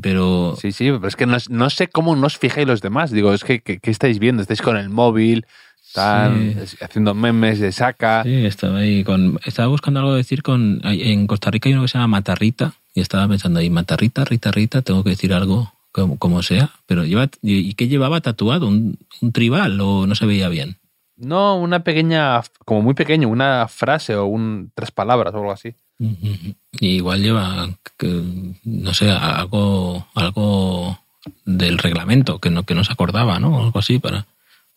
Pero 0.00 0.56
Sí, 0.60 0.72
sí, 0.72 0.90
pero 0.90 1.08
es 1.08 1.16
que 1.16 1.26
no, 1.26 1.36
no 1.50 1.70
sé 1.70 1.88
cómo 1.88 2.14
no 2.16 2.26
os 2.26 2.38
fijáis 2.38 2.66
los 2.66 2.80
demás. 2.80 3.10
Digo, 3.10 3.32
es 3.32 3.44
que, 3.44 3.60
¿qué 3.60 3.90
estáis 3.90 4.18
viendo? 4.18 4.42
¿Estáis 4.42 4.62
con 4.62 4.76
el 4.76 4.88
móvil? 4.88 5.46
¿Están 5.86 6.56
haciendo 6.80 7.14
memes 7.14 7.60
de 7.60 7.70
saca? 7.70 8.24
Sí, 8.24 8.44
estaba 8.44 8.78
ahí 8.78 9.04
con. 9.04 9.38
Estaba 9.44 9.68
buscando 9.68 10.00
algo 10.00 10.12
de 10.12 10.18
decir 10.18 10.42
con. 10.42 10.80
En 10.82 11.28
Costa 11.28 11.50
Rica 11.52 11.68
hay 11.68 11.74
uno 11.74 11.82
que 11.82 11.88
se 11.88 11.98
llama 11.98 12.18
Matarrita. 12.18 12.74
Y 12.94 13.00
estaba 13.00 13.28
pensando 13.28 13.60
ahí, 13.60 13.70
Matarrita, 13.70 14.24
Rita, 14.24 14.50
Rita, 14.50 14.82
tengo 14.82 15.04
que 15.04 15.10
decir 15.10 15.32
algo 15.32 15.72
como, 15.92 16.18
como 16.18 16.42
sea. 16.42 16.70
Pero 16.86 17.04
lleva. 17.04 17.28
¿Y 17.42 17.74
qué 17.74 17.86
llevaba 17.86 18.20
tatuado? 18.20 18.66
¿Un, 18.66 18.98
un 19.20 19.32
tribal 19.32 19.80
o 19.80 20.06
no 20.08 20.14
se 20.16 20.26
veía 20.26 20.48
bien? 20.48 20.78
No, 21.16 21.56
una 21.56 21.84
pequeña, 21.84 22.40
como 22.64 22.82
muy 22.82 22.94
pequeño, 22.94 23.28
una 23.28 23.68
frase 23.68 24.16
o 24.16 24.26
un 24.26 24.72
tres 24.74 24.90
palabras 24.90 25.32
o 25.34 25.38
algo 25.38 25.52
así. 25.52 25.74
Igual 26.80 27.22
lleva, 27.22 27.68
no 28.64 28.94
sé, 28.94 29.10
algo, 29.10 30.06
algo 30.14 30.98
del 31.44 31.78
reglamento 31.78 32.38
que 32.40 32.50
no, 32.50 32.64
que 32.64 32.74
no 32.74 32.84
se 32.84 32.92
acordaba, 32.92 33.38
¿no? 33.38 33.62
Algo 33.64 33.78
así 33.78 33.98
para, 33.98 34.26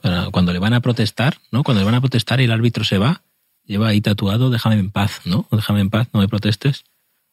para 0.02 0.30
cuando 0.32 0.54
le 0.54 0.60
van 0.60 0.74
a 0.74 0.80
protestar, 0.82 1.38
¿no? 1.52 1.64
Cuando 1.64 1.82
le 1.82 1.86
van 1.86 1.96
a 1.96 2.02
protestar 2.02 2.40
y 2.40 2.46
el 2.46 2.52
árbitro 2.52 2.84
se 2.84 2.98
va, 2.98 3.22
lleva 3.66 3.88
ahí 3.90 4.00
tatuado, 4.02 4.50
déjame 4.50 4.76
en 4.76 4.92
paz, 4.92 5.22
¿no? 5.26 5.48
Déjame 5.52 5.82
en 5.82 5.90
paz, 5.90 6.08
no 6.14 6.20
me 6.20 6.28
protestes. 6.28 6.84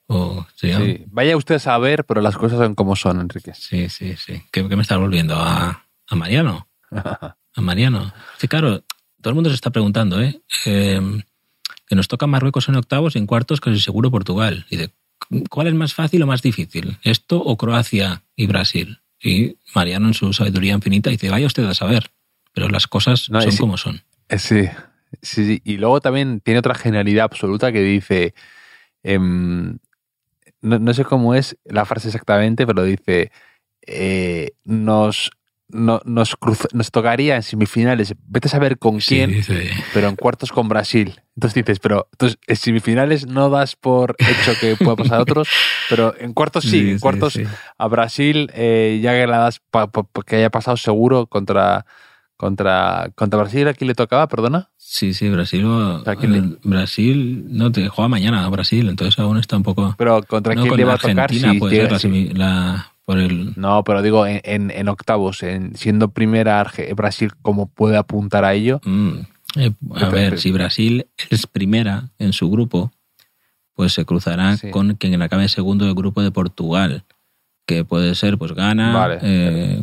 O 0.07 0.47
sería- 0.55 0.79
Sí. 0.81 1.05
Vaya 1.09 1.37
usted 1.37 1.55
a 1.57 1.59
saber, 1.61 2.05
pero 2.05 2.20
las 2.20 2.37
cosas 2.37 2.59
son 2.59 2.75
como 2.75 2.97
son, 2.97 3.20
Enrique. 3.20 3.53
sí, 3.55 3.88
sí, 3.88 4.16
sí. 4.16 4.42
¿Qué, 4.51 4.68
qué 4.68 4.77
me 4.77 4.83
estás 4.83 4.99
volviendo? 4.99 5.37
¿A, 5.37 5.85
a 6.09 6.14
Mariano? 6.14 6.68
A 7.57 7.61
Mariano. 7.61 8.12
Sí, 8.38 8.49
claro, 8.49 8.81
todo 9.23 9.31
el 9.31 9.35
mundo 9.37 9.49
se 9.49 9.55
está 9.55 9.70
preguntando, 9.70 10.20
¿eh? 10.20 10.40
Eh, 10.66 11.01
que 11.87 11.94
nos 11.94 12.09
toca 12.09 12.27
Marruecos 12.27 12.68
en 12.68 12.77
octavos 12.77 13.14
y 13.14 13.18
en 13.18 13.27
cuartos 13.27 13.61
casi 13.61 13.81
seguro 13.81 14.11
Portugal. 14.11 14.66
Y 14.70 14.77
de, 14.77 14.90
¿cuál 15.51 15.66
es 15.66 15.75
más 15.75 15.94
fácil 15.94 16.23
o 16.23 16.27
más 16.27 16.42
difícil? 16.42 16.99
¿Esto 17.03 17.38
o 17.38 17.57
Croacia 17.57 18.23
y 18.37 18.47
Brasil? 18.47 19.01
Y 19.20 19.57
Mariano 19.75 20.09
en 20.09 20.14
su 20.14 20.33
sabiduría 20.33 20.75
infinita 20.75 21.11
dice, 21.11 21.31
vaya 21.31 21.47
usted 21.47 21.64
a 21.64 21.75
saber. 21.75 22.11
Pero 22.53 22.68
las 22.68 22.87
cosas 22.87 23.29
No, 23.31 23.40
son 23.40 23.57
como 23.57 23.77
son. 23.77 24.03
Eh, 24.29 24.38
Sí, 24.38 24.68
sí, 25.23 25.47
sí. 25.47 25.62
Y 25.64 25.77
luego 25.77 26.01
también 26.01 26.40
tiene 26.40 26.59
otra 26.59 26.75
genialidad 26.75 27.25
absoluta 27.25 27.73
que 27.73 27.83
dice, 27.83 28.35
em, 29.03 29.79
no, 30.61 30.79
no 30.79 30.94
sé 30.94 31.05
cómo 31.05 31.35
es 31.35 31.57
la 31.64 31.85
frase 31.85 32.09
exactamente, 32.09 32.66
pero 32.66 32.85
dice, 32.85 33.31
eh, 33.87 34.53
nos, 34.64 35.31
no- 35.68 36.00
nos, 36.05 36.37
cruz- 36.37 36.68
nos 36.72 36.90
tocaría 36.90 37.37
en 37.37 37.42
semifinales, 37.42 38.14
vete 38.27 38.48
a 38.48 38.50
saber 38.50 38.79
con 38.79 39.00
Sí, 39.00 39.16
quién, 39.16 39.42
pero 39.92 40.09
en 40.09 40.16
cuartos 40.16 40.53
con 40.53 40.68
Brasil. 40.68 41.20
Entonces 41.37 41.55
dices, 41.64 41.81
pero 41.81 42.09
entonces, 42.12 42.38
en 42.46 42.57
semifinales 42.57 43.27
no 43.27 43.50
das 43.50 43.74
por 43.77 44.14
hecho 44.18 44.53
que 44.61 44.77
pueda 44.77 44.96
pasar 44.96 45.18
a 45.18 45.22
otros, 45.22 45.48
pero 45.88 46.14
en 46.18 46.33
cuartos 46.33 46.64
sí, 46.64 46.90
en 46.90 46.98
cuartos 46.98 47.33
sí. 47.35 47.44
a 47.79 47.88
Brasil 47.88 48.48
ya 48.55 49.12
que 49.12 49.27
la 49.27 49.38
das 49.38 49.61
pa- 49.70 49.90
pa- 49.90 50.05
pa- 50.05 50.22
que 50.22 50.37
haya 50.37 50.50
pasado 50.50 50.77
seguro 50.77 51.27
contra, 51.27 51.87
contra, 52.37 53.11
contra 53.14 53.38
Brasil, 53.40 53.66
¿a 53.68 53.74
quién 53.74 53.88
le 53.88 53.94
tocaba? 53.94 54.29
Perdona. 54.29 54.70
Sí, 54.77 55.14
sí, 55.14 55.29
Brasil. 55.31 55.64
o- 55.64 56.05
sea, 56.05 56.16
¿quién 56.16 56.33
le- 56.33 56.38
eh, 56.38 56.59
Brasil, 56.62 57.46
no, 57.48 57.72
te 57.72 57.88
juega 57.88 58.09
mañana 58.09 58.44
a 58.44 58.48
Brasil, 58.48 58.88
entonces 58.88 59.18
aún 59.18 59.38
está 59.38 59.57
un 59.57 59.62
poco. 59.62 59.94
Pero 59.98 60.22
contra 60.24 60.55
No, 60.55 60.61
quién 60.62 60.70
con 60.70 60.79
le 60.79 60.85
va 60.85 60.94
a 60.94 60.98
tocar 60.98 61.18
Argentina 61.20 61.53
si 61.53 61.59
puede 61.59 61.98
ser 61.98 62.37
la- 62.37 62.92
por 63.05 63.19
el, 63.19 63.53
No, 63.57 63.85
pero 63.85 64.03
digo 64.03 64.27
en, 64.27 64.40
en- 64.45 64.71
en 64.71 64.88
octavos, 64.88 65.43
en, 65.43 65.77
siendo 65.77 66.09
primera 66.11 66.61
Arge- 66.64 66.95
Brasil, 66.95 67.33
¿cómo 67.43 67.67
puede 67.67 67.97
apuntar 67.97 68.45
a 68.45 68.55
ello? 68.55 68.81
Mm, 68.85 69.19
eh, 69.57 69.73
a 69.97 70.09
ver, 70.09 70.38
si 70.38 70.51
Brasil 70.53 71.07
es 71.31 71.47
primera 71.47 72.11
en 72.19 72.33
su 72.33 72.51
grupo, 72.51 72.93
pues 73.75 73.93
se 73.93 74.05
cruzará 74.05 74.57
Sí. 74.57 74.71
con 74.71 74.95
quien 74.95 75.21
acabe 75.21 75.49
segundo 75.49 75.85
del 75.85 75.95
grupo 75.95 76.23
de 76.23 76.31
Portugal, 76.31 77.05
que 77.67 77.85
puede 77.85 78.14
ser 78.14 78.38
pues 78.38 78.53
Ghana, 78.53 78.93
Vale. 78.95 79.19
eh, 79.23 79.81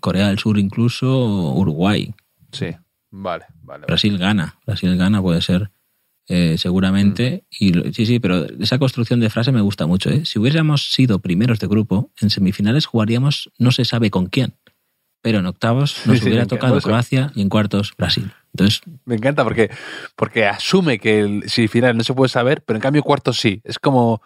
Corea 0.00 0.28
del 0.28 0.38
Sur 0.38 0.58
incluso, 0.58 1.52
Uruguay. 1.54 2.14
Sí, 2.52 2.68
vale, 3.10 3.44
vale. 3.62 3.84
Brasil 3.86 4.16
gana, 4.18 4.56
Brasil 4.66 4.96
gana 4.96 5.20
puede 5.22 5.40
ser 5.42 5.70
eh, 6.28 6.56
seguramente. 6.58 7.44
Mm. 7.60 7.64
Y 7.64 7.92
sí, 7.92 8.06
sí, 8.06 8.18
pero 8.18 8.44
esa 8.60 8.78
construcción 8.78 9.20
de 9.20 9.30
frase 9.30 9.52
me 9.52 9.60
gusta 9.60 9.86
mucho. 9.86 10.10
¿eh? 10.10 10.24
Si 10.24 10.38
hubiéramos 10.38 10.90
sido 10.92 11.18
primeros 11.20 11.58
de 11.60 11.66
grupo, 11.66 12.10
en 12.20 12.30
semifinales 12.30 12.86
jugaríamos 12.86 13.50
no 13.58 13.70
se 13.72 13.84
sabe 13.84 14.10
con 14.10 14.26
quién. 14.26 14.54
Pero 15.22 15.38
en 15.40 15.46
octavos 15.46 15.96
nos 16.06 16.18
Sí, 16.20 16.26
hubiera 16.28 16.46
tocado. 16.46 16.80
Croacia 16.80 17.32
y 17.34 17.42
en 17.42 17.48
cuartos 17.48 17.94
Brasil. 17.98 18.30
Entonces, 18.52 18.80
Me 19.04 19.16
encanta 19.16 19.44
porque, 19.44 19.70
porque 20.14 20.46
asume 20.46 20.98
que 20.98 21.20
el 21.20 21.48
semifinal 21.50 21.96
no 21.96 22.04
se 22.04 22.14
puede 22.14 22.28
saber, 22.28 22.62
pero 22.62 22.76
en 22.76 22.80
cambio 22.82 23.02
cuartos 23.02 23.38
sí. 23.38 23.60
Es 23.64 23.78
como 23.78 24.22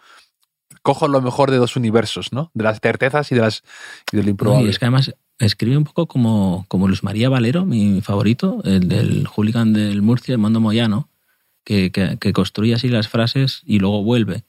cojo 0.83 1.07
lo 1.07 1.21
mejor 1.21 1.51
de 1.51 1.57
dos 1.57 1.75
universos, 1.75 2.31
¿no? 2.33 2.49
De 2.53 2.63
las 2.63 2.79
certezas 2.79 3.31
y 3.31 3.35
de 3.35 3.41
las 3.41 3.63
y 4.11 4.17
del 4.17 4.25
No, 4.25 4.31
improbable. 4.31 4.67
y 4.67 4.69
es 4.69 4.79
que 4.79 4.85
además 4.85 5.13
escribe 5.39 5.77
un 5.77 5.83
poco 5.83 6.07
como, 6.07 6.65
como 6.67 6.87
Luis 6.87 7.03
María 7.03 7.29
Valero, 7.29 7.65
mi 7.65 8.01
favorito, 8.01 8.61
el 8.63 8.87
del 8.87 9.27
hooligan 9.27 9.73
del 9.73 10.01
Murcia, 10.01 10.33
el 10.33 10.39
Mando 10.39 10.59
Moyano, 10.59 11.09
que, 11.63 11.91
que, 11.91 12.17
que 12.19 12.33
construye 12.33 12.73
así 12.73 12.89
las 12.89 13.07
frases 13.07 13.61
y 13.65 13.79
luego 13.79 14.03
vuelve. 14.03 14.43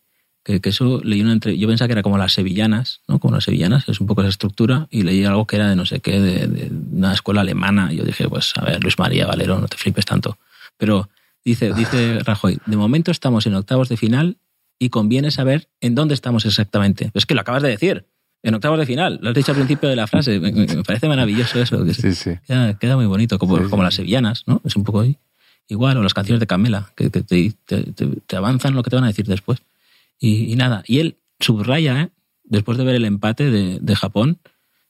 Que, 0.44 0.60
que 0.60 0.70
eso 0.70 1.00
leí 1.04 1.22
una 1.22 1.32
entre... 1.32 1.56
Yo 1.56 1.68
pensaba 1.68 1.86
que 1.86 1.92
era 1.92 2.02
como 2.02 2.18
las 2.18 2.32
sevillanas, 2.32 3.00
¿no? 3.06 3.20
Como 3.20 3.34
las 3.34 3.44
sevillanas, 3.44 3.88
es 3.88 4.00
un 4.00 4.08
poco 4.08 4.22
esa 4.22 4.30
estructura, 4.30 4.88
y 4.90 5.02
leí 5.02 5.24
algo 5.24 5.46
que 5.46 5.56
era 5.56 5.68
de 5.68 5.76
no 5.76 5.86
sé 5.86 6.00
qué, 6.00 6.20
de, 6.20 6.48
de 6.48 6.70
una 6.92 7.12
escuela 7.12 7.42
alemana. 7.42 7.92
Y 7.92 7.96
yo 7.96 8.04
dije, 8.04 8.28
pues 8.28 8.52
a 8.56 8.64
ver, 8.64 8.82
Luis 8.82 8.98
María 8.98 9.26
Valero, 9.26 9.60
no 9.60 9.68
te 9.68 9.76
flipes 9.76 10.04
tanto. 10.04 10.38
Pero 10.76 11.08
dice, 11.44 11.72
dice 11.74 12.18
Rajoy, 12.24 12.58
de 12.66 12.76
momento 12.76 13.12
estamos 13.12 13.46
en 13.46 13.54
octavos 13.54 13.88
de 13.88 13.96
final 13.96 14.38
y 14.80 14.88
conviene 14.88 15.30
saber 15.30 15.68
en 15.80 15.94
dónde 15.94 16.14
estamos 16.14 16.44
exactamente. 16.44 17.12
Es 17.14 17.24
que 17.24 17.34
lo 17.34 17.42
acabas 17.42 17.62
de 17.62 17.68
decir. 17.68 18.06
En 18.44 18.54
octavos 18.56 18.76
de 18.80 18.86
final, 18.86 19.20
lo 19.22 19.28
has 19.28 19.36
dicho 19.36 19.52
al 19.52 19.56
principio 19.56 19.88
de 19.88 19.94
la 19.94 20.08
frase. 20.08 20.40
Me, 20.40 20.66
parece 20.82 21.06
maravilloso 21.06 21.62
eso. 21.62 21.84
que 21.84 21.94
Sí, 21.94 22.12
sí. 22.16 22.32
Queda, 22.44 22.76
queda 22.76 22.96
muy 22.96 23.06
bonito, 23.06 23.38
como, 23.38 23.58
sí. 23.58 23.70
como 23.70 23.84
las 23.84 23.94
sevillanas, 23.94 24.42
¿no? 24.48 24.60
Es 24.64 24.74
un 24.74 24.82
poco 24.82 25.02
ahí. 25.02 25.16
Igual, 25.68 25.96
o 25.96 26.02
las 26.02 26.14
canciones 26.14 26.40
de 26.40 26.46
Camela, 26.46 26.92
que, 26.96 27.10
te, 27.10 27.22
te- 27.22 27.52
te- 27.64 28.36
avanzan 28.36 28.74
lo 28.74 28.82
que 28.82 28.90
te 28.90 28.96
van 28.96 29.04
a 29.04 29.08
decir 29.08 29.26
después. 29.26 29.62
Y, 30.18 30.54
nada, 30.56 30.82
y 30.86 30.98
él 31.00 31.16
subraya, 31.40 32.00
¿eh? 32.02 32.10
después 32.44 32.78
de 32.78 32.84
ver 32.84 32.94
el 32.96 33.04
empate 33.04 33.50
de, 33.50 33.78
de 33.80 33.96
Japón, 33.96 34.38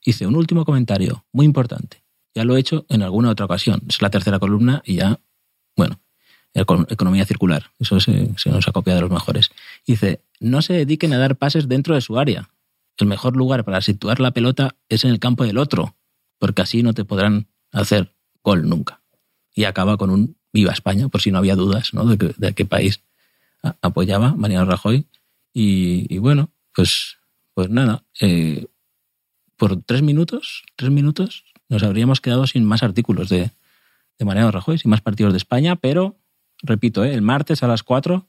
dice 0.04 0.26
un 0.26 0.36
último 0.36 0.64
comentario 0.64 1.24
muy 1.32 1.46
importante. 1.46 2.02
Ya 2.34 2.44
lo 2.44 2.56
he 2.56 2.60
hecho 2.60 2.86
en 2.88 3.02
alguna 3.02 3.30
otra 3.30 3.46
ocasión. 3.46 3.82
Es 3.88 4.02
la 4.02 4.10
tercera 4.10 4.38
columna 4.38 4.82
y 4.84 4.96
ya, 4.96 5.20
bueno, 5.76 6.00
eco- 6.54 6.86
economía 6.90 7.24
circular. 7.24 7.70
Eso 7.78 8.00
se, 8.00 8.30
se 8.36 8.50
nos 8.50 8.66
ha 8.68 8.72
copiado 8.72 8.96
de 8.98 9.02
los 9.02 9.10
mejores. 9.10 9.50
Dice, 9.86 10.22
no 10.40 10.60
se 10.62 10.72
dediquen 10.74 11.12
a 11.12 11.18
dar 11.18 11.36
pases 11.36 11.68
dentro 11.68 11.94
de 11.94 12.00
su 12.00 12.18
área. 12.18 12.48
El 12.98 13.06
mejor 13.06 13.36
lugar 13.36 13.64
para 13.64 13.80
situar 13.80 14.20
la 14.20 14.32
pelota 14.32 14.76
es 14.88 15.04
en 15.04 15.10
el 15.10 15.18
campo 15.18 15.44
del 15.44 15.58
otro, 15.58 15.94
porque 16.38 16.62
así 16.62 16.82
no 16.82 16.92
te 16.94 17.04
podrán 17.04 17.46
hacer 17.70 18.14
gol 18.42 18.68
nunca. 18.68 19.00
Y 19.54 19.64
acaba 19.64 19.96
con 19.96 20.10
un 20.10 20.36
viva 20.52 20.72
España, 20.72 21.08
por 21.08 21.20
si 21.20 21.30
no 21.30 21.38
había 21.38 21.56
dudas 21.56 21.94
¿no? 21.94 22.04
de, 22.04 22.18
que, 22.18 22.34
de 22.36 22.52
qué 22.52 22.64
país 22.64 23.00
apoyaba 23.80 24.34
Mariano 24.34 24.66
Rajoy. 24.66 25.06
Y, 25.54 26.06
y 26.14 26.18
bueno, 26.18 26.50
pues, 26.74 27.18
pues 27.54 27.70
nada, 27.70 28.04
eh, 28.20 28.66
por 29.56 29.82
tres 29.82 30.02
minutos, 30.02 30.64
tres 30.76 30.90
minutos, 30.90 31.44
nos 31.68 31.82
habríamos 31.82 32.20
quedado 32.20 32.46
sin 32.46 32.64
más 32.64 32.82
artículos 32.82 33.28
de, 33.28 33.50
de 34.18 34.24
Mariano 34.24 34.50
Rajoy, 34.50 34.78
sin 34.78 34.90
más 34.90 35.00
partidos 35.00 35.32
de 35.32 35.36
España, 35.36 35.76
pero, 35.76 36.16
repito, 36.62 37.04
¿eh? 37.04 37.14
el 37.14 37.22
martes 37.22 37.62
a 37.62 37.68
las 37.68 37.82
cuatro 37.82 38.26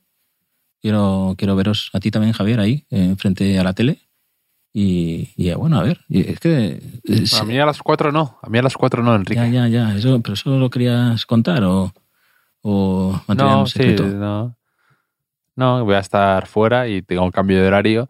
quiero, 0.82 1.36
quiero 1.38 1.55
veros 1.55 1.89
a 1.93 1.99
ti 1.99 2.11
también, 2.11 2.34
Javier, 2.34 2.59
ahí, 2.59 2.86
eh, 2.91 3.15
frente 3.17 3.57
a 3.57 3.63
la 3.63 3.74
tele. 3.74 3.99
Y, 4.76 5.30
y, 5.38 5.53
bueno, 5.53 5.80
a 5.80 5.84
ver, 5.84 6.01
es 6.09 6.39
que... 6.39 6.82
Es, 7.03 7.36
a 7.36 7.45
mí 7.45 7.57
a 7.59 7.65
las 7.65 7.82
cuatro 7.82 8.11
no, 8.11 8.39
a 8.41 8.49
mí 8.49 8.57
a 8.57 8.63
las 8.63 8.76
cuatro 8.76 9.03
no, 9.03 9.15
Enrique. 9.15 9.39
Ya, 9.39 9.47
ya, 9.47 9.67
ya, 9.67 9.95
eso, 9.95 10.19
pero 10.21 10.34
eso 10.34 10.57
lo 10.57 10.69
querías 10.71 11.28
contar 11.28 11.63
o, 11.63 11.93
o 12.64 13.22
no, 13.28 13.68
secreto. 13.68 14.09
Sí, 14.09 14.16
no, 14.16 14.55
no, 15.55 15.86
voy 15.86 15.95
a 15.95 15.99
estar 15.99 16.47
fuera 16.47 16.88
y 16.88 17.01
tengo 17.01 17.24
un 17.24 17.32
cambio 17.32 17.61
de 17.61 17.68
horario, 17.68 18.07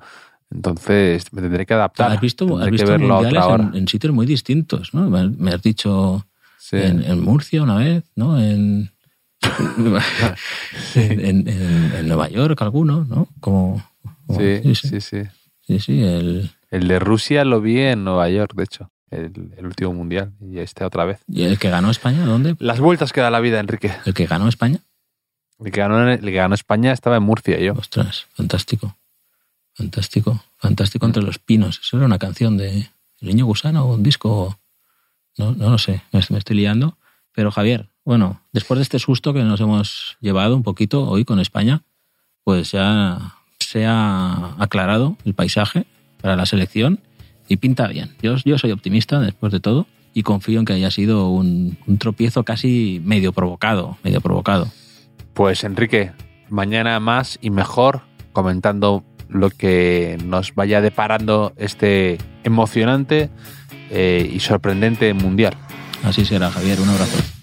entonces 0.49 1.31
me 1.33 1.41
tendré 1.41 1.65
que 1.65 1.73
adaptar. 1.73 2.11
Has 2.11 2.21
visto, 2.21 2.57
has 2.57 2.69
visto 2.69 2.85
que 2.85 2.91
verlo 2.91 3.15
a 3.15 3.21
mundiales 3.21 3.59
en, 3.59 3.75
en, 3.75 3.87
sitios 3.87 4.13
muy 4.13 4.25
distintos, 4.25 4.93
¿no? 4.93 5.09
Me, 5.09 5.51
has 5.51 5.61
dicho 5.61 6.25
Sí. 6.57 6.77
en, 6.77 7.03
en, 7.03 7.21
Murcia 7.21 7.61
una 7.61 7.75
vez, 7.75 8.05
¿no? 8.15 8.39
En, 8.39 8.89
en, 10.95 11.47
en, 11.47 12.07
Nueva 12.07 12.29
York 12.29 12.61
alguno, 12.61 13.03
¿no? 13.03 13.27
Como, 13.41 13.83
como 14.25 14.39
sí, 14.39 14.61
sí, 14.63 14.75
sí, 14.75 15.01
sí. 15.01 15.21
Sí, 15.67 15.79
sí, 15.79 16.03
el... 16.03 16.51
El 16.69 16.87
de 16.87 16.99
Rusia 16.99 17.43
lo 17.43 17.61
vi 17.61 17.79
en 17.79 18.03
Nueva 18.03 18.29
York, 18.29 18.53
de 18.55 18.63
hecho, 18.63 18.91
el, 19.15 19.53
el, 19.57 19.65
último 19.65 19.93
mundial, 19.93 20.33
y 20.41 20.59
este 20.59 20.83
otra 20.83 21.05
vez. 21.05 21.21
¿Y 21.27 21.43
el 21.43 21.59
que 21.59 21.69
ganó 21.69 21.89
España, 21.89 22.25
dónde? 22.25 22.55
Las 22.59 22.79
vueltas 22.79 23.13
que 23.13 23.21
da 23.21 23.29
la 23.29 23.39
vida, 23.39 23.59
Enrique. 23.59 23.91
¿El 24.05 24.13
que 24.13 24.25
ganó 24.25 24.47
España? 24.47 24.79
El 25.59 25.71
que 25.71 25.79
ganó, 25.79 26.09
el 26.09 26.19
que 26.19 26.31
ganó 26.31 26.55
España 26.55 26.91
estaba 26.91 27.17
en 27.17 27.23
Murcia, 27.23 27.59
yo. 27.59 27.73
Ostras, 27.73 28.27
fantástico. 28.33 28.97
Fantástico. 29.73 30.43
Fantástico 30.57 31.05
entre 31.05 31.23
los 31.23 31.39
pinos. 31.39 31.79
Eso 31.83 31.97
era 31.97 32.05
una 32.05 32.19
canción 32.19 32.57
de 32.57 32.89
El 33.21 33.27
Niño 33.27 33.45
Gusano 33.45 33.85
o 33.85 33.95
un 33.95 34.03
disco. 34.03 34.59
No, 35.37 35.51
no 35.53 35.69
lo 35.69 35.77
sé, 35.77 36.03
me 36.11 36.37
estoy 36.37 36.57
liando. 36.57 36.97
Pero 37.33 37.51
Javier, 37.51 37.89
bueno, 38.05 38.41
después 38.51 38.77
de 38.77 38.83
este 38.83 38.99
susto 38.99 39.33
que 39.33 39.43
nos 39.43 39.59
hemos 39.61 40.17
llevado 40.19 40.55
un 40.55 40.63
poquito 40.63 41.09
hoy 41.09 41.25
con 41.25 41.39
España, 41.39 41.81
pues 42.43 42.71
ya 42.71 43.35
se 43.59 43.85
ha 43.85 44.55
aclarado 44.59 45.17
el 45.25 45.33
paisaje 45.33 45.85
para 46.21 46.35
la 46.35 46.45
selección 46.45 46.99
y 47.53 47.57
pinta 47.57 47.87
bien. 47.87 48.09
Yo, 48.21 48.35
yo 48.43 48.57
soy 48.57 48.71
optimista 48.71 49.19
después 49.19 49.51
de 49.53 49.59
todo 49.59 49.87
y 50.13 50.23
confío 50.23 50.59
en 50.59 50.65
que 50.65 50.73
haya 50.73 50.91
sido 50.91 51.29
un, 51.29 51.77
un 51.87 51.97
tropiezo 51.97 52.43
casi 52.43 53.01
medio 53.03 53.31
provocado, 53.31 53.97
medio 54.03 54.21
provocado. 54.21 54.67
Pues 55.33 55.63
Enrique, 55.63 56.11
mañana 56.49 56.99
más 56.99 57.39
y 57.41 57.49
mejor 57.49 58.01
comentando 58.33 59.03
lo 59.29 59.49
que 59.49 60.17
nos 60.23 60.53
vaya 60.55 60.81
deparando 60.81 61.53
este 61.57 62.17
emocionante 62.43 63.29
eh, 63.89 64.29
y 64.31 64.39
sorprendente 64.39 65.13
mundial. 65.13 65.55
Así 66.03 66.25
será, 66.25 66.51
Javier. 66.51 66.79
Un 66.81 66.89
abrazo. 66.89 67.42